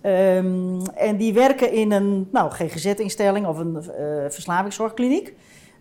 Ehm, 0.00 0.80
en 0.94 1.16
die 1.16 1.32
werken 1.32 1.72
in 1.72 1.92
een 1.92 2.28
nou, 2.32 2.50
GGZ-instelling 2.50 3.46
of 3.46 3.58
een 3.58 3.76
eh, 3.76 3.84
verslavingszorgkliniek. 4.28 5.34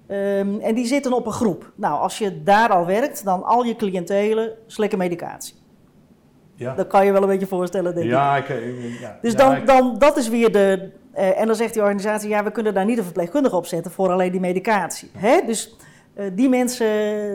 Ehm, 0.08 0.60
en 0.60 0.76
die 0.76 0.86
zitten 0.86 1.14
op 1.14 1.26
een 1.26 1.32
groep. 1.32 1.72
Nou, 1.76 2.00
als 2.00 2.18
je 2.18 2.44
daar 2.44 2.70
al 2.70 2.86
werkt, 2.86 3.24
dan 3.26 3.44
al 3.44 3.64
je 3.64 3.76
cliëntelen 3.76 4.52
slikken 4.68 4.98
medicatie. 4.98 5.56
ja. 6.56 6.74
Dat 6.76 6.88
kan 6.88 7.06
je 7.06 7.12
wel 7.12 7.22
een 7.22 7.28
beetje 7.28 7.48
voorstellen, 7.48 7.94
denk 7.94 8.06
ik. 8.06 8.12
ja, 8.12 8.38
ik, 8.38 8.48
ik- 8.50 9.00
ja, 9.00 9.18
Dus 9.22 9.36
dan, 9.36 9.66
dan, 9.66 9.96
dat 9.98 10.18
is 10.18 10.30
weer 10.30 10.52
de. 10.52 10.90
en 11.14 11.48
dan 11.48 11.56
zegt 11.56 11.74
die 11.74 11.82
organisatie: 11.82 12.30
ja, 12.30 12.44
we 12.44 12.52
kunnen 12.52 12.74
daar 12.74 12.86
niet 12.86 12.98
een 12.98 13.04
verpleegkundige 13.04 13.56
op 13.56 13.66
zetten 13.66 13.92
voor 13.92 14.12
alleen 14.12 14.32
die 14.32 14.40
medicatie. 14.40 15.10
Hè? 15.18 15.40
Dus 15.46 15.76
eh, 16.18 16.26
die 16.34 16.50
mensen, 16.50 16.88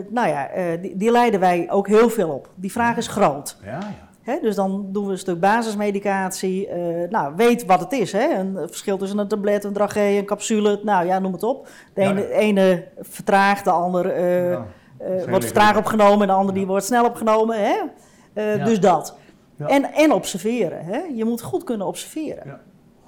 nou 0.09 0.27
ja, 0.27 0.47
eh, 0.49 0.81
die, 0.81 0.97
die 0.97 1.11
leiden 1.11 1.39
wij 1.39 1.67
ook 1.71 1.87
heel 1.87 2.09
veel 2.09 2.29
op. 2.29 2.49
Die 2.55 2.71
vraag 2.71 2.97
is 2.97 3.07
groot. 3.07 3.57
ja, 3.63 3.71
ja. 3.71 4.11
Hè? 4.21 4.39
Dus 4.41 4.55
dan 4.55 4.85
doen 4.91 5.05
we 5.05 5.11
een 5.11 5.17
stuk 5.17 5.39
basismedicatie. 5.39 6.67
eh, 6.67 7.09
nou, 7.09 7.33
weet 7.35 7.65
wat 7.65 7.79
het 7.79 7.91
is. 7.91 8.11
Hè? 8.11 8.33
Een 8.33 8.57
verschil 8.67 8.97
tussen 8.97 9.17
een 9.17 9.27
tablet, 9.27 9.63
een 9.63 9.73
dragé, 9.73 10.01
een 10.17 10.25
capsule. 10.25 10.79
Nou 10.83 11.05
ja, 11.05 11.19
noem 11.19 11.33
het 11.33 11.43
op. 11.43 11.67
De 11.93 12.01
Ja. 12.01 12.15
ene, 12.15 12.87
vertraagt, 12.99 13.63
de 13.63 13.71
ander 13.71 14.03
wordt 15.29 15.45
vertraagd 15.45 15.77
opgenomen 15.77 16.21
en 16.21 16.27
de 16.27 16.33
ander 16.33 16.53
die 16.53 16.65
wordt 16.67 16.85
snel 16.85 17.05
opgenomen. 17.05 17.57
Hè? 17.59 17.75
Dus 18.63 18.79
dat. 18.79 19.17
Ja. 19.55 19.67
En, 19.67 19.93
en 19.93 20.11
observeren. 20.13 20.85
Hè? 20.85 20.97
Je 21.15 21.25
moet 21.25 21.41
goed 21.41 21.63
kunnen 21.63 21.87
observeren. 21.87 22.59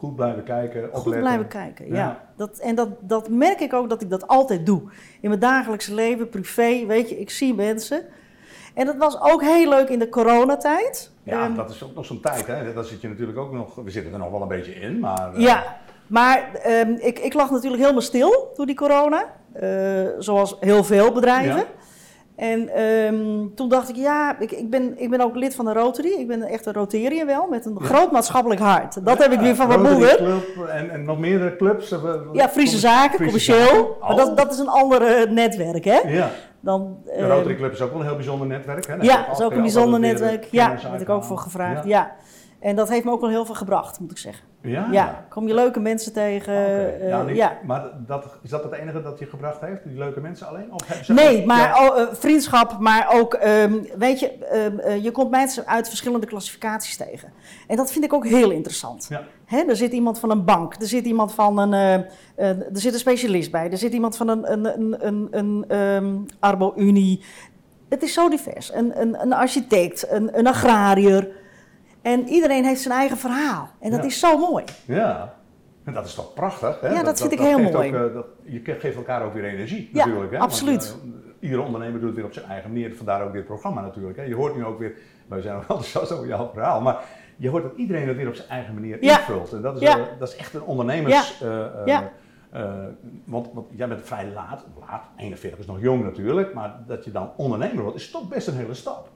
Goed 0.05 0.15
blijven 0.15 0.43
kijken, 0.43 0.79
opletten. 0.83 1.01
Goed 1.01 1.19
blijven 1.19 1.47
kijken, 1.47 1.87
ja. 1.87 1.93
Ja. 1.95 2.23
Dat, 2.37 2.57
en 2.57 2.75
dat, 2.75 2.89
dat 2.99 3.29
merk 3.29 3.59
ik 3.59 3.73
ook 3.73 3.89
dat 3.89 4.01
ik 4.01 4.09
dat 4.09 4.27
altijd 4.27 4.65
doe. 4.65 4.81
In 5.21 5.29
mijn 5.29 5.39
dagelijkse 5.39 5.93
leven, 5.93 6.29
privé, 6.29 6.85
weet 6.85 7.09
je, 7.09 7.19
ik 7.19 7.29
zie 7.29 7.53
mensen. 7.55 8.05
En 8.73 8.85
dat 8.85 8.95
was 8.97 9.21
ook 9.21 9.41
heel 9.41 9.69
leuk 9.69 9.89
in 9.89 9.99
de 9.99 10.09
coronatijd. 10.09 11.11
Ja, 11.23 11.43
Ehm, 11.43 11.55
dat 11.55 11.69
is 11.69 11.83
ook 11.83 11.95
nog 11.95 12.05
zo'n 12.05 12.21
tijd, 12.21 12.47
hè. 12.47 12.73
Daar 12.73 12.83
zit 12.83 13.01
je 13.01 13.07
natuurlijk 13.07 13.37
ook 13.37 13.51
nog... 13.51 13.75
We 13.75 13.89
zitten 13.91 14.13
er 14.13 14.19
nog 14.19 14.31
wel 14.31 14.41
een 14.41 14.47
beetje 14.47 14.73
in, 14.73 14.99
maar... 14.99 15.33
eh, 15.33 15.41
Ja, 15.41 15.77
maar 16.07 16.53
ehm, 16.53 16.91
ik, 16.99 17.19
ik 17.19 17.33
lag 17.33 17.51
natuurlijk 17.51 17.81
helemaal 17.81 18.01
stil 18.01 18.51
door 18.55 18.65
die 18.65 18.75
corona. 18.75 19.25
eh, 19.53 20.01
zoals 20.19 20.57
heel 20.59 20.83
veel 20.83 21.11
bedrijven. 21.11 21.55
Ja. 21.57 21.65
En 22.35 22.69
ehm, 22.69 23.47
toen 23.55 23.69
dacht 23.69 23.89
ik, 23.89 23.95
ja, 23.95 24.39
ik, 24.39 24.51
ik, 24.51 24.69
ben, 24.69 24.93
ik 25.01 25.09
ben 25.09 25.21
ook 25.21 25.35
lid 25.35 25.55
van 25.55 25.65
de 25.65 25.73
Rotary. 25.73 26.11
Ik 26.19 26.27
ben 26.27 26.41
echt 26.43 26.65
een 26.65 26.73
Rotariër 26.73 27.25
wel, 27.25 27.47
met 27.49 27.65
een 27.65 27.79
groot 27.81 28.11
maatschappelijk 28.11 28.61
hart. 28.61 29.05
Dat 29.05 29.17
heb 29.17 29.31
ik 29.31 29.39
weer 29.39 29.55
van 29.55 29.67
mijn 29.67 29.79
Rotary 29.79 29.97
moeder. 29.97 30.15
Club 30.17 30.67
en, 30.67 30.89
en 30.89 31.03
nog 31.05 31.19
meerdere 31.19 31.55
clubs. 31.55 31.91
eh, 31.91 31.99
Ja, 32.33 32.49
Friese 32.49 32.77
zaken, 32.77 33.17
commercieel. 33.23 33.97
Maar 34.01 34.09
Oh. 34.11 34.17
dat, 34.17 34.37
dat 34.37 34.51
is 34.53 34.59
een 34.59 34.67
ander 34.69 35.01
eh, 35.01 35.29
netwerk, 35.31 35.85
hè? 35.85 35.97
Ja, 36.07 36.29
Dan, 36.59 36.97
de 37.05 37.11
eh, 37.11 37.27
Rotary 37.27 37.55
Club 37.55 37.71
is 37.71 37.81
ook 37.81 37.91
wel 37.91 37.99
een 37.99 38.05
heel 38.05 38.15
bijzonder 38.15 38.47
netwerk. 38.47 38.87
Hè? 38.87 38.95
Daar 38.95 39.05
ja, 39.05 39.17
heb 39.17 39.27
dat 39.27 39.39
is 39.39 39.45
ook 39.45 39.51
een 39.51 39.61
bijzonder 39.61 39.99
netwerk. 39.99 40.47
Ja, 40.51 40.67
daar 40.67 40.89
werd 40.89 41.01
ik 41.01 41.09
ook 41.09 41.23
voor 41.23 41.37
gevraagd. 41.37 41.83
Ja. 41.83 41.89
Ja. 41.89 42.15
En 42.59 42.75
dat 42.75 42.89
heeft 42.89 43.03
me 43.05 43.11
ook 43.11 43.21
wel 43.21 43.29
heel 43.29 43.45
veel 43.45 43.55
gebracht, 43.55 43.99
moet 43.99 44.11
ik 44.11 44.17
zeggen. 44.17 44.43
Ja? 44.65 44.87
Ja, 44.91 45.25
kom 45.29 45.47
je 45.47 45.53
leuke 45.53 45.79
mensen 45.79 46.13
tegen. 46.13 46.53
Eh, 47.01 47.35
ja. 47.35 47.57
Maar 47.65 47.83
dat, 48.07 48.25
is 48.43 48.49
dat 48.49 48.63
het 48.63 48.73
enige 48.73 49.01
dat 49.01 49.19
je 49.19 49.25
gebracht 49.25 49.61
heeft? 49.61 49.83
Die 49.83 49.97
leuke 49.97 50.19
mensen 50.19 50.47
alleen? 50.47 50.73
Of 50.73 51.07
Nee, 51.07 51.39
ook- 51.39 51.45
maar 51.45 51.67
Ja. 51.67 51.87
oh, 51.87 51.99
eh, 52.01 52.07
vriendschap, 52.11 52.79
maar 52.79 53.09
ook, 53.13 53.33
ehm, 53.33 53.73
weet 53.97 54.19
je, 54.19 54.31
ehm, 54.31 54.79
eh, 54.79 55.03
je 55.03 55.11
komt 55.11 55.29
mensen 55.31 55.67
uit 55.67 55.87
verschillende 55.87 56.25
klassificaties 56.27 56.97
tegen. 56.97 57.33
En 57.67 57.75
dat 57.75 57.91
vind 57.91 58.05
ik 58.05 58.13
ook 58.13 58.25
heel 58.25 58.51
interessant. 58.51 59.05
Ja. 59.09 59.23
Hè, 59.45 59.63
er 59.67 59.75
zit 59.75 59.91
iemand 59.91 60.19
van 60.19 60.29
een 60.31 60.45
bank, 60.45 60.73
er 60.79 60.87
zit 60.87 61.05
iemand 61.05 61.33
van 61.33 61.57
een, 61.57 61.73
er 62.35 62.65
zit 62.73 62.93
een 62.93 62.99
specialist 62.99 63.51
bij, 63.51 63.71
er 63.71 63.77
zit 63.77 63.93
iemand 63.93 64.17
van 64.17 64.27
een, 64.27 64.51
een, 64.51 64.65
een, 64.81 65.07
een, 65.07 65.27
een 65.31 65.65
ehm, 65.67 66.15
Arbo-Unie. 66.39 67.23
Het 67.89 68.03
is 68.03 68.13
zo 68.13 68.29
divers. 68.29 68.73
Een, 68.73 69.01
een, 69.01 69.21
een 69.21 69.33
architect, 69.33 70.11
een, 70.11 70.37
een 70.39 70.47
agrariër. 70.47 71.27
En 72.05 72.27
iedereen 72.27 72.65
heeft 72.65 72.81
zijn 72.81 72.93
eigen 72.93 73.17
verhaal. 73.17 73.69
En 73.79 73.91
dat 73.91 73.99
Ja. 73.99 74.05
is 74.05 74.19
zo 74.19 74.37
mooi. 74.37 74.63
Ja, 74.85 75.33
en 75.83 75.93
dat 75.93 76.05
is 76.05 76.13
toch 76.13 76.33
prachtig? 76.33 76.81
Hè? 76.81 76.89
Ja, 76.89 77.03
dat 77.03 77.19
vind 77.19 77.31
ik 77.31 77.39
heel 77.39 77.59
mooi. 77.59 77.75
Ook, 77.75 77.83
eh, 78.07 78.13
dat, 78.13 78.25
je 78.43 78.59
ge- 78.63 78.79
geeft 78.79 78.95
elkaar 78.95 79.23
ook 79.25 79.33
weer 79.33 79.43
energie 79.43 79.89
Ja, 79.93 80.05
natuurlijk. 80.05 80.31
Hè? 80.31 80.37
absoluut. 80.39 80.89
Want, 80.89 81.13
eh, 81.13 81.29
iedere 81.39 81.61
ondernemer 81.61 81.99
doet 81.99 82.07
het 82.07 82.15
weer 82.15 82.25
op 82.25 82.33
zijn 82.33 82.45
eigen 82.45 82.71
manier. 82.71 82.95
Vandaar 82.95 83.23
ook 83.23 83.33
dit 83.33 83.45
programma 83.45 83.81
natuurlijk. 83.81 84.17
Hè? 84.17 84.23
Je 84.23 84.35
hoort 84.35 84.55
nu 84.55 84.65
ook 84.65 84.79
weer, 84.79 84.93
wij 85.27 85.41
zijn 85.41 85.55
ook 85.55 85.61
enthousiast 85.69 86.11
over 86.11 86.27
jouw 86.27 86.49
verhaal, 86.53 86.81
maar 86.81 86.97
je 87.37 87.49
hoort 87.49 87.63
dat 87.63 87.73
iedereen 87.75 88.07
het 88.07 88.17
weer 88.17 88.27
op 88.27 88.35
zijn 88.35 88.49
eigen 88.49 88.73
manier 88.73 89.03
Ja. 89.03 89.17
invult. 89.19 89.53
En 89.53 89.61
dat 89.61 89.75
is, 89.75 89.81
Ja. 89.81 89.97
eh, 89.97 90.03
dat 90.19 90.27
is 90.29 90.35
echt 90.35 90.53
een 90.53 90.63
ondernemers... 90.63 91.37
Ja. 91.85 92.11
want, 93.25 93.49
want 93.53 93.67
jij 93.71 93.87
bent 93.87 94.01
vrij 94.03 94.27
laat, 94.33 94.65
laat, 94.79 95.03
41 95.17 95.59
is 95.59 95.65
nog 95.65 95.81
jong 95.81 96.03
natuurlijk, 96.03 96.53
maar 96.53 96.75
dat 96.87 97.05
je 97.05 97.11
dan 97.11 97.31
ondernemer 97.37 97.83
wordt, 97.83 97.97
is 97.97 98.11
toch 98.11 98.27
best 98.27 98.47
een 98.47 98.55
hele 98.55 98.73
stap. 98.73 99.09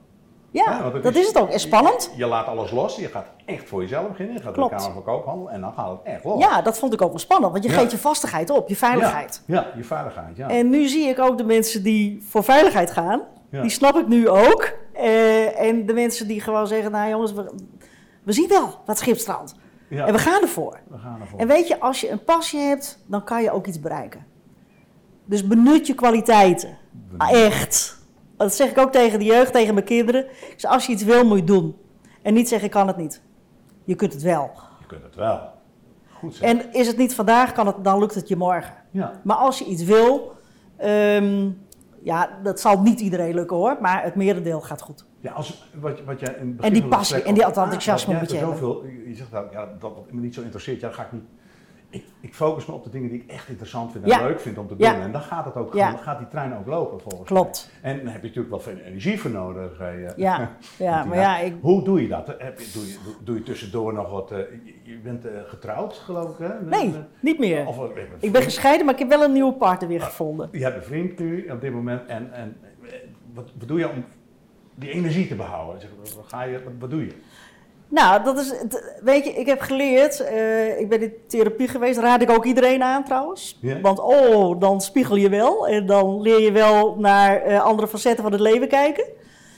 Ja, 0.52 0.90
dat 0.90 1.14
is 1.16 1.26
het 1.26 1.38
ook. 1.38 1.48
En 1.50 1.60
spannend. 1.60 2.10
Je, 2.12 2.18
je 2.18 2.26
laat 2.26 2.46
alles 2.46 2.70
los, 2.70 2.96
je 2.96 3.08
gaat 3.08 3.26
echt 3.44 3.68
voor 3.68 3.80
jezelf 3.82 4.08
beginnen, 4.08 4.34
je 4.34 4.42
gaat 4.42 4.52
Klopt. 4.52 4.70
naar 4.70 4.80
de 4.80 4.86
Kamer 4.86 5.02
van 5.04 5.14
Koophandel 5.14 5.50
en 5.50 5.60
dan 5.60 5.72
gaat 5.72 5.90
het 5.90 5.98
echt 6.02 6.24
los. 6.24 6.40
Ja, 6.42 6.62
dat 6.62 6.78
vond 6.78 6.92
ik 6.92 7.02
ook 7.02 7.08
wel 7.10 7.18
spannend. 7.18 7.52
Want 7.52 7.64
je 7.64 7.70
Ja. 7.70 7.76
geeft 7.78 7.90
je 7.90 7.98
vastigheid 7.98 8.50
op, 8.50 8.68
je 8.68 8.76
veiligheid. 8.76 9.42
Ja, 9.46 9.54
ja, 9.54 9.66
je 9.76 9.84
veiligheid, 9.84 10.36
ja. 10.36 10.48
En 10.48 10.70
nu 10.70 10.88
zie 10.88 11.08
ik 11.08 11.18
ook 11.18 11.38
de 11.38 11.44
mensen 11.44 11.82
die 11.82 12.24
voor 12.28 12.44
veiligheid 12.44 12.90
gaan. 12.90 13.22
Die 13.50 13.70
snap 13.70 13.96
ik 13.96 14.06
nu 14.08 14.28
ook. 14.28 14.72
Eh, 14.92 15.60
en 15.60 15.86
de 15.86 15.92
mensen 15.92 16.26
die 16.28 16.40
gewoon 16.40 16.66
zeggen, 16.66 16.90
nou 16.90 17.10
jongens, 17.10 17.32
we, 17.32 17.54
we 18.22 18.32
zien 18.32 18.48
wel 18.48 18.74
wat 18.86 18.98
schipstrand. 18.98 19.54
En 19.90 20.12
we 20.12 20.18
gaan 20.18 20.42
ervoor. 20.42 20.80
we 20.88 20.98
gaan 20.98 21.20
ervoor. 21.20 21.38
En 21.38 21.46
weet 21.46 21.68
je, 21.68 21.80
als 21.80 22.00
je 22.00 22.10
een 22.10 22.24
passie 22.24 22.60
hebt, 22.60 22.98
dan 23.06 23.24
kan 23.24 23.42
je 23.42 23.50
ook 23.50 23.66
iets 23.66 23.80
bereiken. 23.80 24.26
Dus 25.24 25.46
benut 25.46 25.86
je 25.86 25.94
kwaliteiten. 25.94 26.78
Ah, 27.16 27.32
echt. 27.32 27.98
Dat 28.40 28.54
zeg 28.54 28.70
ik 28.70 28.78
ook 28.78 28.92
tegen 28.92 29.18
de 29.18 29.24
jeugd, 29.24 29.52
tegen 29.52 29.74
mijn 29.74 29.86
kinderen. 29.86 30.26
Zeg, 30.56 30.70
als 30.70 30.86
je 30.86 30.92
iets 30.92 31.02
wil, 31.02 31.24
moet 31.24 31.38
je 31.38 31.44
doen. 31.44 31.76
En 32.22 32.34
niet 32.34 32.48
zeggen, 32.48 32.66
ik 32.66 32.72
kan 32.72 32.86
het 32.86 32.96
niet. 32.96 33.22
Je 33.84 33.94
kunt 33.94 34.12
het 34.12 34.22
wel. 34.22 34.50
Je 34.80 34.86
kunt 34.86 35.02
het 35.02 35.14
wel. 35.14 35.40
Goed. 36.12 36.40
En 36.40 36.72
is 36.72 36.86
het 36.86 36.96
niet 36.96 37.14
vandaag, 37.14 37.52
kan 37.52 37.66
het, 37.66 37.84
dan 37.84 37.98
lukt 37.98 38.14
het 38.14 38.28
je 38.28 38.36
morgen. 38.36 38.74
Ja, 38.90 39.12
Maar 39.22 39.36
als 39.36 39.58
je 39.58 39.64
iets 39.64 39.82
wil, 39.82 40.32
ehm, 40.76 41.48
ja, 42.02 42.30
dat 42.42 42.60
zal 42.60 42.80
niet 42.80 43.00
iedereen 43.00 43.34
lukken 43.34 43.56
hoor, 43.56 43.76
maar 43.80 44.02
het 44.02 44.14
merendeel 44.14 44.60
gaat 44.60 44.80
goed. 44.80 45.04
ja 45.20 45.32
als, 45.32 45.70
wat, 45.80 46.04
wat 46.04 46.20
jij 46.20 46.34
in 46.34 46.46
het 46.46 46.56
begin 46.56 46.74
En 46.74 46.80
die 46.80 46.88
passie 46.88 47.22
en 47.22 47.34
die 47.34 47.44
enthousiasme 47.44 48.18
moet 48.18 48.30
je 48.30 48.36
hebben. 48.36 48.56
Zoveel, 48.56 48.84
je 49.06 49.14
zegt 49.14 49.30
nou, 49.30 49.46
ja, 49.52 49.68
dat 49.78 49.92
wat 49.94 50.10
me 50.10 50.20
niet 50.20 50.34
zo 50.34 50.42
interesseert, 50.42 50.80
ja, 50.80 50.86
dan 50.86 50.96
ga 50.96 51.02
ik 51.04 51.12
niet. 51.12 51.24
Ik, 51.90 52.04
ik 52.20 52.34
focus 52.34 52.66
me 52.66 52.74
op 52.74 52.84
de 52.84 52.90
dingen 52.90 53.08
die 53.10 53.22
ik 53.22 53.30
echt 53.30 53.48
interessant 53.48 53.92
vind 53.92 54.04
en 54.04 54.10
Ja. 54.10 54.22
leuk 54.22 54.40
vind 54.40 54.58
om 54.58 54.66
te 54.68 54.76
doen. 54.76 54.86
Ja. 54.86 55.00
En 55.00 55.12
dan 55.12 55.20
gaat 55.20 55.44
het 55.44 55.54
ook 55.56 55.74
Ja. 55.74 55.90
dan 55.90 55.98
gaat 56.00 56.18
die 56.18 56.28
trein 56.28 56.56
ook 56.56 56.66
lopen 56.66 57.00
volgens 57.00 57.28
Klopt. 57.28 57.70
mij. 57.82 57.90
En 57.92 57.96
dan 57.98 58.06
heb 58.06 58.20
je 58.22 58.26
natuurlijk 58.28 58.50
wel 58.54 58.60
veel 58.60 58.76
energie 58.84 59.20
voor 59.20 59.30
nodig. 59.30 59.78
eh, 59.80 60.16
Ja, 60.16 60.50
ja 60.78 61.04
maar 61.04 61.16
ja, 61.18 61.38
ik, 61.38 61.54
Hoe 61.60 61.84
doe 61.84 62.02
je 62.02 62.08
dat? 62.08 62.26
Heb 62.38 62.58
je, 62.60 62.70
doe, 62.74 62.86
je, 62.86 62.98
doe, 63.24 63.34
je 63.36 63.42
tussendoor 63.42 63.92
nog 63.94 64.10
wat? 64.10 64.30
eh, 64.32 64.38
je, 64.38 64.74
je 64.82 64.98
bent 64.98 65.24
eh, 65.26 65.32
getrouwd, 65.46 65.94
geloof 65.94 66.30
ik, 66.38 66.46
hè? 66.48 66.60
nee, 66.64 66.94
niet 67.20 67.38
meer. 67.38 67.66
Of, 67.66 67.78
eh, 67.78 68.02
Ik 68.18 68.32
ben 68.32 68.42
gescheiden, 68.42 68.84
maar 68.84 68.94
ik 68.94 69.00
heb 69.00 69.08
wel 69.08 69.22
een 69.24 69.32
nieuwe 69.32 69.52
partner 69.52 69.88
weer 69.88 70.00
gevonden. 70.02 70.48
Je 70.52 70.62
hebt 70.62 70.76
een 70.76 70.82
vriend 70.82 71.18
nu 71.18 71.46
op 71.48 71.60
dit 71.60 71.72
moment. 71.72 72.06
En, 72.06 72.32
en 72.32 72.56
wat, 73.34 73.50
wat 73.58 73.68
doe 73.68 73.78
je 73.78 73.88
om 73.90 74.04
die 74.74 74.90
energie 74.90 75.28
te 75.28 75.34
behouden? 75.34 75.80
Zeg, 75.80 75.90
wat, 75.98 76.14
wat 76.14 76.26
ga 76.28 76.42
je, 76.42 76.62
wat, 76.64 76.72
wat 76.78 76.90
doe 76.90 77.04
je? 77.04 77.12
Nou, 77.90 78.24
dat 78.24 78.38
is, 78.38 78.52
weet 79.02 79.24
je, 79.24 79.30
ik 79.30 79.46
heb 79.46 79.60
geleerd, 79.60 80.20
eh, 80.20 80.80
ik 80.80 80.88
ben 80.88 81.02
in 81.02 81.12
therapie 81.26 81.68
geweest, 81.68 81.98
raad 81.98 82.22
ik 82.22 82.30
ook 82.30 82.44
iedereen 82.44 82.82
aan 82.82 83.04
trouwens. 83.04 83.58
Want 83.82 83.98
oh, 83.98 84.60
dan 84.60 84.80
spiegel 84.80 85.16
je 85.16 85.28
wel 85.28 85.68
en 85.68 85.86
dan 85.86 86.20
leer 86.20 86.40
je 86.40 86.52
wel 86.52 86.96
naar 86.98 87.42
eh, 87.42 87.62
andere 87.62 87.88
facetten 87.88 88.22
van 88.22 88.32
het 88.32 88.40
leven 88.40 88.68
kijken. 88.68 89.04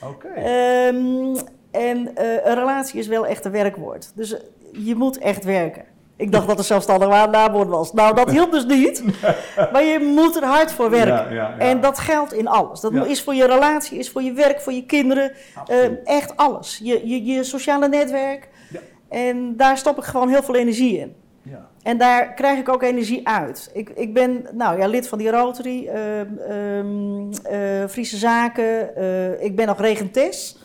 Oké. 0.04 0.28
Ehm, 0.28 1.36
en 1.70 2.16
eh, 2.16 2.46
een 2.46 2.54
relatie 2.54 2.98
is 2.98 3.06
wel 3.06 3.26
echt 3.26 3.44
een 3.44 3.52
werkwoord. 3.52 4.12
Dus 4.14 4.36
je 4.72 4.94
moet 4.94 5.18
echt 5.18 5.44
werken. 5.44 5.84
Ik 6.16 6.32
dacht 6.32 6.46
dat 6.46 6.58
er 6.58 6.64
zelfstandig 6.64 7.08
waar 7.08 7.30
naamwoord 7.30 7.68
was. 7.68 7.92
Nou, 7.92 8.14
dat 8.14 8.30
hielp 8.30 8.50
dus 8.52 8.64
niet. 8.66 9.02
Maar 9.72 9.82
je 9.84 9.98
moet 10.14 10.36
er 10.36 10.44
hard 10.44 10.72
voor 10.72 10.90
werken. 10.90 11.12
Ja, 11.14 11.28
ja, 11.30 11.34
ja. 11.34 11.58
En 11.58 11.80
dat 11.80 11.98
geldt 11.98 12.32
in 12.32 12.48
alles. 12.48 12.80
Dat 12.80 12.92
is 13.06 13.22
voor 13.22 13.34
je 13.34 13.46
relatie, 13.46 13.98
is 13.98 14.10
voor 14.10 14.22
je 14.22 14.32
werk, 14.32 14.60
voor 14.60 14.72
je 14.72 14.86
kinderen. 14.86 15.32
Eh, 15.66 15.76
echt 16.04 16.36
alles. 16.36 16.80
Je, 16.82 17.08
je, 17.08 17.24
je 17.24 17.44
sociale 17.44 17.88
netwerk. 17.88 18.48
Ja. 18.70 18.78
En 19.08 19.56
daar 19.56 19.78
stop 19.78 19.98
ik 19.98 20.04
gewoon 20.04 20.28
heel 20.28 20.42
veel 20.42 20.54
energie 20.54 20.98
in. 20.98 21.14
ja. 21.42 21.68
En 21.82 21.98
daar 21.98 22.34
krijg 22.34 22.58
ik 22.58 22.68
ook 22.68 22.82
energie 22.82 23.28
uit. 23.28 23.70
Ik, 23.72 23.90
ik 23.90 24.14
ben 24.14 24.46
nou, 24.52 24.78
ja, 24.78 24.86
lid 24.86 25.08
van 25.08 25.18
die 25.18 25.30
Rotary, 25.30 25.86
ehm, 25.86 26.26
ehm, 26.48 27.32
eh, 27.42 27.88
Friese 27.88 28.16
Zaken. 28.16 28.96
eh, 28.96 29.42
ik 29.44 29.56
ben 29.56 29.66
nog 29.66 29.80
regentes 29.80 30.56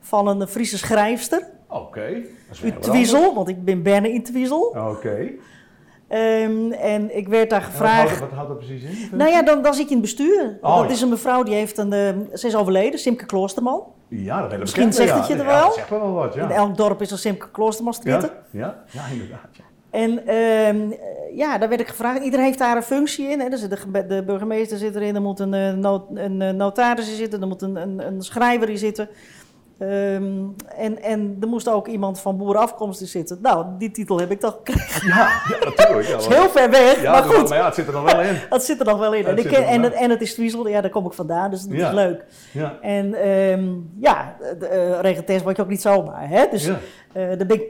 van 0.00 0.26
een 0.26 0.48
Friese 0.48 0.78
schrijfster. 0.78 1.42
Oké. 1.68 2.22
Dat 2.48 2.72
Uit 2.72 2.82
Twiesel, 2.82 3.34
want 3.34 3.48
ik 3.48 3.64
ben 3.64 3.82
bijna 3.82 4.06
in 4.06 4.22
anders. 4.22 4.74
Oké. 4.96 5.28
Ehm, 6.08 6.72
en 6.72 7.16
ik 7.16 7.28
werd 7.28 7.50
daar 7.50 7.62
gevraagd... 7.62 8.08
dat- 8.10 8.18
wat 8.18 8.30
houdt 8.30 8.48
dat 8.48 8.58
precies 8.58 8.82
in? 8.82 9.16
Nou 9.16 9.30
ja, 9.30 9.42
dan, 9.42 9.62
dan 9.62 9.74
zit 9.74 9.82
je 9.88 9.94
in 9.94 10.00
het 10.00 10.14
bestuur. 10.16 10.58
Oh, 10.60 10.76
dat 10.76 10.84
ja. 10.86 10.90
is 10.90 11.00
een 11.00 11.08
mevrouw 11.08 11.42
die 11.42 11.54
heeft 11.54 11.78
een... 11.78 11.92
eh, 11.92 12.08
ze 12.34 12.46
is 12.46 12.56
overleden, 12.56 12.98
Simke 12.98 13.26
Kloosterman. 13.26 13.82
Ja, 14.08 14.34
dat 14.34 14.44
weet 14.44 14.52
ik 14.52 14.58
Misschien 14.58 14.88
bekend, 14.88 15.08
zegt 15.08 15.08
ja. 15.14 15.18
het 15.18 15.26
je 15.26 15.34
er 15.34 15.50
Ja, 15.50 15.56
wel. 15.58 15.64
dat 15.64 15.74
zegt 15.74 15.90
wel 15.90 16.12
wat, 16.12 16.34
ja. 16.34 16.42
In 16.42 16.50
elk 16.50 16.76
dorp 16.76 17.00
is 17.00 17.10
er 17.10 17.18
Simke 17.18 17.50
Kloosterman 17.50 17.94
ja, 18.02 18.20
ja, 18.50 18.82
ja, 18.90 19.02
inderdaad. 19.12 19.48
Ja. 19.52 19.64
En 19.90 20.26
ehm, 20.26 20.90
eh, 20.90 21.36
ja, 21.36 21.58
daar 21.58 21.68
werd 21.68 21.80
ik 21.80 21.88
gevraagd. 21.88 22.22
Iedereen 22.24 22.44
heeft 22.44 22.58
daar 22.58 22.76
een 22.76 22.82
functie 22.82 23.26
in. 23.28 23.40
Hè. 23.40 23.46
Er 23.48 23.58
zit 23.58 23.70
de, 23.70 24.06
de 24.06 24.22
burgemeester 24.26 24.78
zit 24.78 24.94
erin, 24.96 25.14
er 25.14 25.22
moet 25.22 25.40
een, 25.40 25.54
eh, 25.54 25.72
not- 25.72 26.06
een 26.14 26.42
eh, 26.42 26.50
notaris 26.54 27.10
in 27.10 27.16
zitten, 27.16 27.40
er 27.40 27.46
moet 27.48 27.62
een, 27.62 27.76
een, 27.76 28.06
een 28.06 28.22
schrijver 28.22 28.68
in 28.68 28.78
zitten. 28.78 29.08
Ehm, 29.78 30.46
en, 30.76 31.02
en 31.02 31.36
er 31.40 31.48
moest 31.48 31.68
ook 31.68 31.86
iemand 31.86 32.20
van 32.20 32.36
boerenafkomst 32.36 33.00
in 33.00 33.06
zitten. 33.06 33.38
Nou, 33.42 33.66
die 33.78 33.90
titel 33.90 34.18
heb 34.18 34.30
ik 34.30 34.40
toch 34.40 34.60
gekregen. 34.64 35.08
Ja, 35.08 35.16
ja, 35.48 35.64
natuurlijk. 35.64 36.08
Ja, 36.08 36.16
is 36.18 36.26
heel 36.26 36.48
ver 36.48 36.70
weg, 36.70 37.02
ja, 37.02 37.12
maar 37.12 37.22
goed. 37.22 37.48
Maar 37.48 37.58
ja, 37.58 37.64
het 37.64 37.74
zit 37.74 37.86
er 37.86 37.92
nog 37.92 38.12
wel 38.12 38.20
in. 38.20 38.36
Dat 38.50 38.64
zit 38.64 38.80
er 38.80 38.86
nog 38.86 38.98
wel 38.98 39.14
in. 39.14 39.26
En, 39.26 39.38
ik 39.38 39.44
en, 39.44 39.82
het, 39.82 39.92
en 39.92 40.10
het 40.10 40.20
is 40.20 40.34
Twiesel, 40.34 40.68
ja, 40.68 40.80
daar 40.80 40.90
kom 40.90 41.06
ik 41.06 41.12
vandaan, 41.12 41.50
dus 41.50 41.62
dat 41.62 41.78
is 41.78 41.90
leuk. 41.90 42.24
Ja. 42.52 42.78
En 42.80 43.14
ehm, 43.14 43.66
ja, 44.00 44.36
de, 44.58 44.68
uh, 44.72 45.00
regentes 45.00 45.42
word 45.42 45.56
je 45.56 45.62
ook 45.62 45.68
niet 45.68 45.82
zomaar. 45.82 46.28
Hè? 46.28 46.46
Dus 46.50 46.68
eh, 46.68 46.74
daar 47.12 47.46
ben 47.46 47.60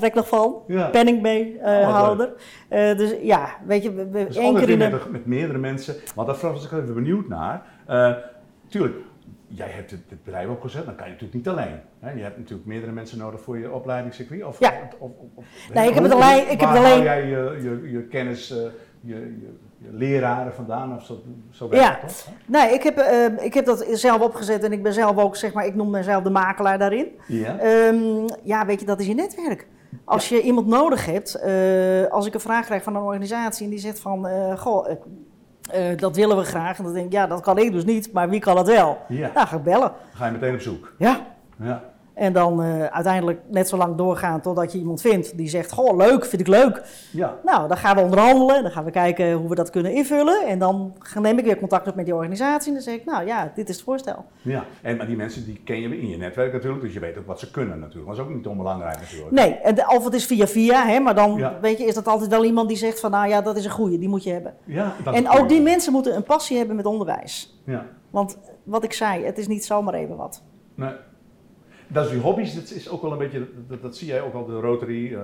ik 0.00 0.14
nog 0.14 0.28
van, 0.28 0.62
Ja. 0.66 0.88
penningbee-houder. 0.88 2.32
Eh, 2.68 2.96
dus 2.96 3.14
ja, 3.22 3.48
weet 3.66 3.82
je, 3.82 3.92
we, 3.92 4.24
Dus 4.26 4.36
één 4.36 4.54
keer 4.54 4.68
in 4.68 4.80
een... 4.80 5.00
met, 5.10 5.26
meerdere 5.26 5.58
mensen. 5.58 5.94
Want 6.14 6.28
daar 6.28 6.52
was 6.52 6.64
ik 6.64 6.72
even 6.72 6.94
benieuwd 6.94 7.28
naar. 7.28 7.62
Eh, 7.86 8.12
tuurlijk, 8.68 8.96
jij 9.48 9.68
hebt 9.68 9.90
het, 9.90 10.00
het 10.08 10.24
bedrijf 10.24 10.48
opgezet, 10.48 10.84
dan 10.84 10.94
kan 10.94 11.06
je 11.06 11.12
natuurlijk 11.12 11.38
niet 11.38 11.48
alleen. 11.48 11.80
Hè? 12.00 12.10
Je 12.10 12.22
hebt 12.22 12.38
natuurlijk 12.38 12.68
meerdere 12.68 12.92
mensen 12.92 13.18
nodig 13.18 13.40
voor 13.40 13.58
je 13.58 13.72
opleidingscircuit. 13.72 14.44
Of, 14.44 14.58
Ja. 14.60 14.72
of, 14.98 15.10
of, 15.18 15.30
of- 15.34 15.44
Nee, 15.74 15.88
ik 15.88 15.94
heb 15.94 16.02
het 16.02 16.12
alleen- 16.12 16.50
ik 16.50 16.60
heb 16.60 16.68
alleen- 16.68 16.82
haal 16.82 17.02
jij 17.02 17.26
je, 17.26 17.58
je, 17.62 17.90
je 17.90 18.02
kennis, 18.06 18.50
eh, 18.50 18.56
je, 19.00 19.14
je, 19.14 19.56
je 19.78 19.88
leraren 19.92 20.54
vandaan? 20.54 20.94
Of 20.96 21.04
zo, 21.04 21.22
zo 21.50 21.68
werkt 21.68 21.84
Ja. 21.86 21.98
het 22.00 22.24
toch? 22.24 22.34
Nee, 22.46 22.72
ik 22.74 22.82
heb, 22.82 22.96
eh, 22.98 23.44
ik 23.44 23.54
heb 23.54 23.64
dat 23.64 23.86
zelf 23.92 24.20
opgezet 24.20 24.62
en 24.62 24.72
ik 24.72 24.82
ben 24.82 24.92
zelf 24.92 25.16
ook, 25.18 25.36
zeg 25.36 25.52
maar, 25.52 25.66
ik 25.66 25.74
noem 25.74 25.90
mezelf 25.90 26.22
de 26.22 26.30
makelaar 26.30 26.78
daarin. 26.78 27.06
Ja. 27.26 27.58
Ehm, 27.58 28.26
ja, 28.42 28.66
weet 28.66 28.80
je, 28.80 28.86
dat 28.86 29.00
is 29.00 29.06
je 29.06 29.14
netwerk. 29.14 29.66
Als 30.04 30.28
je 30.28 30.40
iemand 30.42 30.66
nodig 30.66 31.06
hebt, 31.06 31.34
eh, 31.34 32.06
als 32.12 32.26
ik 32.26 32.34
een 32.34 32.40
vraag 32.40 32.64
krijg 32.64 32.82
van 32.82 32.96
een 32.96 33.02
organisatie 33.02 33.64
en 33.64 33.70
die 33.70 33.78
zegt 33.78 33.98
van, 34.00 34.26
eh, 34.26 34.58
goh, 34.58 34.88
eh, 35.70 35.96
dat 35.96 36.16
willen 36.16 36.36
we 36.36 36.44
graag. 36.44 36.78
En 36.78 36.84
dan 36.84 36.92
denk 36.92 37.06
ik, 37.06 37.12
ja, 37.12 37.26
dat 37.26 37.40
kan 37.40 37.58
ik 37.58 37.72
dus 37.72 37.84
niet, 37.84 38.12
maar 38.12 38.28
wie 38.28 38.40
kan 38.40 38.56
het 38.56 38.66
wel? 38.66 38.98
Ja. 39.08 39.30
Nou, 39.34 39.46
ga 39.46 39.56
ik 39.56 39.62
bellen. 39.62 39.80
Dan 39.80 40.14
ga 40.14 40.26
je 40.26 40.32
meteen 40.32 40.54
op 40.54 40.60
zoek. 40.60 40.92
Ja. 40.98 41.26
Ja. 41.62 41.82
En 42.18 42.32
dan 42.32 42.62
eh, 42.62 42.84
uiteindelijk 42.84 43.40
net 43.50 43.68
zo 43.68 43.76
lang 43.76 43.96
doorgaan 43.96 44.40
totdat 44.40 44.72
je 44.72 44.78
iemand 44.78 45.00
vindt 45.00 45.36
die 45.36 45.48
zegt, 45.48 45.72
goh, 45.72 45.96
leuk, 45.96 46.24
vind 46.24 46.40
ik 46.42 46.46
leuk. 46.48 46.82
Ja. 47.12 47.34
Nou, 47.44 47.68
dan 47.68 47.76
gaan 47.76 47.96
we 47.96 48.02
onderhandelen, 48.02 48.62
dan 48.62 48.70
gaan 48.72 48.84
we 48.84 48.90
kijken 48.90 49.32
hoe 49.32 49.48
we 49.48 49.54
dat 49.54 49.70
kunnen 49.70 49.92
invullen. 49.92 50.46
En 50.46 50.58
dan 50.58 50.94
neem 51.20 51.38
ik 51.38 51.44
weer 51.44 51.58
contact 51.58 51.88
op 51.88 51.94
met 51.94 52.04
die 52.04 52.14
organisatie 52.14 52.68
en 52.68 52.74
dan 52.74 52.82
zeg 52.82 52.94
ik, 52.94 53.04
nou 53.04 53.26
ja, 53.26 53.52
dit 53.54 53.68
is 53.68 53.74
het 53.74 53.84
voorstel. 53.84 54.24
ja. 54.42 54.64
En, 54.82 54.96
maar 54.96 55.06
die 55.06 55.16
mensen 55.16 55.44
die 55.44 55.60
ken 55.64 55.80
je 55.80 56.00
in 56.00 56.08
je 56.08 56.16
netwerk 56.16 56.52
natuurlijk, 56.52 56.82
dus 56.82 56.92
je 56.92 57.00
weet 57.00 57.18
ook 57.18 57.26
wat 57.26 57.38
ze 57.38 57.50
kunnen 57.50 57.78
natuurlijk. 57.78 58.06
Dat 58.06 58.16
is 58.16 58.22
ook 58.22 58.34
niet 58.34 58.46
onbelangrijk 58.46 59.00
natuurlijk. 59.00 59.30
Nee, 59.30 59.54
en 59.54 59.90
of 59.90 60.04
het 60.04 60.14
is 60.14 60.26
via 60.26 60.46
via, 60.46 60.86
hè, 60.86 61.00
maar 61.00 61.14
dan 61.14 61.36
Ja. 61.36 61.58
weet 61.60 61.78
je, 61.78 61.84
is 61.84 61.94
dat 61.94 62.06
altijd 62.08 62.30
wel 62.30 62.44
iemand 62.44 62.68
die 62.68 62.76
zegt 62.76 63.00
van, 63.00 63.10
nou 63.10 63.28
ja, 63.28 63.40
dat 63.42 63.56
is 63.56 63.64
een 63.64 63.70
goeie, 63.70 63.98
die 63.98 64.08
moet 64.08 64.24
je 64.24 64.32
hebben. 64.32 64.54
Ja, 64.64 64.92
dat 65.04 65.14
En 65.14 65.28
ook 65.28 65.48
die 65.48 65.60
mensen 65.62 65.92
moeten 65.92 66.16
een 66.16 66.22
passie 66.22 66.56
hebben 66.58 66.76
met 66.76 66.86
onderwijs. 66.86 67.60
Ja. 67.64 67.84
Want 68.10 68.38
wat 68.62 68.84
ik 68.84 68.92
zei, 68.92 69.24
het 69.24 69.38
is 69.38 69.46
niet 69.48 69.64
zomaar 69.64 69.94
even 69.94 70.16
wat. 70.16 70.42
Nee. 70.74 70.90
Dat 71.88 72.04
is 72.04 72.10
die 72.10 72.20
hobby's, 72.20 72.54
dat 72.54 72.70
is 72.70 72.88
ook 72.88 73.02
wel 73.02 73.12
een 73.12 73.18
beetje, 73.18 73.48
dat, 73.68 73.82
dat 73.82 73.96
zie 73.96 74.06
jij 74.06 74.20
ook 74.20 74.34
al, 74.34 74.46
de 74.46 74.60
Rotary, 74.60 75.12
uh, 75.12 75.20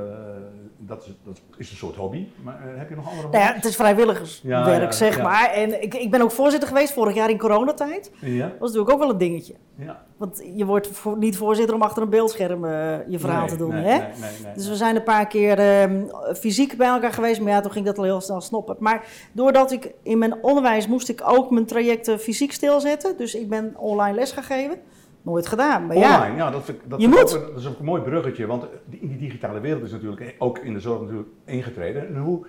dat, 0.79 1.03
is, 1.03 1.13
dat 1.25 1.41
is 1.57 1.71
een 1.71 1.77
soort 1.77 1.97
hobby. 1.97 2.27
Maar 2.43 2.61
uh, 2.67 2.79
heb 2.79 2.89
je 2.89 2.95
nog 2.95 3.09
andere 3.09 3.29
nou 3.29 3.45
ja, 3.45 3.53
het 3.53 3.65
is 3.65 3.77
vrijwilligerswerk, 3.77 4.67
ja, 4.67 4.81
ja, 4.81 4.93
zeg 4.93 5.23
maar. 5.23 5.51
En 5.51 5.83
ik, 5.83 5.95
ik 5.95 6.11
ben 6.11 6.21
ook 6.21 6.31
voorzitter 6.31 6.69
geweest 6.69 6.93
vorig 6.93 7.15
jaar 7.15 7.31
in 7.31 7.39
coronatijd. 7.39 8.11
Ja. 8.21 8.49
Dat 8.49 8.59
was 8.59 8.69
natuurlijk 8.73 8.91
ook 8.91 8.99
wel 8.99 9.11
een 9.11 9.19
dingetje. 9.19 9.55
Ja. 9.77 10.03
Want 10.17 10.43
je 10.55 10.65
wordt 10.65 10.89
voor, 10.89 11.19
niet 11.19 11.37
voorzitter 11.37 11.75
om 11.75 11.83
achter 11.83 12.03
een 12.03 12.09
beeldscherm 12.09 12.65
uh, 12.65 12.97
je 13.09 13.19
verhaal 13.19 13.41
nee, 13.41 13.49
te 13.49 13.57
doen, 13.57 13.69
nee, 13.69 13.85
hè? 13.85 13.99
Nee, 13.99 14.55
dus 14.55 14.69
we 14.69 14.77
zijn 14.77 14.97
een 14.97 15.03
paar 15.03 15.27
keer 15.27 15.59
ehm, 15.59 16.05
fysiek 16.37 16.77
bij 16.77 16.89
elkaar 16.89 17.13
geweest, 17.13 17.41
maar 17.41 17.53
ja, 17.53 17.61
toen 17.61 17.73
ging 17.73 17.87
dat 17.87 17.99
al 17.99 18.05
heel 18.05 18.21
snel 18.21 18.41
snoppen. 18.41 18.77
Maar 18.79 19.07
doordat 19.33 19.73
ik 19.73 19.93
in 20.03 20.19
mijn 20.19 20.43
onderwijs 20.43 20.87
moest 20.87 21.09
ik 21.09 21.21
ook 21.25 21.51
mijn 21.51 21.67
trajecten 21.67 22.21
fysiek 22.21 22.53
stilzetten. 22.53 23.17
Dus 23.17 23.35
ik 23.35 23.49
ben 23.49 23.75
online 23.77 24.15
les 24.15 24.33
gegeven. 24.33 24.79
Nooit 25.25 25.47
gedaan. 25.47 25.87
Maar 25.87 25.97
Online, 25.97 26.11
ja, 26.13 26.37
ja, 26.37 26.51
dat, 26.51 26.65
vind 26.65 26.83
ik, 26.83 26.91
dat, 26.91 27.01
Je 27.01 27.09
vind 27.09 27.21
ik 27.21 27.25
moet. 27.27 27.37
ook, 27.43 27.51
dat 27.53 27.61
is 27.61 27.69
ook 27.69 27.79
een 27.79 27.85
mooi 27.85 28.03
bruggetje, 28.03 28.47
want 28.47 28.65
in 28.91 29.09
die 29.09 29.17
digitale 29.19 29.61
wereld 29.61 29.83
is 29.83 29.91
natuurlijk 29.93 30.35
ook 30.39 30.59
in 30.59 30.73
de 30.75 30.81
zorg 30.81 31.01
natuurlijk 31.01 31.29
ingetreden. 31.45 32.07
En 32.09 32.17
hoe, 32.21 32.47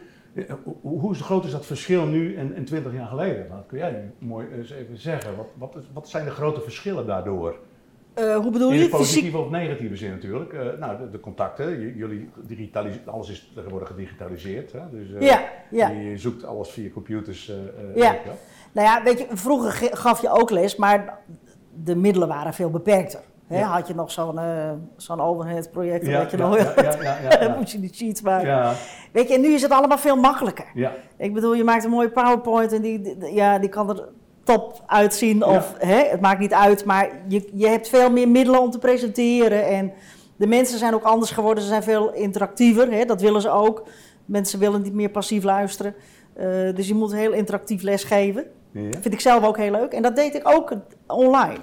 hoe, 0.82 1.00
hoe 1.00 1.14
groot 1.14 1.46
is 1.46 1.52
dat 1.52 1.66
verschil 1.66 2.06
nu 2.06 2.36
en, 2.36 2.56
en 2.56 2.66
20 2.66 2.94
jaar 2.94 3.08
geleden? 3.08 3.48
Dat 3.50 3.64
kun 3.68 3.78
jij 3.78 4.12
mooi 4.18 4.48
eens 4.58 4.72
even 4.72 4.98
zeggen. 4.98 5.36
Wat, 5.36 5.48
wat, 5.58 5.76
wat 5.94 6.10
zijn 6.10 6.26
de 6.26 6.32
grote 6.32 6.62
verschillen 6.62 7.06
daardoor? 7.06 7.60
Eh, 8.14 8.36
hoe 8.36 8.52
bedoel 8.52 8.70
In 8.70 8.74
je? 8.76 8.80
Fysiek? 8.82 8.98
positieve 8.98 9.38
of 9.38 9.50
negatieve 9.50 9.96
zin 9.96 10.10
natuurlijk. 10.12 10.54
Eh, 10.54 10.66
nou, 10.80 10.98
de, 10.98 11.10
de 11.10 11.20
contacten, 11.20 11.80
jullie 11.96 12.30
digitalis- 12.48 13.00
alles 13.06 13.30
is 13.30 13.52
tegenwoordig 13.56 13.88
gedigitaliseerd. 13.88 14.72
Hè? 14.72 14.80
Dus 14.92 15.14
eh, 15.14 15.22
Ja, 15.22 15.44
ja. 15.72 15.90
je 15.90 16.18
zoekt 16.18 16.46
alles 16.46 16.70
via 16.70 16.90
computers. 16.90 17.50
eh, 17.50 17.56
eh, 17.58 17.96
Ja. 17.96 18.16
wel. 18.26 18.38
Nou 18.72 18.88
ja, 18.88 19.04
weet 19.04 19.20
je, 19.20 19.26
vroeger 19.30 19.72
ge- 19.72 19.96
gaf 19.96 20.22
je 20.22 20.30
ook 20.30 20.50
les, 20.50 20.76
maar 20.76 21.20
de 21.84 21.96
middelen 21.96 22.28
waren 22.28 22.54
veel 22.54 22.70
beperkter. 22.70 23.20
Hè, 23.48 23.60
Ja. 23.60 23.68
Had 23.68 23.88
je 23.88 23.96
nog 23.96 24.12
zo'n 24.12 24.40
eh 24.40 24.72
zo'n 24.98 25.22
overhead 25.22 25.72
project, 25.72 26.06
Ja, 26.06 26.20
weet 26.20 26.32
je 26.32 26.38
nog, 26.38 26.58
ja, 26.58 26.74
ja, 26.76 26.96
ja, 27.02 27.18
ja, 27.30 27.42
ja. 27.44 27.56
moest 27.58 27.72
je 27.72 27.80
die 27.80 27.94
sheets 27.94 28.22
maken. 28.22 28.48
Ja, 28.48 28.74
Weet 29.12 29.28
je, 29.28 29.34
en 29.36 29.42
nu 29.42 29.48
is 29.54 29.62
het 29.62 29.72
allemaal 29.72 29.98
veel 29.98 30.16
makkelijker. 30.16 30.66
ja, 30.74 30.92
Ik 31.18 31.34
bedoel, 31.34 31.54
je 31.54 31.64
maakt 31.64 31.84
een 31.84 31.90
mooie 31.90 32.10
PowerPoint 32.12 32.74
en 32.74 32.82
die, 32.82 33.02
die- 33.02 33.34
ja, 33.34 33.60
die 33.60 33.70
kan 33.70 33.90
er 33.90 34.08
top 34.44 34.84
uitzien. 34.88 35.44
Of 35.46 35.74
hè, 35.78 35.96
het 36.10 36.22
maakt 36.22 36.40
niet 36.40 36.54
uit, 36.54 36.86
maar 36.86 37.10
je, 37.28 37.50
je 37.54 37.68
hebt 37.68 37.90
veel 37.90 38.12
meer 38.12 38.28
middelen 38.30 38.62
om 38.62 38.70
te 38.72 38.78
presenteren. 38.80 39.68
En 39.68 39.92
de 40.36 40.48
mensen 40.48 40.80
zijn 40.80 40.94
ook 40.94 41.04
anders 41.04 41.32
geworden, 41.32 41.64
ze 41.64 41.70
zijn 41.70 41.84
veel 41.84 42.14
interactiever. 42.14 42.92
Hè, 42.92 43.06
dat 43.06 43.22
willen 43.22 43.42
ze 43.42 43.50
ook. 43.50 43.84
Mensen 44.26 44.60
willen 44.60 44.82
niet 44.82 44.94
meer 44.94 45.10
passief 45.10 45.44
luisteren. 45.44 45.96
Eh, 46.34 46.48
dus 46.76 46.88
je 46.88 46.94
moet 46.94 47.14
heel 47.14 47.32
interactief 47.32 47.82
lesgeven. 47.82 48.46
Ja. 48.84 49.02
Vind 49.02 49.14
ik 49.14 49.20
zelf 49.20 49.44
ook 49.44 49.58
heel 49.58 49.72
leuk. 49.72 49.92
En 49.92 50.02
dat 50.02 50.16
deed 50.16 50.36
ik 50.36 50.48
ook 50.48 50.74
online. 51.08 51.60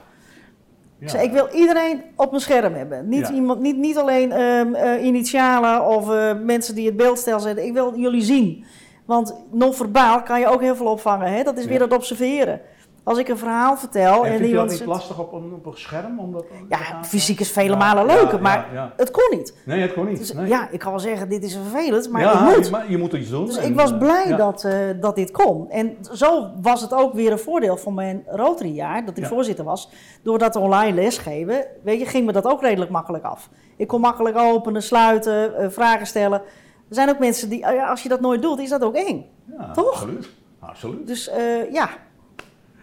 Ja. 0.98 1.18
Ik 1.18 1.32
wil 1.32 1.48
iedereen 1.52 2.02
op 2.16 2.30
mijn 2.30 2.42
scherm 2.42 2.74
hebben. 2.74 3.08
Niet, 3.08 3.28
Ja. 3.28 3.34
iemand, 3.34 3.60
niet, 3.60 3.76
niet 3.76 3.98
alleen 3.98 4.32
ehm, 4.32 4.74
eh, 4.74 5.04
initialen 5.04 5.86
of 5.86 6.10
eh, 6.10 6.32
mensen 6.42 6.74
die 6.74 6.86
het 6.86 6.96
beeldstel 6.96 7.40
zetten. 7.40 7.64
Ik 7.64 7.72
wil 7.72 7.96
jullie 7.96 8.22
zien. 8.22 8.64
Want 9.04 9.34
non-verbaal 9.50 10.22
kan 10.22 10.40
je 10.40 10.48
ook 10.48 10.60
heel 10.60 10.76
veel 10.76 10.86
opvangen. 10.86 11.32
Hè? 11.32 11.42
Dat 11.42 11.58
is 11.58 11.64
weer 11.64 11.80
het 11.80 11.92
observeren. 11.92 12.60
Als 13.04 13.18
ik 13.18 13.28
een 13.28 13.38
verhaal 13.38 13.76
vertel 13.76 14.24
En 14.24 14.32
en, 14.32 14.38
vind 14.38 14.38
je 14.38 14.38
dat 14.40 14.48
iemand... 14.48 14.68
niet 14.68 14.78
zit- 14.78 14.86
lastig 14.86 15.18
op 15.18 15.32
een, 15.32 15.52
op 15.54 15.66
een 15.66 15.72
scherm? 15.78 16.18
Omdat, 16.20 16.44
Ja, 16.68 17.04
fysiek 17.04 17.40
is 17.40 17.50
vele 17.50 17.76
malen 17.76 18.06
leuker, 18.06 18.40
maar 18.42 18.68
ja. 18.72 18.92
het 18.96 19.10
kon 19.10 19.38
niet. 19.38 19.56
Nee, 19.64 19.80
het 19.80 19.92
kon 19.92 20.08
niet. 20.08 20.18
Dus, 20.18 20.32
nee. 20.32 20.48
Ja, 20.48 20.68
ik 20.70 20.78
kan 20.78 20.90
wel 20.90 21.00
zeggen, 21.00 21.28
dit 21.28 21.44
is 21.44 21.52
vervelend, 21.54 22.10
maar 22.10 22.20
ja, 22.20 22.48
ik 22.50 22.56
moet. 22.56 22.70
maar 22.70 22.90
je 22.90 22.98
moet 22.98 23.12
iets 23.12 23.30
doen. 23.30 23.46
Dus 23.46 23.56
en, 23.56 23.68
ik 23.70 23.74
was 23.74 23.92
eh, 23.92 23.98
blij 23.98 24.36
dat, 24.36 24.64
eh, 24.64 24.74
dat 25.00 25.16
dit 25.16 25.30
kon. 25.30 25.70
En 25.70 25.96
zo 26.12 26.50
was 26.60 26.80
het 26.80 26.94
ook 26.94 27.12
weer 27.12 27.32
een 27.32 27.38
voordeel 27.38 27.76
van 27.76 27.94
mijn 27.94 28.22
Rotary-jaar, 28.26 29.04
dat 29.04 29.16
ik 29.18 29.26
voorzitter 29.26 29.64
was. 29.64 29.90
Door 30.22 30.38
dat 30.38 30.56
online 30.56 30.94
lesgeven, 30.94 31.64
weet 31.82 31.98
je, 31.98 32.06
ging 32.06 32.26
me 32.26 32.32
dat 32.32 32.46
ook 32.46 32.60
redelijk 32.60 32.90
makkelijk 32.90 33.24
af. 33.24 33.48
Ik 33.76 33.88
kon 33.88 34.00
makkelijk 34.00 34.36
openen, 34.36 34.82
sluiten, 34.82 35.56
eh, 35.56 35.70
vragen 35.70 36.06
stellen. 36.06 36.40
Er 36.88 36.94
zijn 36.98 37.08
ook 37.08 37.18
mensen 37.18 37.48
die, 37.48 37.66
als 37.66 38.02
je 38.02 38.08
dat 38.08 38.20
nooit 38.20 38.42
doet, 38.42 38.58
is 38.60 38.68
dat 38.68 38.82
ook 38.84 38.94
eng. 38.94 39.24
Toch? 39.72 39.92
Absoluut. 39.92 40.28
absoluut. 40.60 41.06
Dus 41.06 41.30
ja, 41.72 41.88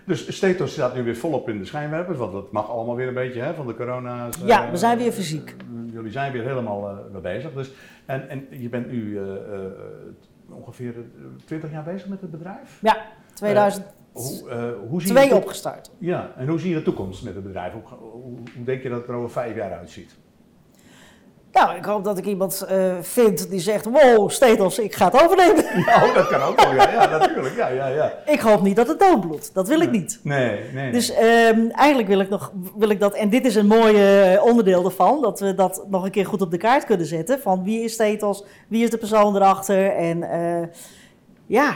Dus 0.10 0.36
Stetos 0.36 0.72
staat 0.72 0.95
nu 0.95 1.03
weer 1.03 1.16
volop 1.16 1.49
in 1.49 1.57
de 1.57 1.66
schijnwerpers, 1.66 2.18
want 2.18 2.32
dat 2.32 2.51
mag 2.51 2.70
allemaal 2.70 2.95
weer 2.95 3.07
een 3.07 3.14
beetje 3.14 3.41
hè, 3.41 3.53
van 3.53 3.68
de 3.68 3.76
corona's. 3.76 4.41
eh, 4.41 4.47
Ja, 4.47 4.72
we 4.72 4.78
zijn 4.78 4.97
weer 4.97 5.12
fysiek. 5.12 5.49
eh, 5.49 5.93
jullie 5.93 6.12
zijn 6.12 6.32
weer 6.32 6.43
helemaal 6.43 6.89
eh, 6.89 6.95
mee 7.12 7.22
bezig. 7.22 7.53
Dus, 7.53 7.72
en, 8.05 8.30
en 8.30 8.47
je 8.49 8.70
bent 8.70 8.91
nu 8.91 9.18
eh, 9.18 9.34
eh, 9.36 9.62
ongeveer 10.49 10.93
eh, 10.97 11.26
20 11.45 11.72
jaar 11.72 11.84
bezig 11.84 12.07
met 12.07 12.22
het 12.22 12.32
bedrijf. 12.32 12.78
ja 12.82 12.97
2002 13.34 13.93
Hoe, 14.12 14.49
eh, 14.49 14.64
hoe 14.89 15.01
zie 15.01 15.10
je 15.10 15.14
de 15.16 15.20
toekomst? 15.22 15.43
opgestart. 15.43 15.91
Ja, 15.97 16.32
en 16.38 16.47
hoe 16.47 16.60
zie 16.60 16.70
je 16.70 16.76
de 16.76 16.82
toekomst 16.84 17.24
met 17.24 17.36
het 17.36 17.43
bedrijf? 17.43 17.74
Hoe, 17.74 17.82
hoe, 17.99 18.22
hoe 18.55 18.64
denk 18.66 18.84
je 18.84 18.89
dat 18.89 18.99
het 18.99 19.07
er 19.10 19.16
over 19.16 19.30
vijf 19.30 19.55
jaar 19.55 19.72
uitziet? 19.78 20.16
Nou, 21.53 21.75
ik 21.75 21.85
hoop 21.85 22.03
dat 22.03 22.17
ik 22.17 22.25
iemand 22.25 22.61
eh, 22.61 22.93
vind 23.01 23.49
die 23.49 23.59
zegt, 23.59 23.85
wow, 23.85 24.29
Stetos, 24.29 24.79
ik 24.79 24.95
ga 24.95 25.05
het 25.05 25.23
overnemen. 25.23 25.65
Nou, 25.85 26.13
dat 26.13 26.27
kan 26.27 26.41
ook 26.41 26.61
wel. 26.61 26.73
Ja, 26.73 26.91
ja 26.91 27.17
natuurlijk. 27.17 27.55
Ja, 27.55 27.67
ja, 27.67 27.87
ja. 27.87 28.13
ik 28.25 28.39
hoop 28.39 28.61
niet 28.61 28.75
dat 28.75 28.87
het 28.87 28.99
doodbloedt. 28.99 29.53
Dat 29.53 29.67
wil 29.67 29.79
ik 29.81 29.91
niet. 29.91 30.19
Nee, 30.23 30.59
nee. 30.73 30.91
Dus 30.91 31.11
ehm, 31.13 31.69
eigenlijk 31.69 32.07
wil 32.07 32.19
ik, 32.19 32.29
nog, 32.29 32.51
wil 32.75 32.89
ik 32.89 32.99
dat, 32.99 33.13
en 33.13 33.29
dit 33.29 33.45
is 33.45 33.55
een 33.55 33.67
mooi 33.67 33.95
eh, 33.95 34.43
onderdeel 34.43 34.85
ervan, 34.85 35.21
dat 35.21 35.39
we 35.39 35.55
dat 35.55 35.85
nog 35.87 36.03
een 36.03 36.11
keer 36.11 36.25
goed 36.25 36.41
op 36.41 36.51
de 36.51 36.57
kaart 36.57 36.85
kunnen 36.85 37.05
zetten. 37.05 37.39
Van 37.39 37.63
wie 37.63 37.83
is 37.83 37.93
Stetos, 37.93 38.43
wie 38.67 38.83
is 38.83 38.89
de 38.89 38.97
persoon 38.97 39.35
erachter. 39.35 39.91
En 39.95 40.23
eh, 40.23 40.67
ja, 41.45 41.73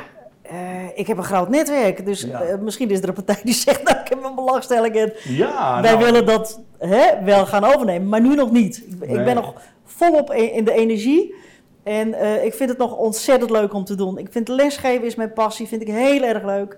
ik 0.95 1.07
heb 1.07 1.17
een 1.17 1.24
groot 1.24 1.49
netwerk. 1.49 2.05
Dus 2.05 2.21
Ja. 2.21 2.41
misschien 2.61 2.89
is 2.89 3.01
er 3.01 3.07
een 3.07 3.13
partij 3.13 3.39
die 3.43 3.53
zegt, 3.53 3.84
nou, 3.88 3.97
ik 3.99 4.07
heb 4.09 4.24
een 4.24 4.36
belangstelling 4.36 4.95
en 4.95 5.13
ja, 5.24 5.82
wij 5.82 5.91
nou, 5.91 6.03
willen 6.03 6.26
dat 6.26 6.61
hè, 6.90 7.24
wel 7.24 7.46
gaan 7.46 7.64
overnemen. 7.64 8.10
Maar 8.10 8.22
nu 8.22 8.36
nog 8.36 8.52
niet. 8.52 8.84
Ik, 9.02 9.24
ben 9.24 9.36
nog 9.36 9.54
volop 9.86 10.34
in, 10.34 10.52
in 10.52 10.66
de 10.66 10.74
energie. 10.74 11.36
En 11.84 12.14
eh, 12.14 12.46
ik 12.46 12.54
vind 12.54 12.70
het 12.70 12.78
nog 12.78 12.96
ontzettend 12.96 13.52
leuk 13.52 13.74
om 13.74 13.84
te 13.84 13.96
doen. 13.96 14.18
Ik 14.18 14.28
vind 14.32 14.48
lesgeven 14.48 15.06
is 15.06 15.16
mijn 15.16 15.34
passie, 15.34 15.68
vind 15.68 15.82
ik 15.82 15.88
heel 15.88 16.24
erg 16.24 16.44
leuk. 16.44 16.78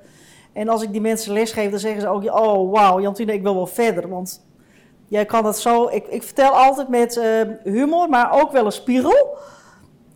En 0.54 0.70
als 0.70 0.82
ik 0.82 0.92
die 0.92 1.02
mensen 1.02 1.34
lesgeef, 1.34 1.70
dan 1.70 1.80
zeggen 1.80 2.02
ze 2.02 2.08
ook, 2.08 2.24
oh 2.24 2.72
wauw, 2.72 3.02
Jantine, 3.02 3.34
ik 3.34 3.42
wil 3.42 3.56
wel 3.56 3.68
verder. 3.68 4.10
Want 4.10 4.46
jij 5.08 5.26
kan 5.26 5.46
het 5.46 5.58
zo, 5.58 5.88
ik, 5.88 6.08
ik 6.08 6.24
vertel 6.24 6.52
altijd 6.52 6.88
met 6.88 7.18
eh, 7.18 7.42
humor, 7.64 8.10
maar 8.10 8.42
ook 8.42 8.52
wel 8.52 8.66
een 8.66 8.72
spiegel. 8.72 9.38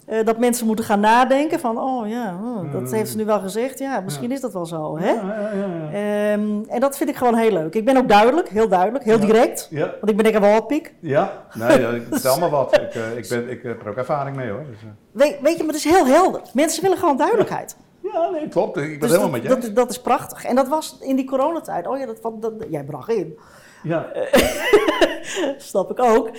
Eh, 0.09 0.25
dat 0.25 0.37
mensen 0.37 0.65
moeten 0.67 0.85
gaan 0.85 0.99
nadenken 0.99 1.59
van, 1.59 1.77
oh 1.81 2.07
ja, 2.07 2.39
oh, 2.43 2.71
dat 2.73 2.81
Mm. 2.81 2.93
heeft 2.93 3.09
ze 3.09 3.17
nu 3.17 3.25
wel 3.25 3.39
gezegd. 3.39 3.79
Ja, 3.79 3.99
misschien 3.99 4.31
is 4.31 4.41
dat 4.41 4.53
wel 4.53 4.65
zo, 4.65 4.97
hè? 4.97 5.09
Ja, 5.11 5.51
ja. 5.53 5.87
Ehm, 5.91 6.49
en 6.67 6.79
dat 6.79 6.97
vind 6.97 7.09
ik 7.09 7.15
gewoon 7.15 7.35
heel 7.35 7.51
leuk. 7.51 7.75
Ik 7.75 7.85
ben 7.85 7.97
ook 7.97 8.07
duidelijk, 8.09 8.49
heel 8.49 8.67
duidelijk, 8.67 9.03
heel 9.03 9.19
direct. 9.19 9.69
Want 9.71 10.09
ik 10.09 10.15
ben 10.15 10.23
lekker 10.23 10.41
wel 10.41 10.61
piek. 10.65 10.93
ja. 10.99 11.43
Nee, 11.53 11.77
ik 11.95 12.03
vertel 12.11 12.39
maar 12.39 12.49
wat. 12.49 12.75
Ik, 12.75 12.95
eh, 12.95 13.17
ik, 13.17 13.25
ben, 13.29 13.49
ik 13.49 13.63
heb 13.63 13.81
er 13.81 13.89
ook 13.89 13.97
ervaring 13.97 14.35
mee 14.35 14.49
hoor. 14.49 14.63
Dus, 14.69 14.81
eh. 14.81 14.87
Weet, 15.11 15.37
weet 15.41 15.57
je, 15.57 15.63
maar 15.63 15.73
het 15.73 15.85
is 15.85 15.91
heel 15.91 16.05
helder. 16.05 16.41
Mensen 16.53 16.81
willen 16.81 16.97
gewoon 16.97 17.17
duidelijkheid. 17.17 17.77
Ja, 18.13 18.29
nee, 18.29 18.47
klopt. 18.47 18.77
Ik 18.77 18.89
ben 18.89 18.99
Dus 18.99 19.09
helemaal 19.09 19.31
dat, 19.31 19.41
met 19.43 19.51
je 19.61 19.67
dat, 19.67 19.75
dat 19.75 19.89
is 19.89 20.01
prachtig. 20.01 20.45
En 20.45 20.55
dat 20.55 20.67
was 20.67 20.97
in 21.01 21.15
die 21.15 21.25
coronatijd. 21.25 21.87
Oh 21.87 21.97
ja, 21.97 22.05
dat, 22.05 22.21
dat, 22.21 22.41
dat- 22.41 22.53
jij 22.69 22.83
bracht 22.83 23.09
in. 23.09 23.37
Ja, 23.83 24.05
Snap 25.57 25.91
ik 25.91 25.99
ook. 25.99 26.29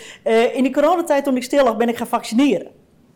In 0.52 0.62
die 0.62 0.72
coronatijd 0.72 1.24
toen 1.24 1.36
ik 1.36 1.42
stil 1.42 1.64
lag, 1.64 1.76
ben 1.76 1.88
ik 1.88 1.96
gaan 1.96 2.06
vaccineren. 2.06 2.66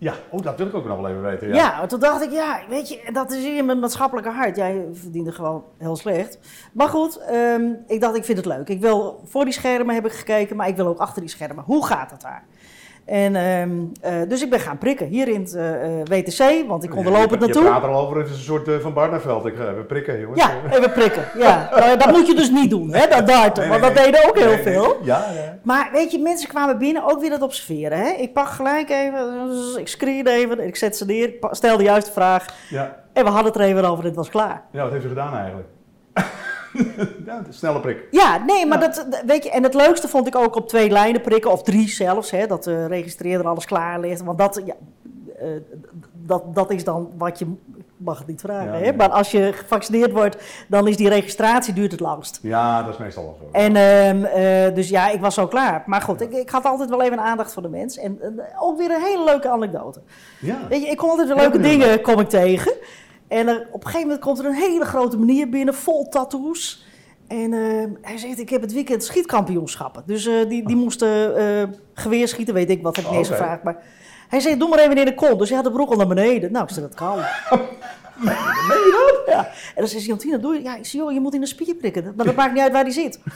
Ja. 0.04 0.14
Oh, 0.30 0.40
dat 0.42 0.58
wil 0.58 0.66
ik 0.66 0.74
ook 0.74 0.84
nog 0.86 1.00
wel 1.00 1.08
even 1.10 1.22
weten. 1.22 1.48
Ja, 1.48 1.54
Ja. 1.54 1.86
toen 1.86 2.00
dacht 2.00 2.22
ik, 2.22 2.30
ja, 2.30 2.60
weet 2.68 2.88
je, 2.88 3.00
dat 3.12 3.32
is 3.32 3.44
hier 3.44 3.64
mijn 3.64 3.78
maatschappelijke 3.78 4.30
hart. 4.30 4.56
Jij 4.56 4.84
verdiende 4.92 5.32
gewoon 5.32 5.64
heel 5.78 5.96
slecht. 5.96 6.38
Maar 6.72 6.88
goed, 6.88 7.18
ehm, 7.18 7.62
ik 7.86 8.00
dacht, 8.00 8.16
ik 8.16 8.24
vind 8.24 8.38
het 8.38 8.46
leuk. 8.46 8.68
Ik 8.68 8.80
wil 8.80 9.20
voor 9.24 9.44
die 9.44 9.52
schermen 9.52 9.94
heb 9.94 10.06
ik 10.06 10.12
gekeken, 10.12 10.56
maar 10.56 10.68
ik 10.68 10.76
wil 10.76 10.86
ook 10.86 10.98
achter 10.98 11.20
die 11.20 11.30
schermen. 11.30 11.64
Hoe 11.64 11.86
gaat 11.86 12.10
het 12.10 12.20
daar? 12.20 12.44
En, 13.04 13.36
ehm, 13.36 13.70
eh, 14.00 14.28
dus 14.28 14.42
ik 14.42 14.50
ben 14.50 14.60
gaan 14.60 14.78
prikken 14.78 15.06
hier 15.06 15.28
in 15.28 15.40
het 15.40 15.54
eh, 15.54 16.00
eh, 16.00 16.06
WTC, 16.06 16.68
want 16.68 16.84
ik 16.84 16.96
onderloop 16.96 17.30
het 17.30 17.40
Je 17.40 17.46
naartoe. 17.46 17.62
praat 17.62 17.82
er 17.82 17.88
al 17.88 18.06
over, 18.06 18.16
het 18.18 18.28
is 18.28 18.36
een 18.36 18.42
soort 18.42 18.68
van 18.80 18.92
Barneveld. 18.92 19.46
Ik 19.46 19.58
even 19.58 19.86
prikken, 19.86 20.20
jongens. 20.20 20.40
Ja, 20.40 20.50
even 20.70 20.92
prikken. 20.92 21.24
Ja. 21.38 21.70
Nou 21.76 21.96
dat 21.96 22.10
moet 22.12 22.26
je 22.26 22.34
dus 22.34 22.50
niet 22.50 22.70
doen, 22.70 22.92
hè, 22.92 23.06
dat 23.08 23.26
darten, 23.26 23.68
Nee, 23.68 23.78
want 23.78 23.80
nee, 23.80 23.92
dat 23.92 24.02
nee. 24.02 24.12
deden 24.12 24.28
ook 24.28 24.38
heel 24.38 24.62
veel. 24.62 24.96
Ja, 25.02 25.26
ja. 25.34 25.58
Maar 25.62 25.88
weet 25.92 26.10
je, 26.12 26.18
mensen 26.18 26.48
kwamen 26.48 26.78
binnen 26.78 27.04
ook 27.04 27.20
weer 27.20 27.30
dat 27.30 27.42
observeren. 27.42 27.98
Hè? 27.98 28.10
Ik 28.10 28.32
pak 28.32 28.48
gelijk 28.48 28.90
even, 28.90 29.50
ik 29.78 29.88
screen 29.88 30.26
even, 30.26 30.66
ik 30.66 30.76
zet 30.76 30.96
ze 30.96 31.04
neer, 31.04 31.32
stel 31.50 31.76
de 31.76 31.82
juiste 31.82 32.12
vraag. 32.12 32.46
Ja. 32.70 32.96
En 33.12 33.24
we 33.24 33.30
hadden 33.30 33.52
het 33.52 33.60
er 33.60 33.66
even 33.68 33.84
over 33.84 34.00
en 34.00 34.08
het 34.08 34.16
was 34.16 34.28
klaar. 34.28 34.62
ja, 34.70 34.82
wat 34.82 34.92
heeft 34.92 35.04
u 35.04 35.08
gedaan 35.08 35.36
eigenlijk? 35.36 35.68
ja, 37.26 37.42
snelle 37.50 37.80
prik. 37.80 37.98
Ja, 38.10 38.44
nee, 38.46 38.66
maar 38.66 38.80
Ja. 38.80 38.86
dat, 38.86 39.22
weet 39.26 39.44
je, 39.44 39.50
en 39.50 39.62
het 39.62 39.74
leukste 39.74 40.08
vond 40.08 40.26
ik 40.26 40.36
ook 40.36 40.56
op 40.56 40.68
twee 40.68 40.90
lijnen 40.90 41.20
prikken, 41.20 41.50
of 41.50 41.62
drie 41.62 41.88
zelfs, 41.88 42.30
hè, 42.30 42.46
dat 42.46 42.64
de 42.64 42.86
registreerder 42.86 43.46
alles 43.46 43.64
klaar 43.64 44.00
ligt. 44.00 44.22
Want 44.22 44.38
dat, 44.38 44.62
ja, 44.64 44.74
eh, 45.38 45.48
dat, 46.12 46.54
dat 46.54 46.70
is 46.70 46.84
dan 46.84 47.10
wat 47.18 47.38
je, 47.38 47.46
mag 47.96 48.18
het 48.18 48.26
niet 48.26 48.40
vragen, 48.40 48.66
Ja, 48.66 48.72
hè, 48.72 48.80
nee. 48.80 48.92
maar 48.92 49.08
als 49.10 49.30
je 49.30 49.52
gevaccineerd 49.54 50.12
wordt, 50.12 50.36
dan 50.68 50.88
is 50.88 50.96
die 50.96 51.08
registratie 51.08 51.74
duurt 51.74 51.90
het 51.90 52.00
langst. 52.00 52.38
Ja, 52.42 52.82
dat 52.82 52.92
is 52.92 52.98
meestal 52.98 53.22
wel 53.24 53.36
zo. 53.40 53.58
En 53.58 53.76
ehm, 53.76 54.24
eh, 54.24 54.74
dus 54.74 54.88
ja, 54.88 55.10
ik 55.10 55.20
was 55.20 55.34
zo 55.34 55.46
klaar. 55.46 55.82
Maar 55.86 56.00
goed, 56.02 56.20
ik, 56.20 56.32
ik 56.32 56.50
had 56.50 56.64
altijd 56.64 56.90
wel 56.90 57.02
even 57.02 57.20
aandacht 57.20 57.52
voor 57.52 57.62
de 57.62 57.68
mens. 57.68 57.98
En 57.98 58.18
eh, 58.20 58.28
ook 58.62 58.78
weer 58.78 58.90
een 58.90 59.02
hele 59.02 59.24
leuke 59.24 59.48
anekdote. 59.48 60.00
ja. 60.40 60.58
Weet 60.68 60.82
je, 60.82 60.88
ik 60.88 60.96
kom 60.96 61.08
altijd 61.08 61.28
weer 61.28 61.36
leuke 61.36 61.60
dingen 61.60 62.00
kom 62.00 62.20
ik 62.20 62.28
tegen. 62.28 62.72
En 63.34 63.48
er, 63.48 63.68
op 63.70 63.80
een 63.80 63.90
gegeven 63.90 64.06
moment 64.06 64.20
komt 64.24 64.38
er 64.38 64.44
een 64.44 64.54
hele 64.54 64.84
grote 64.84 65.18
meneer 65.18 65.48
binnen, 65.48 65.74
vol 65.74 66.08
tattoos. 66.08 66.84
En 67.28 67.52
eh, 67.52 67.84
hij 68.00 68.18
zegt, 68.18 68.38
ik 68.38 68.48
heb 68.48 68.60
het 68.60 68.72
weekend 68.72 69.04
schietkampioenschappen. 69.04 70.02
Dus 70.06 70.26
eh, 70.26 70.48
die, 70.48 70.66
die 70.66 70.76
moesten 70.76 71.36
eh 71.36 71.68
geweerschieten, 71.94 72.54
weet 72.54 72.70
ik 72.70 72.82
wat, 72.82 72.96
heb 72.96 73.04
ik 73.04 73.10
niet 73.10 73.20
eens 73.20 73.28
Oké. 73.28 73.36
gevraagd. 73.36 73.62
Maar 73.62 73.82
hij 74.28 74.40
zei, 74.40 74.56
doe 74.56 74.68
maar 74.68 74.78
even 74.78 74.98
in 74.98 75.04
de 75.04 75.14
kont. 75.14 75.38
Dus 75.38 75.48
hij 75.48 75.56
had 75.56 75.66
de 75.66 75.72
broek 75.72 75.90
al 75.90 75.96
naar 75.96 76.06
beneden. 76.06 76.52
Nou, 76.52 76.64
ik 76.64 76.70
zei, 76.70 76.86
dat 76.86 76.94
kan. 76.94 77.16
Meen 78.68 78.84
je 78.84 79.22
dat? 79.24 79.34
Ja. 79.34 79.46
En 79.46 79.74
dan 79.74 79.88
zei 79.88 80.00
ze, 80.00 80.08
Jantina, 80.08 80.38
doe 80.38 80.54
je? 80.54 80.62
Ja, 80.62 80.76
ik 80.76 80.84
joh, 80.84 81.12
je 81.12 81.20
moet 81.20 81.34
in 81.34 81.40
de 81.40 81.46
spier 81.46 81.74
prikken. 81.74 82.12
Maar 82.16 82.26
dat 82.26 82.34
maakt 82.34 82.52
niet 82.52 82.62
uit 82.62 82.72
waar 82.72 82.84
die 82.84 82.92
zit. 82.92 83.18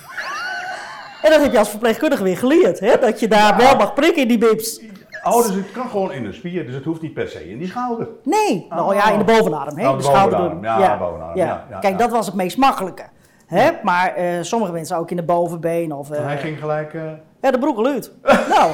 En 1.22 1.30
dat 1.30 1.42
heb 1.42 1.52
je 1.52 1.58
als 1.58 1.70
verpleegkundige 1.70 2.22
weer 2.22 2.36
geleerd, 2.38 2.80
hè? 2.80 2.98
Dat 2.98 3.20
je 3.20 3.28
daar 3.28 3.56
wel 3.56 3.76
mag 3.76 3.94
prikken 3.94 4.22
in 4.22 4.28
die 4.28 4.38
bips. 4.38 4.80
Oh, 5.24 5.36
dus 5.46 5.54
het 5.54 5.72
kan 5.72 5.88
gewoon 5.88 6.12
in 6.12 6.22
de 6.22 6.32
spier, 6.32 6.66
dus 6.66 6.74
het 6.74 6.84
hoeft 6.84 7.00
niet 7.02 7.14
per 7.14 7.28
se 7.28 7.50
in 7.50 7.58
die 7.58 7.68
schouder. 7.68 8.08
Nee, 8.24 8.66
nou 8.68 8.94
ja, 8.94 9.10
in 9.10 9.18
de 9.18 9.24
bovenarm. 9.24 9.78
Hè? 9.78 9.88
Oh, 9.90 9.96
de 9.96 10.02
de 10.30 10.36
doen. 10.36 10.62
Ja, 10.62 10.98
bovenarm. 10.98 11.36
Ja, 11.36 11.66
ja, 11.70 11.78
Kijk, 11.78 11.98
dat 11.98 12.10
was 12.10 12.26
het 12.26 12.34
meest 12.34 12.56
makkelijke. 12.56 13.04
Hè? 13.46 13.70
Maar 13.82 14.14
eh, 14.14 14.42
sommige 14.42 14.72
mensen 14.72 14.96
ook 14.96 15.10
in 15.10 15.16
de 15.16 15.22
bovenbeen. 15.22 15.92
Of, 15.92 16.10
eh, 16.10 16.18
En 16.18 16.24
hij 16.24 16.38
ging 16.38 16.58
gelijk... 16.58 16.94
eh, 16.94 17.02
Ja, 17.40 17.50
de 17.50 17.58
broek 17.58 17.86
uit. 17.86 18.12
nou, 18.54 18.72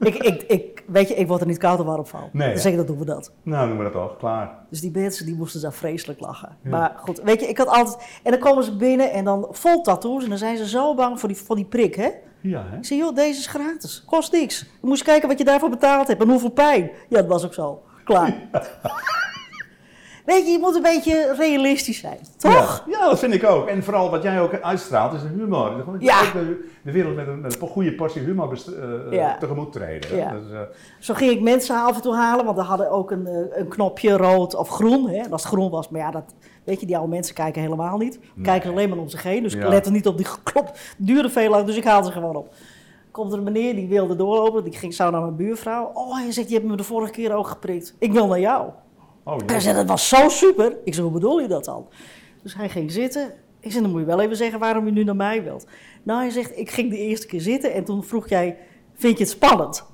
ik, 0.00 0.14
ik, 0.14 0.42
ik, 0.42 0.84
weet 0.86 1.08
je, 1.08 1.14
ik 1.14 1.28
word 1.28 1.40
er 1.40 1.46
niet 1.46 1.58
koud 1.58 1.80
of 1.80 1.86
warm 1.86 2.06
van. 2.06 2.28
Nee, 2.32 2.56
zeg 2.56 2.72
ik, 2.72 2.78
dat 2.78 2.86
doen 2.86 2.98
we 2.98 3.04
dat. 3.04 3.32
nou, 3.42 3.66
noemen 3.68 3.86
we 3.86 3.92
dat 3.92 4.02
toch, 4.02 4.16
klaar. 4.16 4.50
Dus 4.70 4.80
die 4.80 4.90
mensen 4.94 5.26
die 5.26 5.34
moesten 5.34 5.60
daar 5.60 5.72
vreselijk 5.72 6.20
lachen. 6.20 6.56
Maar 6.62 6.92
goed, 6.96 7.20
weet 7.24 7.40
je, 7.40 7.46
ik 7.46 7.58
had 7.58 7.66
altijd... 7.66 8.20
En 8.22 8.30
dan 8.30 8.40
komen 8.40 8.64
ze 8.64 8.76
binnen 8.76 9.12
en 9.12 9.24
dan 9.24 9.46
vol 9.50 9.80
tattoos. 9.82 10.22
En 10.22 10.28
dan 10.28 10.38
zijn 10.38 10.56
ze 10.56 10.68
zo 10.68 10.94
bang 10.94 11.20
voor 11.20 11.28
die, 11.28 11.38
voor 11.38 11.56
die 11.56 11.64
prik, 11.64 11.94
hè? 11.94 12.08
Ja, 12.40 12.64
hè? 12.70 12.76
Ik 12.76 12.84
zei, 12.84 12.98
joh, 13.00 13.14
deze 13.14 13.38
is 13.38 13.46
gratis. 13.46 14.02
Kost 14.06 14.32
niks. 14.32 14.58
Je 14.60 14.86
moest 14.86 15.02
kijken 15.02 15.28
wat 15.28 15.38
je 15.38 15.44
daarvoor 15.44 15.70
betaald 15.70 16.08
hebt 16.08 16.22
en 16.22 16.28
hoeveel 16.28 16.50
pijn. 16.50 16.90
Ja, 17.08 17.16
dat 17.16 17.26
was 17.26 17.44
ook 17.44 17.54
zo. 17.54 17.82
Klaar. 18.04 18.34
Weet 20.26 20.46
je, 20.46 20.52
je 20.52 20.58
moet 20.58 20.74
een 20.76 20.82
beetje 20.82 21.34
realistisch 21.38 21.98
zijn. 21.98 22.18
Toch? 22.36 22.84
Ja, 22.86 22.98
ja, 22.98 23.08
dat 23.08 23.18
vind 23.18 23.34
ik 23.34 23.44
ook. 23.44 23.66
En 23.68 23.82
vooral 23.82 24.10
wat 24.10 24.22
jij 24.22 24.40
ook 24.40 24.60
uitstraalt 24.60 25.12
is 25.12 25.22
de 25.22 25.28
humor. 25.28 25.70
Gewoon 25.78 25.96
Ja. 26.00 26.20
ook 26.20 26.32
De, 26.32 26.68
de 26.82 26.92
wereld 26.92 27.14
met 27.16 27.26
een, 27.26 27.40
met 27.40 27.60
een 27.60 27.68
goede 27.68 27.94
portie 27.94 28.22
humor 28.22 28.48
best, 28.48 28.68
eh, 28.68 28.84
Ja. 29.10 29.36
tegemoet 29.38 29.72
treden. 29.72 30.16
Ja. 30.16 30.30
Dus, 30.32 30.52
eh, 30.52 30.60
Zo 30.98 31.14
ging 31.14 31.30
ik 31.30 31.40
mensen 31.40 31.76
af 31.76 31.96
en 31.96 32.02
toe 32.02 32.14
halen, 32.14 32.44
want 32.44 32.56
we 32.56 32.62
hadden 32.62 32.90
ook 32.90 33.10
een, 33.10 33.26
eh, 33.26 33.58
een 33.58 33.68
knopje 33.68 34.16
rood 34.16 34.54
of 34.54 34.68
groen. 34.68 35.08
Hè? 35.08 35.16
En 35.16 35.32
als 35.32 35.42
het 35.42 35.52
groen 35.52 35.70
was, 35.70 35.88
maar 35.88 36.00
ja, 36.00 36.10
dat, 36.10 36.34
weet 36.68 36.80
je, 36.80 36.86
die 36.86 36.96
oude 36.96 37.10
mensen 37.10 37.34
kijken 37.34 37.62
helemaal 37.62 37.98
niet. 37.98 38.18
Kijken 38.42 38.70
alleen 38.70 38.88
maar 38.88 38.98
om 38.98 39.08
zich 39.08 39.22
heen, 39.22 39.42
dus 39.42 39.52
Ja. 39.52 39.58
ik 39.62 39.68
lette 39.68 39.90
niet 39.90 40.06
op 40.06 40.16
die 40.16 40.26
klop. 40.44 40.76
Duurde 40.98 41.28
veel 41.30 41.50
lang, 41.50 41.66
dus 41.66 41.76
ik 41.76 41.84
haalde 41.84 42.06
ze 42.06 42.12
gewoon 42.12 42.36
op. 42.36 42.54
Komt 43.10 43.32
er 43.32 43.38
een 43.38 43.44
meneer, 43.44 43.74
die 43.74 43.88
wilde 43.88 44.16
doorlopen, 44.16 44.64
die 44.64 44.72
ging 44.72 44.94
zo 44.94 45.10
naar 45.10 45.20
mijn 45.20 45.36
buurvrouw. 45.36 45.90
Oh, 45.94 46.14
hij 46.16 46.32
zegt, 46.32 46.48
je 46.48 46.54
hebt 46.54 46.66
me 46.66 46.76
de 46.76 46.82
vorige 46.82 47.12
keer 47.12 47.34
ook 47.34 47.46
geprikt. 47.46 47.94
Ik 47.98 48.12
wil 48.12 48.26
naar 48.26 48.40
jou. 48.40 48.68
oh, 49.24 49.36
Hij 49.46 49.60
zei, 49.60 49.76
dat 49.76 49.86
was 49.86 50.08
zo 50.08 50.28
super. 50.28 50.76
Ik 50.84 50.94
zei, 50.94 51.06
hoe 51.06 51.14
bedoel 51.14 51.40
je 51.40 51.48
dat 51.48 51.64
dan? 51.64 51.86
Dus 52.42 52.54
hij 52.54 52.68
ging 52.68 52.92
zitten. 52.92 53.32
Ik 53.60 53.70
zei, 53.70 53.82
dan 53.82 53.90
moet 53.92 54.00
je 54.00 54.06
wel 54.06 54.20
even 54.20 54.36
zeggen 54.36 54.58
waarom 54.58 54.84
je 54.86 54.92
nu 54.92 55.04
naar 55.04 55.16
mij 55.16 55.42
wilt. 55.42 55.66
Nou, 56.02 56.20
hij 56.20 56.30
zegt, 56.30 56.58
ik 56.58 56.70
ging 56.70 56.90
de 56.90 56.98
eerste 56.98 57.26
keer 57.26 57.40
zitten 57.40 57.72
en 57.72 57.84
toen 57.84 58.04
vroeg 58.04 58.28
jij, 58.28 58.56
vind 58.94 59.18
je 59.18 59.24
het 59.24 59.32
spannend? 59.32 59.84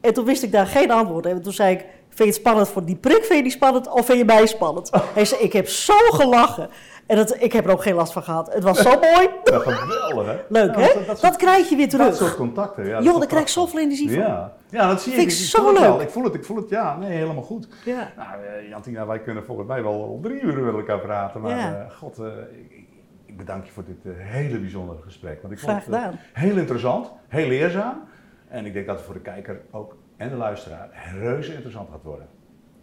En 0.00 0.14
toen 0.14 0.24
wist 0.24 0.42
ik 0.42 0.52
daar 0.52 0.66
geen 0.66 0.90
antwoord. 0.90 1.26
En 1.26 1.42
toen 1.42 1.52
zei 1.52 1.74
ik, 1.74 1.84
vind 2.18 2.28
je 2.34 2.34
het 2.40 2.46
spannend 2.46 2.68
voor 2.68 2.84
die 2.84 2.96
prik, 2.96 3.24
vind 3.24 3.34
je 3.36 3.42
die 3.42 3.50
spannend 3.52 3.88
of 3.90 4.06
vind 4.06 4.18
je 4.18 4.24
mij 4.24 4.46
spannend? 4.46 4.90
Hij 5.14 5.24
zei, 5.24 5.40
ik 5.42 5.52
heb 5.52 5.68
zo 5.68 5.94
gelachen. 5.96 6.68
En 7.06 7.16
dat, 7.16 7.42
ik 7.42 7.52
heb 7.52 7.64
er 7.64 7.70
ook 7.72 7.82
geen 7.82 7.94
last 7.94 8.12
van 8.12 8.22
gehad. 8.22 8.54
Het 8.54 8.62
was 8.62 8.78
zo 8.78 8.90
mooi. 9.14 9.28
Ja, 9.44 9.58
geweldig, 9.58 10.26
hè? 10.26 10.36
Leuk, 10.48 10.74
Ja, 10.74 10.80
hè? 10.80 10.86
dat- 10.86 10.94
Dat, 10.94 11.06
dat 11.06 11.18
soort- 11.18 11.36
krijg 11.36 11.68
je 11.68 11.76
weer 11.76 11.90
Dat 11.90 12.00
soort 12.00 12.16
terug. 12.16 12.36
contacten. 12.36 12.86
Ja, 12.86 13.00
Joh, 13.02 13.18
daar 13.18 13.26
krijg 13.26 13.42
ik 13.42 13.48
zoveel 13.48 13.80
energie 13.80 14.10
van. 14.10 14.18
Ja. 14.18 14.52
ja, 14.70 14.88
dat 14.88 15.02
zie 15.02 15.12
Vind 15.12 15.24
ik. 15.24 15.32
ik 15.32 15.38
Ik 15.38 15.44
zo 15.44 15.62
voel 15.62 15.72
het 15.72 15.80
wel. 15.82 15.92
leuk. 15.96 16.02
Ik 16.06 16.10
voel 16.12 16.24
het, 16.24 16.34
ik 16.34 16.44
voel 16.44 16.56
het. 16.56 16.68
Ja, 16.68 16.96
nee, 16.96 17.10
helemaal 17.10 17.42
goed. 17.42 17.68
Ja. 17.84 18.12
Nou, 18.16 18.28
eh, 18.44 18.68
Jantina, 18.68 19.06
wij 19.06 19.20
kunnen 19.20 19.44
volgens 19.44 19.68
mij 19.68 19.82
wel 19.82 19.92
al 19.92 20.18
drie 20.22 20.40
uur 20.40 20.62
met 20.62 20.74
elkaar 20.74 20.98
praten. 21.00 21.40
Maar 21.40 21.58
Ja. 21.58 21.74
eh, 21.88 21.96
god, 21.96 22.18
eh, 22.18 22.26
ik, 22.68 22.86
ik 23.26 23.36
bedank 23.36 23.64
je 23.64 23.72
voor 23.72 23.84
dit 23.84 24.14
hele 24.16 24.58
bijzondere 24.58 24.98
gesprek. 25.02 25.42
Want 25.42 25.52
ik 25.54 25.60
Graag 25.60 25.82
vond 25.84 25.96
het 25.96 26.14
heel 26.32 26.56
interessant, 26.56 27.12
heel 27.28 27.46
leerzaam. 27.48 28.00
En 28.48 28.66
ik 28.66 28.72
denk 28.72 28.86
dat 28.86 28.96
het 28.96 29.04
voor 29.04 29.14
de 29.14 29.20
kijker 29.20 29.60
ook 29.70 29.96
en 30.18 30.28
de 30.28 30.36
luisteraar 30.36 30.88
reuze 31.20 31.52
interessant 31.52 31.88
gaat 31.90 32.02
worden. 32.02 32.26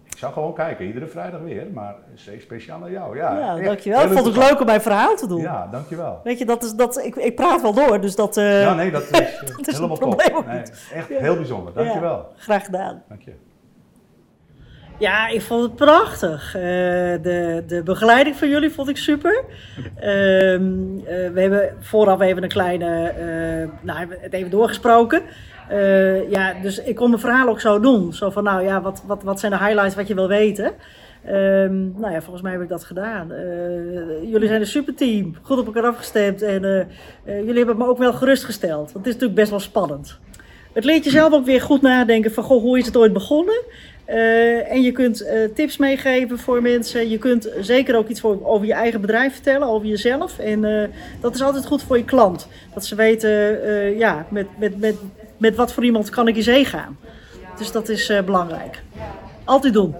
Ik 0.05 0.17
zou 0.21 0.33
gewoon 0.33 0.53
kijken, 0.53 0.85
iedere 0.85 1.07
vrijdag 1.07 1.41
weer, 1.41 1.67
maar 1.73 1.95
speciaal 2.37 2.79
naar 2.79 2.91
jou. 2.91 3.17
Ja, 3.17 3.55
dankjewel. 3.55 4.01
Ik 4.03 4.11
vond 4.11 4.25
het 4.25 4.37
leuk 4.37 4.59
om 4.59 4.65
mijn 4.65 4.81
verhaal 4.81 5.15
te 5.15 5.27
doen. 5.27 5.41
Ja, 5.41 5.67
dankjewel. 5.71 6.19
Weet 6.23 6.37
je, 6.39 6.45
dat 6.45 6.63
is, 6.63 6.73
dat, 6.73 6.97
ik, 7.05 7.15
ik 7.15 7.35
praat 7.35 7.61
wel 7.61 7.73
door, 7.73 8.01
dus 8.01 8.15
dat... 8.15 8.37
eh, 8.37 8.61
ja, 8.61 8.73
nee, 8.73 8.91
dat 8.91 9.01
is, 9.09 9.09
eh, 9.09 9.41
dat 9.57 9.67
is 9.67 9.75
helemaal 9.75 9.97
top. 9.97 10.17
Nee, 10.45 10.61
echt 10.93 11.07
Ja. 11.09 11.19
heel 11.19 11.35
bijzonder. 11.35 11.73
Dankjewel. 11.73 12.31
Ja, 12.35 12.41
graag 12.43 12.65
gedaan. 12.65 13.03
Dank 13.09 13.21
je. 13.21 13.33
Ja, 14.97 15.27
ik 15.27 15.41
vond 15.41 15.63
het 15.63 15.75
prachtig. 15.75 16.55
Eh, 16.55 16.61
de, 16.61 17.63
de 17.67 17.81
begeleiding 17.83 18.35
van 18.35 18.49
jullie 18.49 18.69
vond 18.71 18.89
ik 18.89 18.97
super. 18.97 19.43
Ehm, 19.95 20.05
eh, 20.97 21.31
we 21.31 21.41
hebben 21.41 21.75
vooraf 21.79 22.21
even 22.21 22.43
een 22.43 22.49
kleine, 22.49 23.07
eh, 23.09 23.69
nou, 23.85 23.99
hebben 23.99 24.17
het 24.21 24.33
even 24.33 24.49
doorgesproken. 24.51 25.21
Eh, 25.69 26.29
ja, 26.29 26.53
dus 26.61 26.83
ik 26.83 26.95
kon 26.95 27.09
mijn 27.09 27.21
verhaal 27.21 27.47
ook 27.47 27.59
zo 27.59 27.79
doen. 27.79 28.13
Zo 28.13 28.29
van, 28.29 28.43
nou 28.43 28.63
ja, 28.63 28.81
wat, 28.81 29.03
wat, 29.05 29.23
wat 29.23 29.39
zijn 29.39 29.51
de 29.51 29.57
highlights 29.57 29.95
wat 29.95 30.07
je 30.07 30.15
wil 30.15 30.27
weten? 30.27 30.73
Ehm, 31.25 31.99
nou 31.99 32.13
ja, 32.13 32.21
volgens 32.21 32.41
mij 32.41 32.51
heb 32.51 32.61
ik 32.61 32.69
dat 32.69 32.83
gedaan. 32.83 33.31
Eh, 33.31 34.31
jullie 34.31 34.47
zijn 34.47 34.61
een 34.61 34.67
superteam, 34.67 35.35
goed 35.41 35.57
op 35.57 35.65
elkaar 35.65 35.85
afgestemd 35.85 36.41
en 36.41 36.63
eh, 37.25 37.37
jullie 37.39 37.57
hebben 37.57 37.77
me 37.77 37.87
ook 37.87 37.97
wel 37.97 38.13
gerustgesteld. 38.13 38.91
Want 38.91 39.05
het 39.05 39.05
is 39.05 39.13
natuurlijk 39.13 39.39
best 39.39 39.49
wel 39.49 39.59
spannend. 39.59 40.19
Het 40.73 40.83
leert 40.83 41.03
jezelf 41.03 41.33
ook 41.33 41.45
weer 41.45 41.61
goed 41.61 41.81
nadenken 41.81 42.31
van, 42.31 42.43
goh, 42.43 42.61
hoe 42.61 42.77
is 42.77 42.85
het 42.85 42.97
ooit 42.97 43.13
begonnen? 43.13 43.61
En 44.69 44.81
je 44.81 44.91
kunt 44.91 45.27
tips 45.53 45.77
meegeven 45.77 46.39
voor 46.39 46.61
mensen. 46.61 47.09
Je 47.09 47.17
kunt 47.17 47.49
zeker 47.59 47.95
ook 47.95 48.07
iets 48.07 48.23
over 48.23 48.65
je 48.65 48.73
eigen 48.73 49.01
bedrijf 49.01 49.33
vertellen, 49.33 49.67
over 49.67 49.87
jezelf. 49.87 50.39
En 50.39 50.91
dat 51.21 51.35
is 51.35 51.41
altijd 51.41 51.65
goed 51.65 51.83
voor 51.83 51.97
je 51.97 52.05
klant. 52.05 52.47
Dat 52.73 52.85
ze 52.85 52.95
weten, 52.95 53.29
ja, 53.97 54.25
met, 54.29 54.47
met, 54.57 54.79
met, 54.79 54.95
met 55.37 55.55
wat 55.55 55.73
voor 55.73 55.83
iemand 55.83 56.09
kan 56.09 56.27
ik 56.27 56.35
in 56.35 56.43
zee 56.43 56.65
gaan. 56.65 56.97
Dus 57.57 57.71
dat 57.71 57.89
is 57.89 58.09
eh, 58.09 58.23
belangrijk. 58.23 58.83
Altijd 59.43 59.73
doen. 59.73 59.95